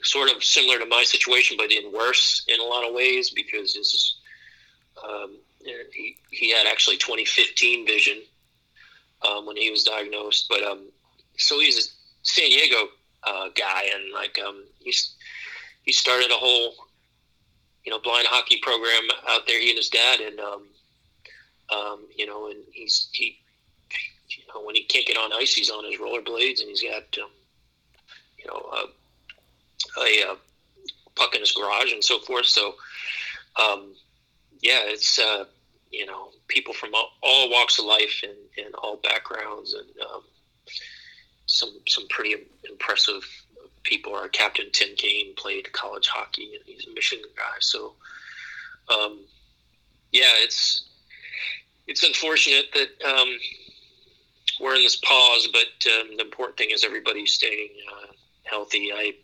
sort 0.03 0.31
of 0.31 0.45
similar 0.45 0.79
to 0.79 0.87
my 0.87 1.05
situation, 1.05 1.57
but 1.59 1.72
in 1.72 1.93
worse 1.93 2.45
in 2.49 2.61
a 2.61 2.64
lot 2.64 2.87
of 2.87 2.95
ways 2.95 3.31
because 3.31 3.74
his 3.74 4.16
um, 5.03 5.37
he 5.93 6.16
he 6.31 6.51
had 6.51 6.66
actually 6.66 6.97
2015 6.97 7.87
vision 7.87 8.18
um, 9.26 9.47
when 9.47 9.57
he 9.57 9.70
was 9.70 9.85
diagnosed, 9.85 10.47
but 10.49 10.62
um, 10.62 10.87
so 11.37 11.59
he's 11.59 11.79
a 11.79 11.91
San 12.22 12.51
Diego 12.51 12.89
uh, 13.24 13.49
guy, 13.55 13.85
and 13.95 14.12
like 14.12 14.39
um, 14.47 14.64
he's 14.81 15.14
he 15.83 15.93
started 15.93 16.31
a 16.31 16.35
whole, 16.35 16.74
you 17.85 17.91
know, 17.91 17.99
blind 17.99 18.26
hockey 18.29 18.59
program 18.62 19.03
out 19.29 19.47
there. 19.47 19.61
He 19.61 19.70
and 19.70 19.79
his 19.79 19.89
dad, 19.89 20.20
and 20.20 20.39
um, 20.41 20.62
um, 21.70 22.07
you 22.16 22.26
know, 22.26 22.49
and 22.49 22.59
he's 22.72 23.09
he, 23.12 23.39
you 24.29 24.45
know, 24.55 24.62
when 24.62 24.74
he 24.74 24.83
can't 24.85 25.07
get 25.07 25.16
on 25.16 25.33
ice, 25.33 25.55
he's 25.55 25.70
on 25.70 25.85
his 25.85 25.99
rollerblades, 25.99 26.61
and 26.61 26.68
he's 26.68 26.83
got, 26.83 27.22
um, 27.22 27.31
you 28.39 28.47
know, 28.47 28.68
uh, 28.72 30.03
a, 30.03 30.33
a 30.33 30.37
puck 31.14 31.35
in 31.35 31.41
his 31.41 31.53
garage 31.53 31.93
and 31.93 32.05
so 32.05 32.18
forth. 32.20 32.47
So, 32.47 32.74
um, 33.57 33.95
yeah, 34.61 34.81
it's 34.85 35.18
uh, 35.18 35.45
you 35.91 36.07
know, 36.07 36.29
people 36.49 36.74
from 36.74 36.95
all, 36.95 37.11
all 37.22 37.51
walks 37.51 37.79
of 37.79 37.85
life 37.85 38.22
and, 38.22 38.64
and 38.64 38.74
all 38.74 38.97
backgrounds, 38.97 39.74
and 39.74 39.89
um, 40.07 40.22
some 41.47 41.70
some 41.87 42.07
pretty 42.09 42.37
impressive 42.68 43.24
people 43.83 44.14
are 44.14 44.29
Captain 44.29 44.66
Tim 44.72 44.95
Kaine 44.97 45.35
played 45.37 45.72
college 45.72 46.09
hockey 46.09 46.55
and 46.55 46.62
he's 46.66 46.87
a 46.87 46.95
Michigan 46.95 47.31
guy. 47.37 47.57
So, 47.61 47.95
um, 48.89 49.20
yeah, 50.12 50.33
it's 50.37 50.85
it's 51.87 52.03
unfortunate 52.03 52.66
that 52.74 53.09
um, 53.09 53.29
we're 54.61 54.74
in 54.74 54.83
this 54.83 54.97
pause, 54.97 55.49
but 55.53 55.91
um, 55.93 56.16
the 56.16 56.22
important 56.22 56.59
thing 56.59 56.70
is 56.70 56.85
everybody's 56.85 57.33
staying 57.33 57.70
uh, 57.91 58.12
healthy. 58.45 58.93
I, 58.93 59.14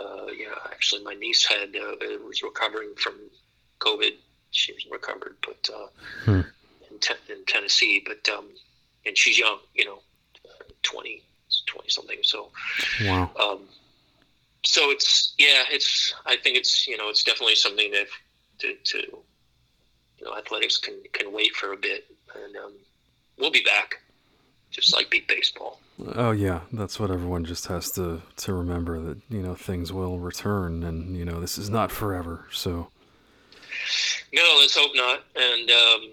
uh, 0.00 0.26
yeah, 0.36 0.54
actually, 0.66 1.02
my 1.02 1.14
niece 1.14 1.44
had 1.44 1.76
uh, 1.76 1.96
was 2.26 2.42
recovering 2.42 2.94
from 2.96 3.14
COVID. 3.80 4.12
She 4.50 4.72
was 4.72 4.86
recovered, 4.90 5.36
but 5.46 5.70
uh, 5.74 5.86
hmm. 6.24 6.40
in, 6.90 6.98
te- 7.00 7.32
in, 7.32 7.44
Tennessee, 7.46 8.02
but 8.06 8.26
um, 8.32 8.48
and 9.04 9.16
she's 9.16 9.38
young, 9.38 9.58
you 9.74 9.84
know, 9.84 9.98
twenty 10.82 11.22
20 11.68 11.88
something. 11.88 12.18
So, 12.22 12.50
wow. 13.04 13.30
Um, 13.40 13.60
so 14.64 14.90
it's, 14.90 15.34
yeah, 15.38 15.64
it's, 15.70 16.14
I 16.26 16.36
think 16.36 16.56
it's, 16.56 16.86
you 16.88 16.96
know, 16.96 17.08
it's 17.08 17.22
definitely 17.22 17.54
something 17.54 17.90
that 17.92 18.06
to, 18.58 18.74
to, 18.74 18.98
you 18.98 20.24
know, 20.24 20.36
athletics 20.36 20.78
can, 20.78 20.94
can 21.12 21.32
wait 21.32 21.54
for 21.54 21.72
a 21.72 21.76
bit. 21.76 22.06
and 22.34 22.56
um, 22.56 22.72
we'll 23.38 23.50
be 23.50 23.62
back, 23.62 24.00
just 24.70 24.94
like 24.94 25.10
beep 25.10 25.28
baseball. 25.28 25.80
Oh 26.14 26.30
yeah, 26.30 26.60
that's 26.72 27.00
what 27.00 27.10
everyone 27.10 27.44
just 27.44 27.66
has 27.66 27.90
to 27.92 28.22
to 28.36 28.52
remember 28.52 29.00
that 29.00 29.18
you 29.30 29.42
know 29.42 29.56
things 29.56 29.92
will 29.92 30.18
return, 30.20 30.84
and 30.84 31.16
you 31.16 31.24
know 31.24 31.40
this 31.40 31.58
is 31.58 31.68
not 31.68 31.90
forever. 31.90 32.46
So. 32.52 32.88
No, 34.32 34.58
let's 34.60 34.76
hope 34.76 34.92
not. 34.94 35.24
And 35.34 35.70
um, 35.70 36.10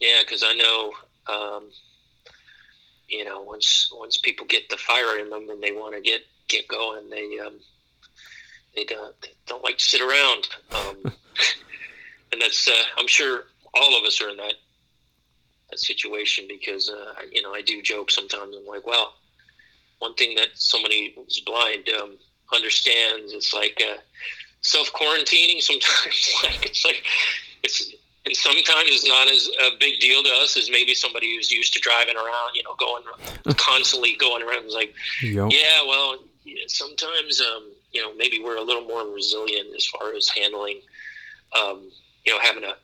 yeah, 0.00 0.20
because 0.24 0.42
I 0.42 0.54
know, 0.54 0.92
um, 1.26 1.64
you 3.08 3.24
know, 3.24 3.42
once 3.42 3.90
once 3.92 4.18
people 4.18 4.46
get 4.46 4.68
the 4.68 4.76
fire 4.76 5.18
in 5.18 5.30
them 5.30 5.48
and 5.48 5.62
they 5.62 5.72
want 5.72 5.94
to 5.94 6.00
get 6.00 6.22
get 6.48 6.68
going, 6.68 7.08
they 7.10 7.38
um, 7.38 7.54
they 8.74 8.84
don't 8.84 9.20
they 9.22 9.28
don't 9.46 9.64
like 9.64 9.78
to 9.78 9.84
sit 9.84 10.00
around. 10.00 10.48
Um, 10.72 10.96
and 12.32 12.40
that's 12.40 12.68
uh, 12.68 12.82
I'm 12.98 13.06
sure 13.06 13.44
all 13.74 13.98
of 13.98 14.04
us 14.04 14.20
are 14.22 14.28
in 14.28 14.36
that 14.36 14.54
that 15.70 15.78
situation 15.78 16.46
because 16.48 16.88
uh, 16.90 17.14
you 17.30 17.42
know 17.42 17.54
I 17.54 17.62
do 17.62 17.82
joke 17.82 18.10
sometimes. 18.10 18.56
I'm 18.56 18.66
like, 18.66 18.86
well, 18.86 19.14
one 19.98 20.14
thing 20.14 20.34
that 20.36 20.48
somebody 20.54 21.12
who's 21.16 21.40
blind 21.40 21.88
um, 22.00 22.16
understands 22.54 23.32
it's 23.32 23.52
like 23.54 23.80
uh, 23.80 23.98
self 24.60 24.92
quarantining. 24.92 25.60
Sometimes, 25.60 26.34
like 26.44 26.66
it's 26.66 26.84
like 26.84 27.04
it's 27.62 27.92
and 28.28 28.36
sometimes 28.36 28.90
it's 28.90 29.08
not 29.08 29.30
as 29.30 29.48
a 29.60 29.76
big 29.78 30.00
deal 30.00 30.22
to 30.22 30.30
us 30.42 30.56
as 30.56 30.70
maybe 30.70 30.94
somebody 30.94 31.34
who's 31.34 31.50
used 31.50 31.72
to 31.72 31.80
driving 31.80 32.16
around. 32.16 32.54
You 32.54 32.62
know, 32.62 32.74
going 32.76 33.02
constantly 33.56 34.16
going 34.16 34.42
around. 34.42 34.66
It's 34.66 34.74
like, 34.74 34.94
yep. 35.22 35.50
yeah, 35.50 35.86
well, 35.86 36.18
sometimes 36.66 37.40
um, 37.40 37.70
you 37.92 38.02
know 38.02 38.14
maybe 38.14 38.38
we're 38.42 38.58
a 38.58 38.62
little 38.62 38.84
more 38.84 39.06
resilient 39.08 39.68
as 39.74 39.86
far 39.86 40.14
as 40.14 40.28
handling. 40.28 40.80
Um, 41.58 41.90
you 42.26 42.34
know, 42.34 42.40
having 42.40 42.64
a 42.64 42.74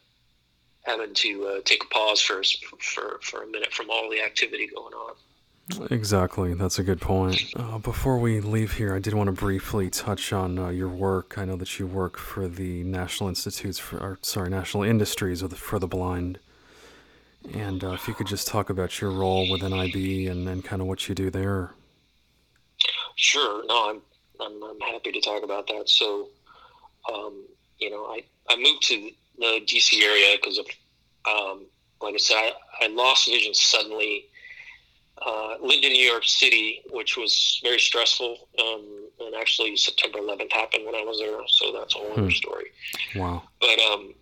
having 0.85 1.15
to 1.15 1.47
uh, 1.47 1.61
take 1.65 1.85
a 1.85 1.89
pause 1.89 2.21
for, 2.21 2.43
for 2.81 3.19
for 3.21 3.43
a 3.43 3.47
minute 3.47 3.73
from 3.73 3.91
all 3.91 4.09
the 4.11 4.23
activity 4.23 4.69
going 4.75 4.95
on. 4.95 5.15
Exactly, 5.91 6.53
that's 6.55 6.79
a 6.79 6.83
good 6.83 7.01
point. 7.01 7.43
Uh, 7.57 7.79
before 7.79 8.19
we 8.19 8.41
leave 8.41 8.75
here, 8.75 8.95
I 8.95 8.99
did 8.99 9.15
want 9.15 9.29
to 9.29 9.33
briefly 9.33 9.89
touch 9.89 10.33
on 10.33 10.59
uh, 10.59 10.69
your 10.69 10.89
work. 10.89 11.39
I 11.39 11.47
know 11.47 11.57
that 11.57 11.79
you 11.79 11.87
work 11.87 12.19
for 12.19 12.49
the 12.49 12.85
National 12.85 13.31
Institutes 13.31 13.79
for, 13.79 13.99
or, 13.99 14.19
sorry, 14.21 14.51
National 14.51 14.83
Industries 14.83 15.43
for 15.43 15.79
the 15.79 15.87
Blind. 15.87 16.39
And 17.55 17.83
uh, 17.83 17.93
if 17.93 18.07
you 18.07 18.15
could 18.15 18.27
just 18.27 18.47
talk 18.47 18.69
about 18.69 19.01
your 19.01 19.11
role 19.11 19.51
with 19.51 19.63
NIB 19.63 20.31
and, 20.31 20.47
and 20.49 20.63
kind 20.65 20.83
of 20.83 20.89
what 20.89 21.09
you 21.09 21.15
do 21.15 21.31
there. 21.31 21.73
Sure. 23.17 23.65
No, 23.67 23.91
I'm, 23.91 24.03
I'm, 24.41 24.63
I'm 24.63 24.81
happy 24.81 25.13
to 25.13 25.21
talk 25.21 25.45
about 25.45 25.67
that. 25.69 25.89
So, 25.89 26.29
um, 27.13 27.43
you 27.79 27.91
know, 27.91 28.05
I, 28.05 28.23
I 28.51 28.57
moved 28.57 28.83
to 28.89 29.11
the 29.39 29.61
DC 29.67 30.03
area 30.03 30.37
because 30.37 30.59
of, 30.59 30.67
um, 31.27 31.67
like 32.03 32.15
I 32.15 32.19
said, 32.19 32.37
I, 32.37 32.53
I 32.83 32.89
lost 32.89 33.29
vision 33.29 33.55
suddenly. 33.55 34.27
Uh, 35.23 35.55
lived 35.61 35.85
in 35.85 35.93
New 35.93 36.05
York 36.05 36.25
City, 36.25 36.83
which 36.91 37.17
was 37.17 37.61
very 37.63 37.79
stressful. 37.79 38.49
Um, 38.59 39.09
and 39.21 39.35
actually, 39.37 39.77
September 39.77 40.19
11th 40.19 40.53
happened 40.53 40.85
when 40.85 40.95
I 40.95 41.03
was 41.03 41.19
there, 41.19 41.39
so 41.47 41.73
that's 41.73 41.95
a 41.95 41.99
whole 41.99 42.13
other 42.13 42.23
hmm. 42.23 42.31
story. 42.31 42.67
Wow. 43.15 43.43
But 43.61 43.79
um, 43.81 44.13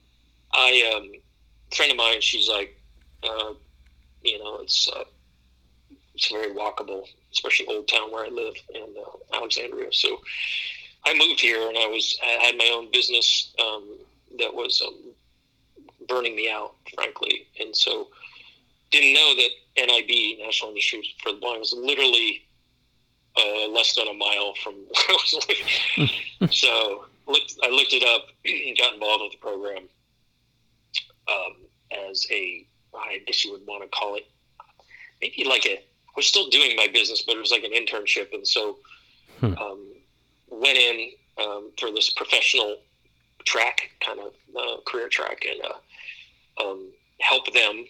I, 0.52 0.92
um, 0.94 1.10
a 1.70 1.74
friend 1.74 1.90
of 1.90 1.96
mine, 1.96 2.20
she's 2.20 2.48
like, 2.48 2.78
uh, 3.22 3.54
you 4.22 4.38
know, 4.38 4.58
it's 4.60 4.88
uh, 4.94 5.04
it's 6.14 6.30
very 6.30 6.54
walkable, 6.54 7.06
especially 7.32 7.66
Old 7.66 7.88
Town 7.88 8.12
where 8.12 8.26
I 8.26 8.28
live 8.28 8.54
in 8.74 8.94
uh, 8.98 9.36
Alexandria. 9.36 9.92
So 9.92 10.20
I 11.04 11.14
moved 11.14 11.40
here, 11.40 11.68
and 11.68 11.78
I 11.78 11.86
was 11.86 12.18
I 12.22 12.44
had 12.44 12.56
my 12.56 12.70
own 12.74 12.90
business 12.92 13.52
um, 13.60 13.98
that 14.38 14.52
was 14.52 14.82
um, 14.86 15.12
burning 16.08 16.36
me 16.36 16.50
out, 16.50 16.74
frankly. 16.94 17.46
And 17.60 17.74
so 17.74 18.08
didn't 18.92 19.14
know 19.14 19.34
that 19.34 19.50
NIB, 19.76 20.38
National 20.38 20.70
Institute 20.72 21.06
for 21.22 21.32
the 21.32 21.38
Blind, 21.38 21.60
was 21.60 21.72
literally 21.72 22.46
uh, 23.36 23.68
less 23.68 23.94
than 23.94 24.06
a 24.08 24.12
mile 24.12 24.54
from 24.62 24.74
where 24.74 25.08
I 25.08 25.12
was 25.12 25.46
living. 25.48 26.50
so 26.50 27.06
looked, 27.26 27.54
I 27.62 27.70
looked 27.70 27.92
it 27.92 28.04
up 28.04 28.26
and 28.44 28.76
got 28.78 28.94
involved 28.94 29.24
with 29.24 29.32
the 29.32 29.38
program 29.38 29.88
um, 31.28 31.56
as 32.10 32.26
a, 32.30 32.66
I 32.94 33.20
guess 33.26 33.44
you 33.44 33.52
would 33.52 33.66
want 33.66 33.82
to 33.82 33.88
call 33.88 34.16
it, 34.16 34.26
maybe 35.20 35.44
like 35.44 35.66
a, 35.66 35.78
I 35.78 36.14
was 36.16 36.26
still 36.26 36.48
doing 36.50 36.76
my 36.76 36.88
business, 36.92 37.22
but 37.26 37.36
it 37.36 37.40
was 37.40 37.50
like 37.50 37.64
an 37.64 37.72
internship. 37.72 38.34
And 38.34 38.46
so 38.46 38.78
hmm. 39.40 39.54
um, 39.56 39.86
went 40.50 40.76
in 40.76 41.10
um, 41.42 41.70
for 41.78 41.90
this 41.90 42.10
professional 42.10 42.76
track, 43.44 43.90
kind 44.00 44.20
of 44.20 44.32
uh, 44.54 44.80
career 44.86 45.08
track, 45.08 45.46
and 45.48 45.60
uh, 45.64 46.62
um, 46.62 46.92
help 47.20 47.50
them 47.54 47.86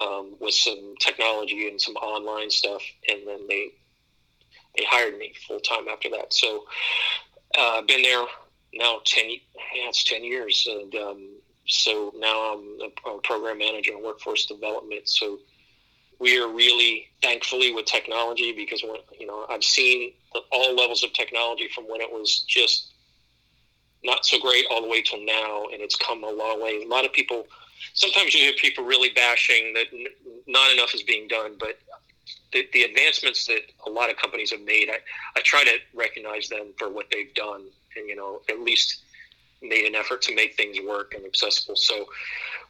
um, 0.00 0.36
with 0.40 0.54
some 0.54 0.94
technology 1.00 1.68
and 1.68 1.80
some 1.80 1.96
online 1.96 2.50
stuff, 2.50 2.82
and 3.08 3.26
then 3.26 3.46
they 3.48 3.70
they 4.76 4.84
hired 4.88 5.18
me 5.18 5.32
full 5.46 5.60
time 5.60 5.88
after 5.88 6.10
that. 6.10 6.32
So 6.32 6.64
uh, 7.58 7.82
been 7.82 8.02
there 8.02 8.24
now 8.72 9.00
ten 9.04 9.30
yeah, 9.30 9.88
it's 9.88 10.04
ten 10.04 10.24
years, 10.24 10.66
and 10.68 10.94
um, 10.94 11.28
so 11.66 12.12
now 12.16 12.54
I'm 12.54 12.78
a, 12.80 13.10
a 13.10 13.20
program 13.20 13.58
manager 13.58 13.92
in 13.92 14.02
workforce 14.02 14.46
development. 14.46 15.08
So 15.08 15.38
we 16.18 16.40
are 16.40 16.48
really 16.48 17.08
thankfully 17.22 17.72
with 17.72 17.86
technology 17.86 18.52
because 18.52 18.82
when 18.82 18.96
you 19.18 19.26
know 19.26 19.46
I've 19.48 19.64
seen 19.64 20.12
all 20.50 20.74
levels 20.74 21.04
of 21.04 21.12
technology 21.12 21.68
from 21.74 21.84
when 21.84 22.00
it 22.00 22.10
was 22.10 22.44
just 22.48 22.94
not 24.04 24.26
so 24.26 24.38
great 24.38 24.66
all 24.70 24.82
the 24.82 24.88
way 24.88 25.02
till 25.02 25.24
now, 25.24 25.64
and 25.72 25.80
it's 25.80 25.96
come 25.96 26.22
a 26.24 26.30
long 26.30 26.62
way. 26.62 26.82
A 26.82 26.88
lot 26.88 27.04
of 27.04 27.12
people, 27.12 27.46
sometimes 27.94 28.34
you 28.34 28.40
hear 28.40 28.52
people 28.54 28.84
really 28.84 29.10
bashing 29.10 29.72
that 29.72 29.86
not 30.46 30.70
enough 30.72 30.94
is 30.94 31.02
being 31.02 31.26
done, 31.26 31.56
but 31.58 31.78
the, 32.52 32.68
the 32.72 32.82
advancements 32.82 33.46
that 33.46 33.60
a 33.86 33.90
lot 33.90 34.10
of 34.10 34.16
companies 34.16 34.50
have 34.50 34.60
made, 34.60 34.88
I, 34.90 34.98
I 35.36 35.40
try 35.42 35.64
to 35.64 35.78
recognize 35.94 36.48
them 36.48 36.72
for 36.78 36.90
what 36.90 37.06
they've 37.10 37.32
done, 37.34 37.62
and 37.96 38.08
you 38.08 38.16
know, 38.16 38.42
at 38.50 38.60
least 38.60 39.02
made 39.62 39.86
an 39.86 39.94
effort 39.94 40.22
to 40.22 40.34
make 40.34 40.56
things 40.56 40.78
work 40.86 41.14
and 41.14 41.24
accessible. 41.24 41.76
So, 41.76 42.06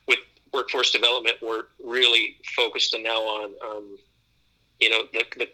with 0.07 0.19
workforce 0.53 0.93
development, 0.93 1.37
we're 1.43 1.65
really 1.83 2.37
focused 2.55 2.97
now 3.01 3.21
on, 3.21 3.53
um, 3.67 3.99
you 4.79 4.91
know, 4.91 5.03
the, 5.13 5.25
the 5.37 5.49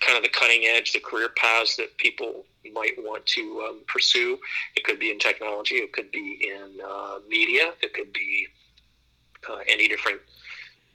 kind 0.00 0.16
of 0.16 0.22
the 0.22 0.30
cutting 0.30 0.64
edge, 0.64 0.92
the 0.92 1.00
career 1.00 1.28
paths 1.36 1.76
that 1.76 1.96
people 1.98 2.44
might 2.72 2.94
want 2.98 3.26
to 3.26 3.66
um, 3.68 3.80
pursue. 3.86 4.38
It 4.76 4.84
could 4.84 4.98
be 4.98 5.10
in 5.10 5.18
technology, 5.18 5.76
it 5.76 5.92
could 5.92 6.10
be 6.10 6.48
in 6.48 6.80
uh, 6.84 7.18
media, 7.28 7.72
it 7.82 7.92
could 7.92 8.12
be 8.12 8.46
uh, 9.48 9.58
any 9.66 9.88
different 9.88 10.20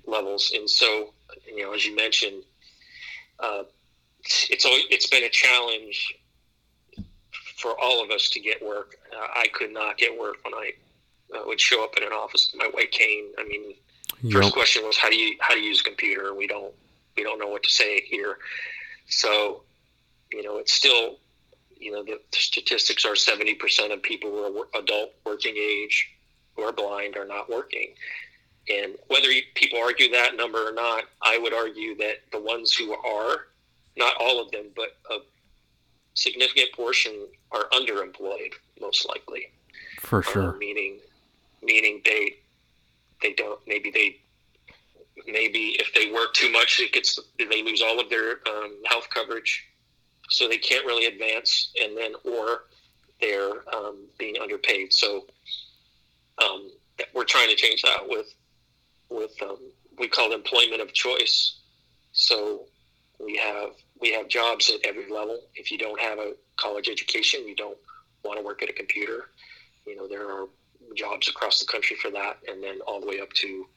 levels. 0.05 0.51
And 0.55 0.69
so, 0.69 1.13
you 1.47 1.63
know, 1.63 1.73
as 1.73 1.85
you 1.85 1.95
mentioned, 1.95 2.43
uh, 3.39 3.63
it's 4.49 4.65
always, 4.65 4.83
it's 4.89 5.07
been 5.07 5.23
a 5.23 5.29
challenge 5.29 6.15
for 7.57 7.79
all 7.79 8.03
of 8.03 8.11
us 8.11 8.29
to 8.29 8.39
get 8.39 8.63
work. 8.65 8.95
Uh, 9.11 9.27
I 9.35 9.47
could 9.53 9.71
not 9.71 9.97
get 9.97 10.17
work 10.17 10.37
when 10.43 10.53
I 10.53 10.71
uh, 11.35 11.43
would 11.45 11.59
show 11.59 11.83
up 11.83 11.97
in 11.97 12.03
an 12.03 12.11
office 12.11 12.51
with 12.51 12.61
my 12.61 12.69
white 12.69 12.91
cane. 12.91 13.31
I 13.37 13.43
mean, 13.45 13.73
yep. 14.21 14.33
first 14.33 14.53
question 14.53 14.85
was 14.85 14.97
how 14.97 15.09
do 15.09 15.15
you 15.15 15.35
how 15.39 15.53
do 15.53 15.59
you 15.59 15.69
use 15.69 15.81
a 15.81 15.83
computer? 15.83 16.33
We 16.33 16.47
don't 16.47 16.73
we 17.15 17.23
don't 17.23 17.39
know 17.39 17.47
what 17.47 17.63
to 17.63 17.69
say 17.69 18.01
here. 18.01 18.37
So, 19.09 19.63
you 20.31 20.43
know, 20.43 20.57
it's 20.57 20.73
still 20.73 21.17
you 21.79 21.91
know, 21.91 22.03
the, 22.03 22.19
statistics 22.31 23.05
are 23.05 23.13
70% 23.13 23.93
of 23.93 24.01
people 24.01 24.29
who 24.31 24.59
are 24.59 24.67
adult 24.79 25.13
working 25.25 25.55
age 25.57 26.09
who 26.55 26.63
are 26.63 26.71
blind 26.71 27.15
are 27.17 27.25
not 27.25 27.49
working. 27.49 27.93
And 28.69 28.95
whether 29.07 29.29
people 29.55 29.79
argue 29.79 30.11
that 30.11 30.35
number 30.35 30.67
or 30.67 30.73
not, 30.73 31.05
I 31.21 31.37
would 31.37 31.53
argue 31.53 31.95
that 31.97 32.17
the 32.31 32.39
ones 32.39 32.73
who 32.73 32.93
are, 32.93 33.47
not 33.95 34.13
all 34.19 34.41
of 34.41 34.51
them, 34.51 34.65
but 34.75 34.97
a 35.09 35.19
significant 36.13 36.73
portion 36.73 37.27
are 37.51 37.65
underemployed, 37.71 38.53
most 38.81 39.07
likely. 39.07 39.47
For 40.01 40.21
sure. 40.21 40.49
Uh, 40.49 40.57
meaning, 40.57 40.99
meaning 41.63 42.01
they, 42.03 42.35
they 43.21 43.33
don't. 43.33 43.59
Maybe 43.65 43.89
they, 43.89 44.17
maybe 45.25 45.77
if 45.79 45.93
they 45.93 46.11
work 46.11 46.33
too 46.33 46.51
much, 46.51 46.79
it 46.79 46.91
gets 46.91 47.17
they 47.37 47.63
lose 47.63 47.81
all 47.81 47.99
of 47.99 48.09
their 48.09 48.39
um, 48.47 48.77
health 48.85 49.07
coverage 49.13 49.67
so 50.29 50.47
they 50.47 50.57
can't 50.57 50.85
really 50.85 51.05
advance, 51.05 51.71
and 51.81 51.97
then 51.97 52.13
or 52.25 52.65
they're 53.21 53.63
um, 53.73 54.05
being 54.17 54.35
underpaid. 54.41 54.93
So 54.93 55.25
um, 56.43 56.69
we're 57.13 57.23
trying 57.23 57.49
to 57.49 57.55
change 57.55 57.81
that 57.83 58.07
with 58.07 58.33
with 59.09 59.31
um, 59.41 59.57
we 59.97 60.07
call 60.07 60.33
employment 60.33 60.81
of 60.81 60.93
choice. 60.93 61.59
So 62.11 62.65
we 63.19 63.37
have 63.37 63.71
we 63.99 64.11
have 64.13 64.27
jobs 64.27 64.69
at 64.69 64.85
every 64.87 65.11
level. 65.11 65.41
If 65.55 65.71
you 65.71 65.77
don't 65.77 65.99
have 65.99 66.19
a 66.19 66.33
college 66.57 66.89
education, 66.89 67.47
you 67.47 67.55
don't 67.55 67.77
want 68.23 68.39
to 68.39 68.45
work 68.45 68.61
at 68.63 68.69
a 68.69 68.73
computer. 68.73 69.29
You 69.85 69.95
know 69.95 70.07
there 70.07 70.29
are 70.29 70.47
jobs 70.95 71.27
across 71.27 71.59
the 71.59 71.65
country 71.65 71.95
for 72.01 72.11
that, 72.11 72.37
and 72.47 72.63
then 72.63 72.79
all 72.87 72.99
the 72.99 73.07
way 73.07 73.19
up 73.19 73.31
to 73.33 73.47
you 73.47 73.67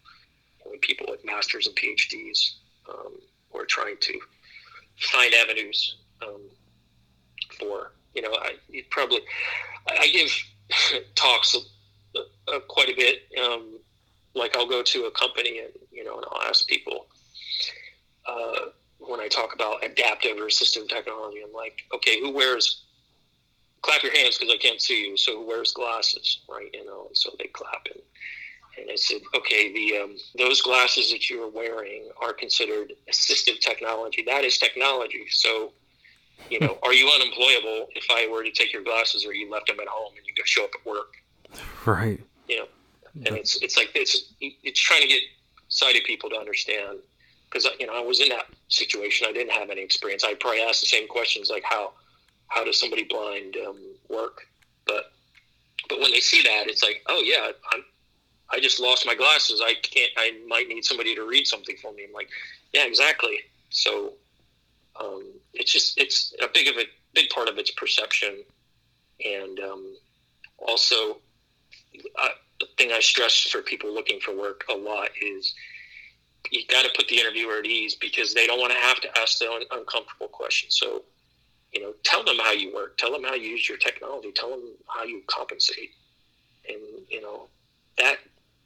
know, 0.65 0.73
people 0.81 1.07
with 1.09 1.25
masters 1.25 1.67
and 1.67 1.77
PhDs. 1.77 2.55
Um, 2.89 3.15
we're 3.53 3.67
trying 3.67 3.97
to 4.01 4.19
find 4.99 5.35
avenues 5.35 5.97
um, 6.23 6.43
for. 7.59 7.93
You 8.15 8.23
know, 8.23 8.33
I 8.43 8.55
probably 8.91 9.21
I 9.89 10.09
give 10.09 10.31
talks 11.15 11.57
quite 12.69 12.89
a 12.89 12.97
bit 12.97 13.23
um, 13.43 13.79
like 14.35 14.57
I'll 14.57 14.69
go 14.69 14.83
to 14.83 15.05
a 15.05 15.11
company 15.11 15.61
and 15.61 15.73
you 15.91 16.05
know, 16.05 16.17
and 16.17 16.25
I'll 16.31 16.43
ask 16.43 16.67
people 16.67 17.07
uh, 18.27 18.67
when 18.99 19.21
I 19.21 19.29
talk 19.29 19.55
about 19.55 19.85
adaptive 19.85 20.39
or 20.39 20.47
assistive 20.47 20.89
technology. 20.89 21.43
I'm 21.45 21.53
like, 21.53 21.83
okay, 21.95 22.21
who 22.21 22.33
wears? 22.33 22.85
Clap 23.83 24.03
your 24.03 24.15
hands 24.17 24.37
because 24.37 24.53
I 24.53 24.59
can't 24.59 24.81
see 24.81 25.07
you. 25.07 25.17
So 25.17 25.39
who 25.41 25.47
wears 25.47 25.73
glasses, 25.73 26.41
right? 26.49 26.69
You 26.75 26.85
know, 26.85 27.09
so 27.13 27.31
they 27.39 27.47
clap 27.47 27.87
and. 27.93 28.03
And 28.79 28.89
I 28.91 28.95
said, 28.95 29.21
okay, 29.37 29.73
the 29.73 29.99
um, 29.99 30.17
those 30.39 30.63
glasses 30.63 31.11
that 31.11 31.29
you're 31.29 31.51
wearing 31.51 32.09
are 32.23 32.33
considered 32.33 32.93
assistive 33.11 33.59
technology. 33.61 34.23
That 34.27 34.45
is 34.45 34.59
technology. 34.59 35.27
So, 35.29 35.73
you 36.49 36.61
know, 36.61 36.79
are 36.85 36.95
you 36.95 37.11
unemployable 37.11 37.89
if 37.95 38.07
I 38.11 38.29
were 38.31 38.45
to 38.45 38.51
take 38.53 38.73
your 38.73 38.83
glasses 38.83 39.27
or 39.27 39.35
you 39.35 39.51
left 39.51 39.67
them 39.67 39.81
at 39.81 39.89
home 39.89 40.13
and 40.17 40.25
you 40.25 40.33
go 40.35 40.45
show 40.45 40.65
up 40.65 40.71
at 40.81 40.87
work? 40.87 41.15
Right. 41.85 42.21
You 42.49 42.59
know, 42.59 42.67
and 43.15 43.37
it's 43.37 43.61
it's 43.63 43.77
like 43.77 43.91
it's 43.95 44.33
it's 44.41 44.81
trying 44.81 45.03
to 45.03 45.09
get 45.09 45.21
sighted 45.69 46.05
people 46.05 46.31
to 46.31 46.37
understand 46.37 46.99
because 47.51 47.69
you 47.79 47.87
know 47.87 47.95
I 47.95 48.01
was 48.01 48.21
in 48.21 48.29
that 48.31 48.47
situation. 48.69 49.27
I 49.29 49.33
didn't 49.33 49.53
have 49.53 49.71
any 49.71 49.83
experience. 49.83 50.25
I 50.25 50.35
probably 50.35 50.63
asked 50.63 50.81
the 50.81 50.87
same 50.87 51.09
questions 51.09 51.51
like 51.51 51.65
how 51.65 51.93
how 52.49 52.65
does 52.65 52.79
somebody 52.79 53.05
blind 53.05 53.57
um, 53.67 53.79
work? 54.09 54.47
But 54.87 55.13
but 55.89 56.01
when 56.01 56.13
they 56.13 56.21
see 56.21 56.43
that, 56.43 56.69
it's 56.69 56.83
like 56.83 57.03
oh 57.09 57.23
yeah, 57.25 57.51
I'm 57.73 57.85
I 58.51 58.61
just 58.61 58.81
lost 58.81 59.07
my 59.07 59.15
glasses. 59.15 59.63
I 59.65 59.75
can't. 59.83 60.11
I 60.17 60.41
might 60.47 60.69
need 60.69 60.85
somebody 60.85 61.15
to 61.15 61.27
read 61.27 61.47
something 61.47 61.77
for 61.81 61.93
me. 61.93 62.05
I'm 62.07 62.13
like 62.13 62.29
yeah, 62.73 62.87
exactly. 62.87 63.39
So 63.71 64.15
um, 65.01 65.25
it's 65.55 65.73
just 65.73 65.99
it's 65.99 66.35
a 66.43 66.49
big 66.53 66.69
of 66.69 66.77
a 66.77 66.85
big 67.15 67.31
part 67.31 67.49
of 67.49 67.59
its 67.59 67.71
perception, 67.71 68.43
and 69.25 69.59
um, 69.61 69.97
also. 70.59 71.19
Uh, 72.17 72.29
the 72.61 72.67
thing 72.77 72.93
I 72.93 73.01
stress 73.01 73.41
for 73.51 73.63
people 73.63 73.93
looking 73.93 74.21
for 74.21 74.37
work 74.37 74.65
a 74.71 74.75
lot 74.75 75.09
is 75.21 75.55
you 76.51 76.63
got 76.69 76.85
to 76.85 76.91
put 76.97 77.09
the 77.09 77.19
interviewer 77.19 77.59
at 77.59 77.67
ease 77.67 77.95
because 77.95 78.35
they 78.35 78.47
don't 78.47 78.61
want 78.61 78.73
to 78.73 78.79
have 78.79 79.01
to 79.01 79.19
ask 79.19 79.39
the 79.39 79.51
un- 79.51 79.63
uncomfortable 79.71 80.29
questions. 80.29 80.77
So, 80.79 81.03
you 81.73 81.81
know, 81.81 81.95
tell 82.05 82.25
them 82.25 82.37
how 82.39 82.53
you 82.53 82.75
work, 82.75 82.97
tell 82.97 83.13
them 83.13 83.25
how 83.25 83.35
you 83.35 83.49
use 83.51 83.69
your 83.69 83.79
technology, 83.79 84.33
tell 84.33 84.51
them 84.51 84.63
how 84.87 85.05
you 85.05 85.23
compensate, 85.27 85.91
and 86.69 86.79
you 87.09 87.21
know 87.21 87.49
that 87.99 88.19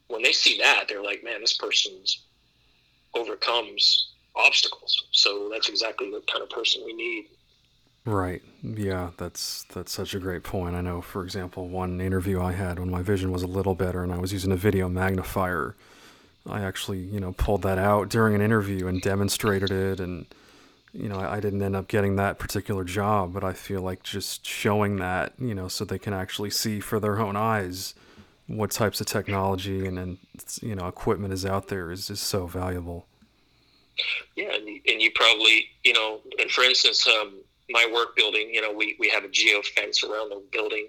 when 0.08 0.22
they 0.22 0.32
see 0.32 0.58
that, 0.58 0.84
they're 0.88 1.02
like, 1.02 1.24
man, 1.24 1.40
this 1.40 1.56
person's 1.56 2.24
overcomes 3.14 4.12
obstacles. 4.36 5.06
So 5.12 5.48
that's 5.50 5.68
exactly 5.68 6.10
the 6.10 6.22
kind 6.30 6.42
of 6.42 6.50
person 6.50 6.82
we 6.84 6.92
need. 6.92 7.26
Right. 8.06 8.42
Yeah, 8.62 9.10
that's 9.16 9.64
that's 9.72 9.92
such 9.92 10.14
a 10.14 10.18
great 10.18 10.42
point. 10.42 10.74
I 10.76 10.82
know, 10.82 11.00
for 11.00 11.24
example, 11.24 11.68
one 11.68 12.00
interview 12.02 12.40
I 12.40 12.52
had 12.52 12.78
when 12.78 12.90
my 12.90 13.00
vision 13.00 13.32
was 13.32 13.42
a 13.42 13.46
little 13.46 13.74
better 13.74 14.02
and 14.02 14.12
I 14.12 14.18
was 14.18 14.32
using 14.32 14.52
a 14.52 14.56
video 14.56 14.88
magnifier, 14.90 15.74
I 16.48 16.60
actually, 16.62 16.98
you 16.98 17.18
know, 17.20 17.32
pulled 17.32 17.62
that 17.62 17.78
out 17.78 18.10
during 18.10 18.34
an 18.34 18.42
interview 18.42 18.88
and 18.88 19.00
demonstrated 19.00 19.70
it 19.70 20.00
and 20.00 20.26
you 20.92 21.08
know, 21.08 21.18
I, 21.18 21.36
I 21.36 21.40
didn't 21.40 21.62
end 21.62 21.76
up 21.76 21.88
getting 21.88 22.16
that 22.16 22.38
particular 22.38 22.84
job, 22.84 23.32
but 23.32 23.42
I 23.44 23.52
feel 23.54 23.80
like 23.82 24.02
just 24.02 24.46
showing 24.46 24.96
that, 24.96 25.32
you 25.38 25.54
know, 25.54 25.68
so 25.68 25.84
they 25.84 25.98
can 25.98 26.12
actually 26.14 26.50
see 26.50 26.80
for 26.80 27.00
their 27.00 27.18
own 27.20 27.36
eyes 27.36 27.94
what 28.46 28.70
types 28.70 29.00
of 29.00 29.06
technology 29.06 29.86
and, 29.86 29.98
and 29.98 30.18
you 30.62 30.74
know, 30.74 30.88
equipment 30.88 31.32
is 31.32 31.46
out 31.46 31.68
there 31.68 31.90
is 31.90 32.08
just 32.08 32.24
so 32.24 32.46
valuable. 32.46 33.06
Yeah, 34.36 34.54
and, 34.54 34.68
and 34.68 35.02
you 35.02 35.10
probably, 35.14 35.70
you 35.84 35.94
know, 35.94 36.20
and 36.38 36.50
for 36.50 36.64
instance, 36.64 37.06
um, 37.06 37.40
my 37.70 37.88
work 37.92 38.16
building, 38.16 38.50
you 38.52 38.60
know, 38.60 38.72
we, 38.72 38.96
we 38.98 39.08
have 39.08 39.24
a 39.24 39.28
geo 39.28 39.62
fence 39.62 40.04
around 40.04 40.30
the 40.30 40.42
building 40.52 40.88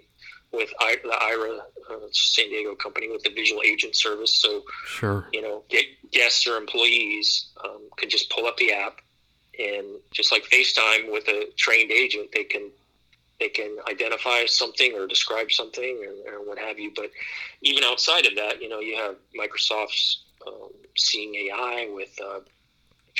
with 0.52 0.72
I, 0.80 0.96
the 1.02 1.10
Aira 1.10 1.58
uh, 1.90 2.06
San 2.12 2.48
Diego 2.48 2.74
company 2.74 3.10
with 3.10 3.22
the 3.22 3.30
visual 3.30 3.62
agent 3.62 3.96
service. 3.96 4.40
So, 4.40 4.62
sure, 4.86 5.28
you 5.32 5.42
know, 5.42 5.64
get, 5.68 5.84
guests 6.12 6.46
or 6.46 6.56
employees 6.56 7.46
um, 7.64 7.82
can 7.96 8.08
just 8.08 8.30
pull 8.30 8.46
up 8.46 8.56
the 8.56 8.72
app 8.72 9.00
and 9.58 9.86
just 10.12 10.32
like 10.32 10.44
FaceTime 10.44 11.10
with 11.10 11.28
a 11.28 11.50
trained 11.56 11.90
agent, 11.90 12.30
they 12.32 12.44
can 12.44 12.70
they 13.38 13.48
can 13.48 13.76
identify 13.88 14.46
something 14.46 14.94
or 14.94 15.06
describe 15.06 15.52
something 15.52 16.02
or, 16.26 16.34
or 16.34 16.46
what 16.46 16.58
have 16.58 16.78
you. 16.78 16.90
But 16.96 17.10
even 17.60 17.84
outside 17.84 18.24
of 18.24 18.34
that, 18.36 18.62
you 18.62 18.68
know, 18.70 18.80
you 18.80 18.96
have 18.96 19.16
Microsoft's 19.38 20.22
um, 20.46 20.70
Seeing 20.96 21.34
AI 21.34 21.90
with 21.92 22.18
uh, 22.24 22.40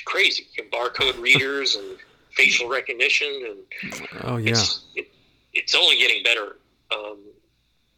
crazy 0.07 0.47
barcode 0.73 1.21
readers 1.21 1.77
and 1.77 1.99
facial 2.37 2.69
recognition, 2.69 3.29
and 3.83 4.09
oh 4.23 4.37
yeah, 4.37 4.51
it's, 4.51 4.85
it, 4.95 5.09
it's 5.53 5.75
only 5.75 5.97
getting 5.97 6.23
better, 6.23 6.57
um, 6.95 7.19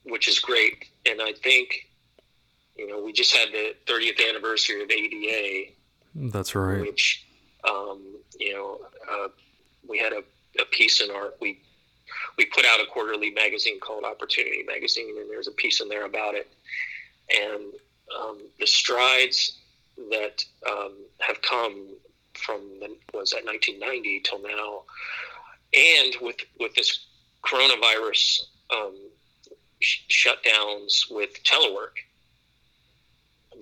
which 0.04 0.28
is 0.28 0.38
great. 0.38 0.86
And 1.06 1.20
I 1.20 1.32
think, 1.32 1.88
you 2.76 2.88
know, 2.88 3.02
we 3.02 3.12
just 3.12 3.36
had 3.36 3.48
the 3.52 3.74
30th 3.86 4.26
anniversary 4.28 4.82
of 4.82 4.90
ADA. 4.90 5.72
That's 6.14 6.54
right. 6.54 6.80
Which, 6.80 7.26
um, 7.68 8.00
you 8.38 8.54
know, 8.54 8.78
uh, 9.10 9.28
we 9.86 9.98
had 9.98 10.12
a, 10.12 10.22
a 10.60 10.64
piece 10.70 11.00
in 11.00 11.10
our 11.10 11.34
we 11.40 11.60
we 12.38 12.46
put 12.46 12.64
out 12.64 12.80
a 12.80 12.86
quarterly 12.86 13.30
magazine 13.30 13.80
called 13.80 14.04
Opportunity 14.04 14.62
Magazine, 14.66 15.16
and 15.18 15.28
there's 15.28 15.48
a 15.48 15.52
piece 15.52 15.80
in 15.80 15.88
there 15.88 16.06
about 16.06 16.34
it, 16.34 16.50
and 17.30 17.74
um, 18.18 18.38
the 18.58 18.66
strides 18.66 19.58
that 20.10 20.44
um, 20.70 20.94
have 21.18 21.42
come 21.42 21.88
from 22.38 22.60
the, 22.80 22.96
was 23.14 23.30
that 23.30 23.44
1990 23.44 24.20
till 24.20 24.40
now, 24.42 24.82
and 25.74 26.14
with 26.20 26.36
with 26.58 26.74
this 26.74 27.06
coronavirus 27.44 28.42
um, 28.74 28.94
sh- 29.80 30.02
shutdowns 30.08 31.10
with 31.10 31.42
telework, 31.44 31.96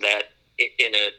that 0.01 0.31
in 0.57 0.95
a, 0.95 1.09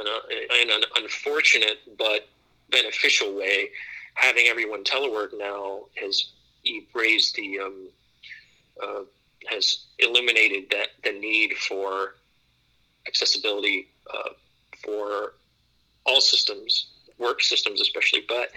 in, 0.00 0.06
a, 0.06 0.62
in 0.62 0.70
an 0.70 0.82
unfortunate 0.96 1.78
but 1.98 2.28
beneficial 2.70 3.34
way, 3.34 3.68
having 4.14 4.46
everyone 4.46 4.84
telework 4.84 5.30
now 5.36 5.80
has 5.96 6.32
raised 6.94 7.36
the 7.36 7.58
um, 7.58 7.88
uh, 8.82 9.02
has 9.48 9.86
eliminated 9.98 10.64
that 10.70 10.88
the 11.02 11.12
need 11.12 11.54
for 11.54 12.14
accessibility 13.06 13.88
uh, 14.12 14.30
for 14.84 15.34
all 16.04 16.20
systems, 16.20 16.86
work 17.18 17.42
systems 17.42 17.80
especially, 17.80 18.24
but 18.28 18.50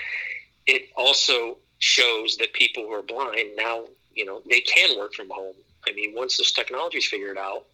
it 0.66 0.90
also 0.96 1.58
shows 1.80 2.38
that 2.38 2.54
people 2.54 2.84
who 2.84 2.92
are 2.92 3.02
blind 3.02 3.50
now, 3.56 3.86
you 4.14 4.26
know, 4.26 4.42
they 4.50 4.62
can 4.62 4.98
work 4.98 5.14
from 5.14 5.30
home. 5.30 5.56
I 5.88 5.94
mean, 5.94 6.16
once 6.16 6.38
this 6.38 6.52
technology 6.52 6.98
is 6.98 7.06
figured 7.06 7.38
out, 7.38 7.66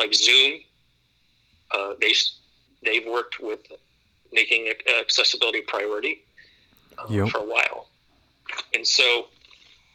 like 0.00 0.14
Zoom, 0.14 0.60
uh, 1.70 1.94
they 2.00 2.14
they've 2.82 3.06
worked 3.06 3.40
with 3.40 3.60
making 4.32 4.72
accessibility 5.00 5.58
a 5.58 5.62
priority 5.62 6.24
uh, 6.98 7.06
yep. 7.08 7.28
for 7.28 7.38
a 7.38 7.44
while, 7.44 7.88
and 8.74 8.86
so 8.86 9.26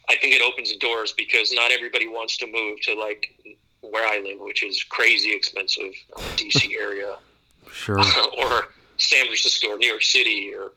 I 0.08 0.16
think 0.16 0.34
it 0.34 0.42
opens 0.42 0.72
the 0.72 0.78
doors 0.78 1.12
because 1.12 1.52
not 1.52 1.70
everybody 1.70 2.06
wants 2.06 2.36
to 2.38 2.46
move 2.46 2.80
to 2.82 2.94
like 2.94 3.34
where 3.80 4.06
I 4.06 4.20
live, 4.20 4.38
which 4.40 4.62
is 4.62 4.82
crazy 4.84 5.32
expensive, 5.34 5.92
uh, 6.16 6.20
DC 6.36 6.74
area, 6.80 7.16
sure, 7.72 7.98
or 8.38 8.68
San 8.98 9.26
Francisco 9.26 9.68
or 9.68 9.78
New 9.78 9.88
York 9.88 10.02
City 10.02 10.52
or 10.54 10.72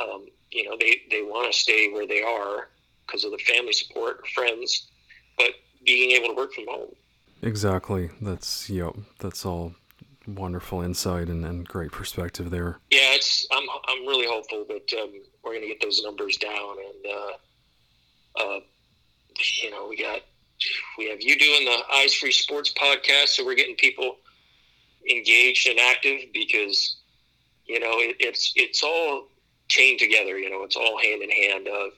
um, 0.00 0.26
you 0.50 0.64
know 0.64 0.76
they, 0.78 1.02
they 1.10 1.22
want 1.22 1.52
to 1.52 1.58
stay 1.58 1.90
where 1.92 2.06
they 2.06 2.22
are 2.22 2.68
because 3.06 3.24
of 3.24 3.32
the 3.32 3.38
family 3.38 3.72
support 3.72 4.26
friends 4.28 4.88
but 5.36 5.50
being 5.84 6.10
able 6.10 6.28
to 6.28 6.34
work 6.34 6.52
from 6.52 6.66
home. 6.68 6.94
Exactly. 7.42 8.10
That's 8.20 8.68
yep 8.68 8.94
that's 9.18 9.46
all 9.46 9.74
wonderful 10.26 10.82
insight 10.82 11.28
and, 11.28 11.44
and 11.44 11.66
great 11.66 11.90
perspective 11.90 12.50
there. 12.50 12.78
Yeah 12.90 13.14
it's 13.14 13.46
i'm, 13.52 13.64
I'm 13.88 14.06
really 14.06 14.26
hopeful 14.26 14.64
that 14.68 14.92
um, 15.00 15.12
we're 15.42 15.52
going 15.52 15.62
to 15.62 15.68
get 15.68 15.80
those 15.80 16.02
numbers 16.02 16.36
down 16.36 16.76
and 16.78 17.12
uh, 17.14 18.42
uh, 18.42 18.60
you 19.62 19.70
know 19.70 19.86
we 19.88 19.96
got 19.96 20.20
we 20.98 21.08
have 21.08 21.20
you 21.20 21.38
doing 21.38 21.64
the 21.64 21.78
eyes 21.96 22.14
free 22.14 22.32
sports 22.32 22.72
podcast 22.72 23.28
so 23.28 23.44
we're 23.44 23.54
getting 23.54 23.76
people 23.76 24.16
engaged 25.10 25.68
and 25.68 25.78
active 25.78 26.20
because 26.32 26.96
you 27.70 27.78
know, 27.78 28.00
it, 28.00 28.16
it's 28.18 28.52
it's 28.56 28.82
all 28.82 29.28
chained 29.68 30.00
together. 30.00 30.36
You 30.36 30.50
know, 30.50 30.64
it's 30.64 30.76
all 30.76 30.98
hand 30.98 31.22
in 31.22 31.30
hand. 31.30 31.68
Of 31.68 31.92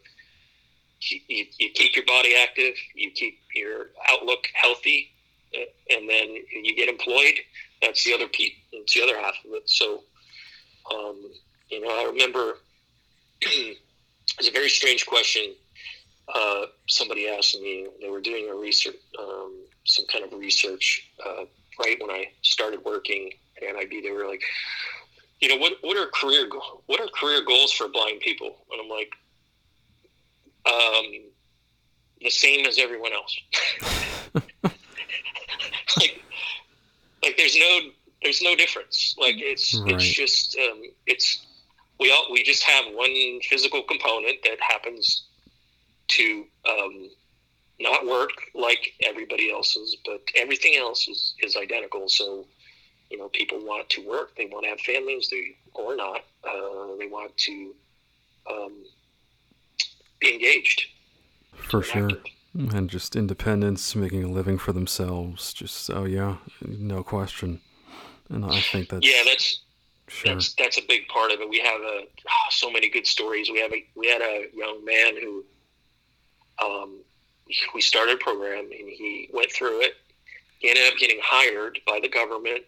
you, 1.00 1.46
you, 1.58 1.70
keep 1.74 1.96
your 1.96 2.04
body 2.04 2.34
active, 2.36 2.74
you 2.94 3.10
keep 3.10 3.40
your 3.54 3.86
outlook 4.08 4.46
healthy, 4.54 5.10
and 5.90 6.08
then 6.08 6.36
you 6.62 6.76
get 6.76 6.88
employed. 6.88 7.34
That's 7.80 8.04
the 8.04 8.12
other 8.12 8.28
piece. 8.28 8.52
It's 8.72 8.94
the 8.94 9.02
other 9.02 9.18
half 9.18 9.34
of 9.46 9.54
it. 9.54 9.68
So, 9.68 10.02
um, 10.94 11.30
you 11.70 11.80
know, 11.80 11.88
I 11.88 12.04
remember 12.04 12.58
it's 13.40 14.48
a 14.48 14.52
very 14.52 14.68
strange 14.68 15.06
question. 15.06 15.54
Uh, 16.32 16.66
somebody 16.86 17.28
asked 17.28 17.58
me. 17.60 17.88
They 18.00 18.10
were 18.10 18.20
doing 18.20 18.48
a 18.50 18.54
research, 18.54 18.96
um, 19.18 19.64
some 19.84 20.04
kind 20.06 20.24
of 20.24 20.38
research, 20.38 21.10
uh, 21.26 21.44
right 21.80 21.96
when 22.00 22.10
I 22.10 22.26
started 22.42 22.84
working 22.84 23.30
at 23.56 23.74
NIB. 23.74 24.02
They 24.02 24.12
were 24.12 24.28
like, 24.28 24.42
you 25.42 25.48
know, 25.48 25.56
what 25.56 25.74
what 25.82 25.96
are 25.96 26.06
career 26.06 26.48
what 26.86 27.00
are 27.00 27.08
career 27.08 27.44
goals 27.44 27.72
for 27.72 27.88
blind 27.88 28.20
people? 28.20 28.56
And 28.70 28.80
I'm 28.80 28.88
like, 28.88 29.12
um, 30.66 31.12
the 32.20 32.30
same 32.30 32.64
as 32.64 32.78
everyone 32.78 33.12
else. 33.12 33.36
like, 35.98 36.22
like 37.22 37.36
there's 37.36 37.56
no 37.56 37.80
there's 38.22 38.40
no 38.40 38.54
difference. 38.54 39.16
Like 39.18 39.34
it's 39.38 39.74
Right. 39.74 39.94
it's 39.94 40.04
just 40.04 40.56
um, 40.58 40.80
it's 41.06 41.44
we 41.98 42.12
all 42.12 42.26
we 42.30 42.44
just 42.44 42.62
have 42.62 42.94
one 42.94 43.40
physical 43.42 43.82
component 43.82 44.38
that 44.44 44.60
happens 44.60 45.24
to 46.08 46.44
um, 46.68 47.10
not 47.80 48.06
work 48.06 48.30
like 48.54 48.92
everybody 49.02 49.50
else's, 49.50 49.96
but 50.04 50.20
everything 50.36 50.76
else 50.76 51.08
is, 51.08 51.34
is 51.42 51.56
identical. 51.56 52.08
So, 52.08 52.46
you 53.12 53.18
know, 53.18 53.28
people 53.28 53.58
want 53.58 53.88
to 53.90 54.06
work, 54.06 54.34
they 54.36 54.46
want 54.46 54.64
to 54.64 54.70
have 54.70 54.80
families, 54.80 55.28
they 55.30 55.56
or 55.74 55.94
not, 55.94 56.22
uh, 56.44 56.96
they 56.98 57.06
want 57.06 57.36
to 57.36 57.74
um, 58.50 58.72
be 60.20 60.32
engaged. 60.34 60.86
For 61.54 61.82
sure. 61.82 62.10
active. 62.10 62.24
And 62.54 62.90
just 62.90 63.16
independence, 63.16 63.94
making 63.94 64.24
a 64.24 64.28
living 64.28 64.58
for 64.58 64.72
themselves. 64.72 65.54
Just, 65.54 65.88
oh, 65.90 66.04
yeah, 66.04 66.36
no 66.60 67.02
question. 67.02 67.60
And 68.28 68.44
I 68.44 68.60
think 68.60 68.88
that's. 68.90 69.06
Yeah, 69.06 69.22
that's 69.24 69.60
Sure. 70.08 70.34
that's 70.34 70.52
that's 70.54 70.78
a 70.78 70.82
big 70.86 71.08
part 71.08 71.30
of 71.30 71.40
it. 71.40 71.48
We 71.48 71.58
have 71.60 71.80
a 71.80 72.02
ah, 72.28 72.48
so 72.50 72.70
many 72.70 72.90
good 72.90 73.06
stories. 73.06 73.50
We 73.50 73.60
have 73.60 73.72
a 73.72 73.86
we 73.94 74.08
had 74.08 74.20
a 74.20 74.46
young 74.52 74.84
man 74.84 75.14
who 75.16 75.44
um, 76.62 76.98
we 77.74 77.80
started 77.80 78.16
a 78.16 78.18
program 78.18 78.64
and 78.64 78.88
he 78.90 79.30
went 79.32 79.50
through 79.50 79.80
it. 79.80 79.94
He 80.58 80.68
ended 80.68 80.92
up 80.92 80.98
getting 80.98 81.18
hired 81.22 81.78
by 81.86 81.98
the 82.00 82.08
government, 82.08 82.64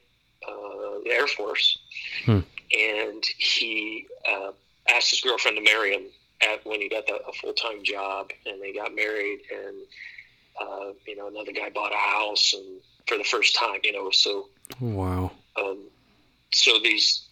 uh, 0.49 0.99
the 1.05 1.11
Air 1.11 1.27
Force, 1.27 1.79
Hmm. 2.25 2.41
and 2.77 3.25
he 3.39 4.07
uh, 4.31 4.53
asked 4.89 5.11
his 5.11 5.21
girlfriend 5.21 5.57
to 5.57 5.63
marry 5.63 5.93
him 5.95 6.05
at 6.43 6.65
when 6.67 6.81
he 6.81 6.89
got 6.89 7.07
the, 7.07 7.15
a 7.27 7.33
full 7.33 7.53
time 7.55 7.83
job, 7.83 8.31
and 8.47 8.61
they 8.63 8.73
got 8.73 8.95
married. 8.95 9.41
And 9.53 9.77
uh, 10.61 10.93
you 11.07 11.17
know, 11.17 11.29
another 11.29 11.53
guy 11.53 11.71
bought 11.71 11.93
a 11.93 11.97
house, 11.97 12.55
and 12.55 12.81
for 13.07 13.17
the 13.19 13.25
first 13.25 13.55
time, 13.57 13.81
you 13.83 13.93
know, 13.93 14.11
so 14.11 14.49
Wow. 14.81 15.33
um, 15.57 15.79
so 16.53 16.79
these 16.83 17.29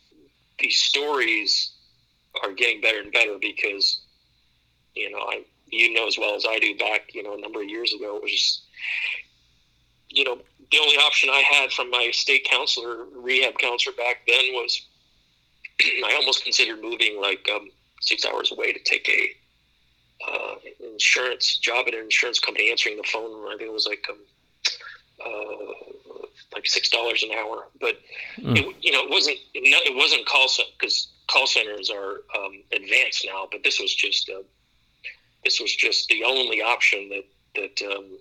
these 0.58 0.78
stories 0.78 1.70
are 2.42 2.52
getting 2.52 2.80
better 2.80 3.00
and 3.00 3.12
better 3.12 3.36
because 3.40 4.00
you 4.94 5.10
know 5.10 5.18
I 5.18 5.42
you 5.66 5.92
know 5.92 6.06
as 6.06 6.18
well 6.18 6.34
as 6.34 6.44
I 6.48 6.58
do 6.58 6.76
back 6.76 7.14
you 7.14 7.22
know 7.22 7.34
a 7.34 7.40
number 7.40 7.62
of 7.62 7.68
years 7.68 7.92
ago 7.92 8.16
it 8.16 8.22
was 8.22 8.30
just 8.32 8.62
you 10.08 10.24
know 10.24 10.38
the 10.72 10.78
only 10.78 10.96
option 10.96 11.30
I 11.30 11.40
had 11.40 11.70
from 11.72 11.90
my 11.90 12.10
state 12.12 12.46
counselor 12.50 13.04
rehab 13.14 13.58
counselor 13.58 13.94
back 13.96 14.26
then 14.26 14.44
was 14.52 14.88
I 15.80 16.16
almost 16.18 16.42
considered 16.44 16.82
moving 16.82 17.20
like 17.20 17.48
um, 17.54 17.68
six 18.00 18.24
hours 18.24 18.52
away 18.52 18.72
to 18.72 18.80
take 18.80 19.08
a 19.08 20.30
uh, 20.30 20.54
insurance 20.92 21.58
job 21.58 21.86
at 21.88 21.94
an 21.94 22.00
insurance 22.00 22.38
company 22.38 22.70
answering 22.70 22.96
the 22.96 23.02
phone 23.04 23.46
I 23.46 23.56
think 23.56 23.68
it 23.68 23.72
was 23.72 23.86
like 23.86 24.04
um, 24.10 24.18
uh, 25.24 26.26
like 26.54 26.66
six 26.66 26.88
dollars 26.88 27.22
an 27.22 27.30
hour 27.32 27.68
but 27.80 27.98
Mm. 28.40 28.56
it, 28.56 28.76
you 28.80 28.92
know, 28.92 29.04
it 29.04 29.10
wasn't 29.10 29.36
it 29.54 29.96
wasn't 29.96 30.26
call 30.26 30.48
center 30.48 30.68
because 30.78 31.08
call 31.28 31.46
centers 31.46 31.90
are 31.90 32.22
um, 32.36 32.62
advanced 32.72 33.26
now, 33.26 33.46
but 33.50 33.62
this 33.62 33.78
was 33.78 33.94
just 33.94 34.30
uh, 34.30 34.42
this 35.44 35.60
was 35.60 35.74
just 35.74 36.08
the 36.08 36.24
only 36.24 36.62
option 36.62 37.08
that 37.10 37.24
that 37.54 37.94
um, 37.94 38.18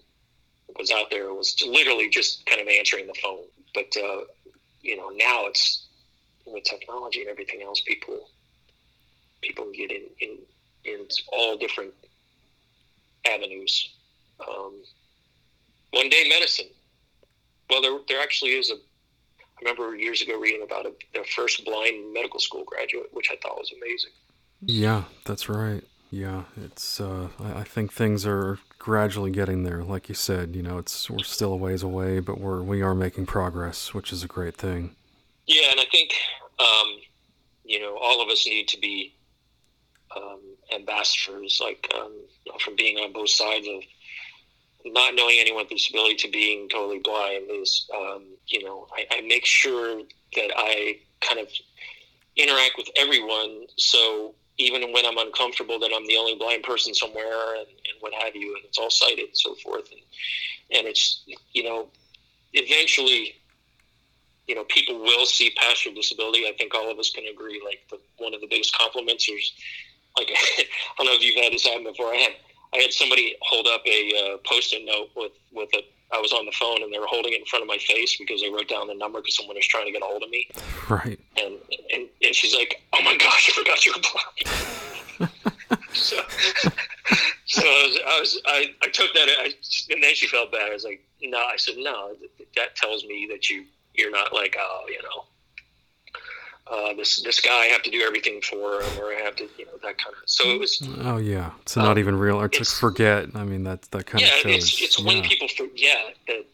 was 0.81 0.91
out 0.91 1.11
there 1.11 1.33
was 1.33 1.55
literally 1.65 2.09
just 2.09 2.45
kind 2.47 2.59
of 2.59 2.67
answering 2.67 3.05
the 3.07 3.13
phone. 3.21 3.43
But 3.73 3.95
uh, 3.97 4.21
you 4.81 4.97
know, 4.97 5.09
now 5.09 5.45
it's 5.45 5.87
with 6.45 6.63
technology 6.63 7.21
and 7.21 7.29
everything 7.29 7.61
else, 7.61 7.81
people 7.81 8.29
people 9.41 9.71
get 9.73 9.91
in 9.91 10.07
in, 10.19 10.37
in 10.83 11.07
all 11.31 11.57
different 11.57 11.93
avenues. 13.31 13.93
Um, 14.47 14.73
one 15.91 16.09
day 16.09 16.27
medicine. 16.27 16.67
Well, 17.69 17.81
there 17.81 17.97
there 18.07 18.21
actually 18.21 18.51
is 18.51 18.71
a 18.71 18.75
I 18.75 19.61
remember 19.61 19.95
years 19.95 20.23
ago 20.23 20.39
reading 20.39 20.63
about 20.63 20.87
a, 20.87 20.93
the 21.13 21.23
first 21.35 21.63
blind 21.63 22.11
medical 22.13 22.39
school 22.39 22.63
graduate, 22.63 23.09
which 23.11 23.29
I 23.31 23.35
thought 23.43 23.57
was 23.57 23.71
amazing. 23.71 24.11
Yeah, 24.63 25.03
that's 25.25 25.47
right. 25.47 25.83
Yeah, 26.09 26.43
it's. 26.65 26.99
Uh, 26.99 27.29
I, 27.39 27.59
I 27.59 27.63
think 27.63 27.93
things 27.93 28.25
are 28.25 28.57
gradually 28.81 29.29
getting 29.29 29.61
there. 29.61 29.83
Like 29.83 30.09
you 30.09 30.15
said, 30.15 30.55
you 30.55 30.63
know, 30.63 30.79
it's 30.79 31.07
we're 31.07 31.19
still 31.19 31.53
a 31.53 31.55
ways 31.55 31.83
away, 31.83 32.19
but 32.19 32.39
we're 32.39 32.63
we 32.63 32.81
are 32.81 32.95
making 32.95 33.27
progress, 33.27 33.93
which 33.93 34.11
is 34.11 34.23
a 34.23 34.27
great 34.27 34.55
thing. 34.55 34.95
Yeah, 35.45 35.69
and 35.69 35.79
I 35.79 35.85
think 35.91 36.11
um, 36.59 36.97
you 37.63 37.79
know 37.79 37.95
all 38.01 38.23
of 38.23 38.29
us 38.29 38.47
need 38.47 38.67
to 38.69 38.79
be 38.79 39.13
um, 40.17 40.39
ambassadors, 40.75 41.61
like 41.63 41.93
um, 41.95 42.11
from 42.59 42.75
being 42.75 42.97
on 42.97 43.13
both 43.13 43.29
sides 43.29 43.67
of 43.67 43.83
not 44.83 45.13
knowing 45.13 45.37
anyone 45.39 45.65
with 45.65 45.69
disability 45.69 46.15
to 46.15 46.31
being 46.31 46.67
totally 46.67 47.01
blind 47.03 47.51
is 47.51 47.87
um, 47.95 48.23
you 48.47 48.63
know 48.63 48.87
I, 48.97 49.17
I 49.17 49.21
make 49.21 49.45
sure 49.45 50.01
that 50.35 50.51
I 50.57 50.97
kind 51.21 51.39
of 51.39 51.47
interact 52.35 52.77
with 52.77 52.87
everyone 52.95 53.67
so 53.77 54.33
even 54.57 54.91
when 54.91 55.05
I'm 55.05 55.17
uncomfortable 55.17 55.79
that 55.79 55.91
I'm 55.93 56.05
the 56.07 56.17
only 56.17 56.35
blind 56.35 56.63
person 56.63 56.93
somewhere 56.93 57.55
and, 57.55 57.67
and 57.67 57.95
what 57.99 58.13
have 58.13 58.35
you 58.35 58.55
and 58.55 58.65
it's 58.65 58.77
all 58.77 58.89
sighted 58.89 59.25
and 59.25 59.37
so 59.37 59.55
forth 59.55 59.89
and 59.91 60.01
and 60.77 60.87
it's 60.87 61.23
you 61.53 61.63
know 61.63 61.87
eventually 62.53 63.35
you 64.47 64.55
know 64.55 64.63
people 64.65 64.99
will 64.99 65.25
see 65.25 65.51
past 65.57 65.85
your 65.85 65.93
disability 65.93 66.47
I 66.47 66.53
think 66.57 66.75
all 66.75 66.91
of 66.91 66.99
us 66.99 67.09
can 67.11 67.25
agree 67.25 67.61
like 67.63 67.81
the, 67.89 67.99
one 68.23 68.33
of 68.33 68.41
the 68.41 68.47
biggest 68.47 68.77
compliments 68.77 69.27
is 69.27 69.53
like 70.17 70.29
I 70.57 70.65
don't 70.97 71.07
know 71.07 71.13
if 71.13 71.23
you've 71.23 71.41
had 71.41 71.53
this 71.53 71.65
happen 71.65 71.83
before 71.83 72.13
I 72.13 72.17
had 72.17 72.33
I 72.73 72.77
had 72.77 72.93
somebody 72.93 73.35
hold 73.41 73.67
up 73.67 73.81
a 73.85 74.11
uh, 74.15 74.37
post-it 74.45 74.85
note 74.85 75.09
with 75.15 75.33
with 75.51 75.69
a. 75.73 75.83
I 76.13 76.19
was 76.19 76.33
on 76.33 76.45
the 76.45 76.51
phone 76.51 76.83
and 76.83 76.93
they 76.93 76.99
were 76.99 77.07
holding 77.07 77.33
it 77.33 77.39
in 77.39 77.45
front 77.45 77.63
of 77.63 77.67
my 77.67 77.77
face 77.77 78.17
because 78.17 78.41
they 78.41 78.49
wrote 78.49 78.67
down 78.67 78.87
the 78.87 78.95
number 78.95 79.19
because 79.19 79.35
someone 79.35 79.55
was 79.55 79.67
trying 79.67 79.85
to 79.85 79.91
get 79.91 80.01
a 80.01 80.05
hold 80.05 80.23
of 80.23 80.29
me. 80.29 80.49
Right. 80.89 81.19
And 81.37 81.57
and, 81.93 82.07
and 82.21 82.35
she's 82.35 82.55
like, 82.55 82.81
"Oh 82.93 83.01
my 83.01 83.15
gosh, 83.17 83.49
I 83.49 83.53
forgot 83.53 83.85
your 83.85 83.95
were 83.95 84.01
blind." 84.01 85.81
so 85.93 86.17
so 87.45 87.61
I 87.61 87.83
was, 87.85 87.99
I 88.05 88.19
was 88.19 88.41
I, 88.45 88.65
I 88.81 88.87
took 88.89 89.13
that 89.13 89.29
I, 89.39 89.53
and 89.93 90.03
then 90.03 90.15
she 90.15 90.27
felt 90.27 90.51
bad. 90.51 90.69
I 90.69 90.73
was 90.73 90.83
like, 90.83 91.03
"No," 91.21 91.39
I 91.39 91.55
said, 91.57 91.75
"No, 91.77 92.15
that 92.55 92.75
tells 92.75 93.05
me 93.05 93.27
that 93.31 93.49
you 93.49 93.65
you're 93.93 94.11
not 94.11 94.33
like 94.33 94.55
oh 94.59 94.85
you 94.87 95.01
know." 95.01 95.25
Uh, 96.71 96.93
this 96.93 97.21
this 97.23 97.41
guy 97.41 97.51
I 97.51 97.65
have 97.65 97.83
to 97.83 97.91
do 97.91 98.01
everything 98.01 98.41
for 98.41 98.81
him, 98.81 98.97
or 98.97 99.11
I 99.13 99.19
have 99.25 99.35
to, 99.35 99.43
you 99.57 99.65
know, 99.65 99.73
that 99.83 99.97
kind 99.97 100.15
of. 100.15 100.23
So 100.25 100.49
it 100.51 100.59
was, 100.59 100.81
Oh 101.01 101.17
yeah, 101.17 101.51
not 101.75 101.93
Um, 101.93 101.99
even 101.99 102.15
real 102.17 102.39
or 102.39 102.47
to 102.47 102.63
forget. 102.63 103.27
I 103.35 103.43
mean, 103.43 103.63
that 103.65 103.81
that 103.91 104.05
kind 104.05 104.21
yeah, 104.21 104.27
of 104.35 104.39
shows. 104.39 104.55
it's 104.55 104.81
it's 104.81 104.99
when 104.99 105.21
people 105.21 105.49
forget 105.49 106.15
that 106.27 106.45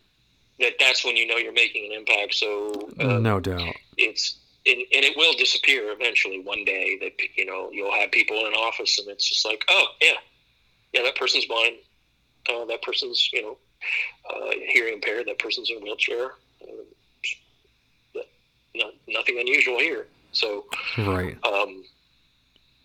that 0.60 0.74
that's 0.80 1.06
when 1.06 1.16
you 1.18 1.28
know 1.28 1.38
you're 1.38 1.54
making 1.54 1.92
an 1.94 2.00
impact. 2.00 2.34
So 2.34 2.90
uh, 3.00 3.20
no 3.20 3.40
doubt. 3.40 3.76
it's 3.98 4.38
and, 4.66 4.78
and 4.96 5.06
it 5.06 5.16
will 5.16 5.34
disappear 5.34 5.92
eventually 5.92 6.40
one 6.40 6.66
day. 6.66 6.98
That 7.00 7.12
you 7.36 7.46
know 7.46 7.70
you'll 7.72 7.94
have 7.94 8.10
people 8.10 8.38
in 8.40 8.48
an 8.48 8.54
office 8.54 8.98
and 8.98 9.08
it's 9.10 9.28
just 9.30 9.46
like, 9.46 9.64
oh 9.70 9.86
yeah, 10.02 10.14
yeah, 10.94 11.04
that 11.04 11.16
person's 11.16 11.46
blind. 11.46 11.76
Uh, 12.50 12.66
that 12.66 12.82
person's 12.82 13.30
you 13.32 13.44
know 13.44 13.58
uh, 14.34 14.52
hearing 14.70 14.96
impaired. 14.96 15.28
That 15.28 15.38
person's 15.38 15.70
in 15.70 15.78
a 15.78 15.80
wheelchair. 15.82 16.32
No, 18.78 18.92
nothing 19.08 19.40
unusual 19.40 19.80
here. 19.80 20.08
So 20.32 20.66
Right. 20.98 21.38
um, 21.46 21.84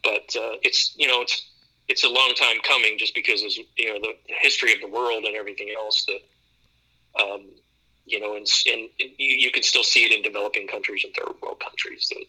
but 0.02 0.34
uh, 0.36 0.56
it's 0.62 0.94
you 0.96 1.06
know 1.06 1.22
it's 1.22 1.50
it's 1.88 2.04
a 2.04 2.08
long 2.08 2.32
time 2.34 2.56
coming 2.62 2.96
just 2.98 3.14
because 3.14 3.42
it's 3.42 3.58
you 3.76 3.92
know 3.92 4.00
the, 4.00 4.14
history 4.26 4.72
of 4.72 4.80
the 4.80 4.88
world 4.88 5.24
and 5.24 5.36
everything 5.36 5.68
else 5.76 6.06
that 6.06 7.22
um, 7.22 7.50
you 8.06 8.20
know 8.20 8.36
and, 8.36 8.46
and 8.72 8.88
you, 8.98 9.12
you 9.18 9.50
can 9.50 9.62
still 9.62 9.84
see 9.84 10.04
it 10.04 10.12
in 10.12 10.22
developing 10.22 10.66
countries 10.66 11.04
and 11.04 11.14
third 11.14 11.34
world 11.42 11.60
countries 11.60 12.08
that 12.10 12.24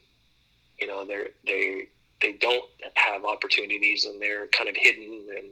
you 0.80 0.88
know 0.88 1.05
they 1.05 1.28
they 1.45 1.88
they 2.22 2.34
don't 2.34 2.66
have 2.95 3.26
opportunities 3.26 4.05
and 4.05 4.22
they're 4.22 4.47
kind 4.47 4.70
of 4.70 4.76
hidden 4.76 5.26
and 5.38 5.47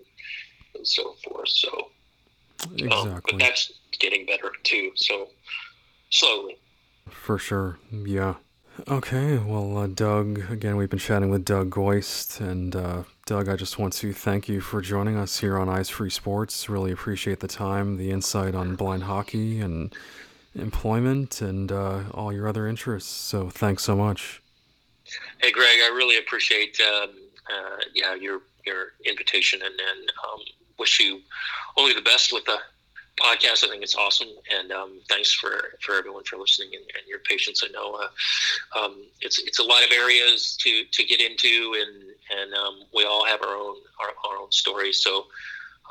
and 0.76 0.88
so 0.88 1.16
forth 1.24 1.50
so 1.50 1.90
um, 2.92 3.22
but 3.26 3.40
that's 3.40 3.72
getting 4.00 4.26
better 4.26 4.52
too 4.64 4.92
so 4.96 5.30
slowly 6.10 6.58
For 7.12 7.38
sure. 7.38 7.78
Yeah. 7.92 8.36
Okay. 8.88 9.38
Well, 9.38 9.78
uh, 9.78 9.88
Doug, 9.88 10.50
again, 10.50 10.78
we've 10.78 10.90
been 10.90 11.00
chatting 11.00 11.30
with 11.30 11.46
Doug 11.46 11.70
Goist. 11.70 12.40
And 12.40 12.76
uh, 12.76 13.04
Doug, 13.26 13.48
I 13.48 13.56
just 13.56 13.78
want 13.78 13.94
to 13.94 14.14
thank 14.14 14.48
you 14.50 14.62
for 14.62 14.82
joining 14.82 15.18
us 15.18 15.40
here 15.40 15.58
on 15.58 15.70
Eyes 15.70 15.90
Free 15.90 16.10
Sports. 16.10 16.70
Really 16.70 16.92
appreciate 16.92 17.40
the 17.40 17.48
time, 17.48 17.98
the 17.98 18.12
insight 18.12 18.56
on 18.56 18.76
blind 18.76 19.04
hockey 19.04 19.60
and 19.60 19.94
employment 20.56 21.42
and 21.42 21.72
uh, 21.72 22.04
all 22.14 22.34
your 22.34 22.48
other 22.48 22.68
interests. 22.68 23.12
So 23.12 23.50
thanks 23.50 23.84
so 23.84 23.96
much. 23.96 24.42
Hey, 25.42 25.52
Greg, 25.52 25.80
I 25.84 25.88
really 25.88 26.18
appreciate 26.18 26.80
um, 26.80 27.10
uh, 27.52 27.78
yeah 27.94 28.16
your 28.16 28.42
your 28.66 28.94
invitation, 29.06 29.60
and, 29.62 29.74
and 29.74 30.12
um, 30.24 30.40
wish 30.78 31.00
you 31.00 31.22
only 31.78 31.94
the 31.94 32.02
best 32.02 32.32
with 32.32 32.46
the 32.46 32.58
podcast. 33.18 33.64
I 33.64 33.70
think 33.70 33.84
it's 33.84 33.96
awesome, 33.96 34.30
and 34.58 34.72
um, 34.72 35.00
thanks 35.10 35.34
for, 35.34 35.78
for 35.82 35.96
everyone 35.96 36.24
for 36.24 36.38
listening 36.38 36.70
and, 36.74 36.84
and 36.84 37.08
your 37.08 37.20
patience. 37.20 37.64
I 37.64 37.72
know 37.72 37.96
uh, 37.96 38.80
um, 38.80 39.04
it's 39.22 39.40
it's 39.40 39.60
a 39.60 39.64
lot 39.64 39.84
of 39.84 39.92
areas 39.92 40.58
to, 40.62 40.84
to 40.92 41.04
get 41.04 41.22
into, 41.22 41.76
and 41.80 42.40
and 42.40 42.54
um, 42.54 42.84
we 42.94 43.06
all 43.06 43.26
have 43.26 43.42
our 43.42 43.56
own 43.56 43.76
our, 44.02 44.32
our 44.32 44.42
own 44.42 44.52
stories. 44.52 45.04
So 45.04 45.26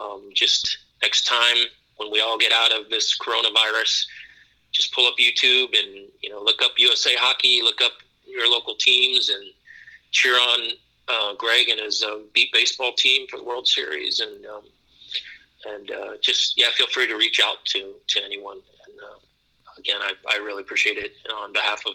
um, 0.00 0.30
just 0.34 0.78
next 1.02 1.26
time 1.26 1.56
when 1.96 2.10
we 2.10 2.20
all 2.20 2.38
get 2.38 2.52
out 2.52 2.72
of 2.72 2.88
this 2.90 3.16
coronavirus, 3.18 4.06
just 4.72 4.94
pull 4.94 5.06
up 5.06 5.14
YouTube 5.18 5.78
and 5.78 6.08
you 6.22 6.30
know 6.30 6.40
look 6.40 6.62
up 6.62 6.72
USA 6.78 7.14
Hockey, 7.16 7.60
look 7.62 7.80
up 7.82 7.92
your 8.26 8.50
local 8.50 8.74
teams, 8.74 9.28
and 9.28 9.44
cheer 10.10 10.34
on 10.34 10.70
uh, 11.08 11.34
Greg 11.34 11.68
and 11.68 11.80
his 11.80 12.02
uh, 12.02 12.18
beep 12.32 12.52
baseball 12.52 12.92
team 12.92 13.26
for 13.28 13.36
the 13.36 13.44
World 13.44 13.66
Series, 13.68 14.20
and 14.20 14.46
um, 14.46 14.62
and 15.66 15.90
uh, 15.90 16.12
just 16.20 16.54
yeah, 16.56 16.66
feel 16.74 16.86
free 16.88 17.06
to 17.06 17.16
reach 17.16 17.40
out 17.40 17.64
to 17.66 17.94
to 18.08 18.24
anyone. 18.24 18.56
And 18.56 18.98
uh, 19.00 19.18
again, 19.78 20.00
I, 20.00 20.12
I 20.28 20.36
really 20.38 20.62
appreciate 20.62 20.98
it 20.98 21.12
know, 21.28 21.36
on 21.36 21.52
behalf 21.52 21.82
of 21.86 21.94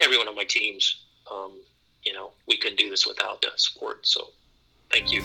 everyone 0.00 0.28
on 0.28 0.36
my 0.36 0.44
teams. 0.44 1.04
Um, 1.30 1.60
you 2.04 2.12
know, 2.12 2.30
we 2.46 2.56
couldn't 2.56 2.78
do 2.78 2.90
this 2.90 3.06
without 3.06 3.42
the 3.42 3.50
support. 3.56 4.06
So, 4.06 4.28
thank 4.90 5.12
you. 5.12 5.22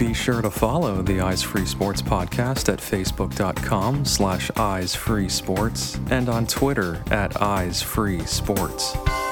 Be 0.00 0.14
sure 0.14 0.40
to 0.40 0.50
follow 0.50 1.02
the 1.02 1.20
Eyes 1.20 1.42
Free 1.42 1.66
Sports 1.66 2.00
podcast 2.00 2.72
at 2.72 2.78
facebook.com 2.78 4.06
slash 4.06 4.50
eyesfreesports 4.52 6.10
and 6.10 6.30
on 6.30 6.46
Twitter 6.46 7.02
at 7.10 7.32
eyesfreesports. 7.34 9.29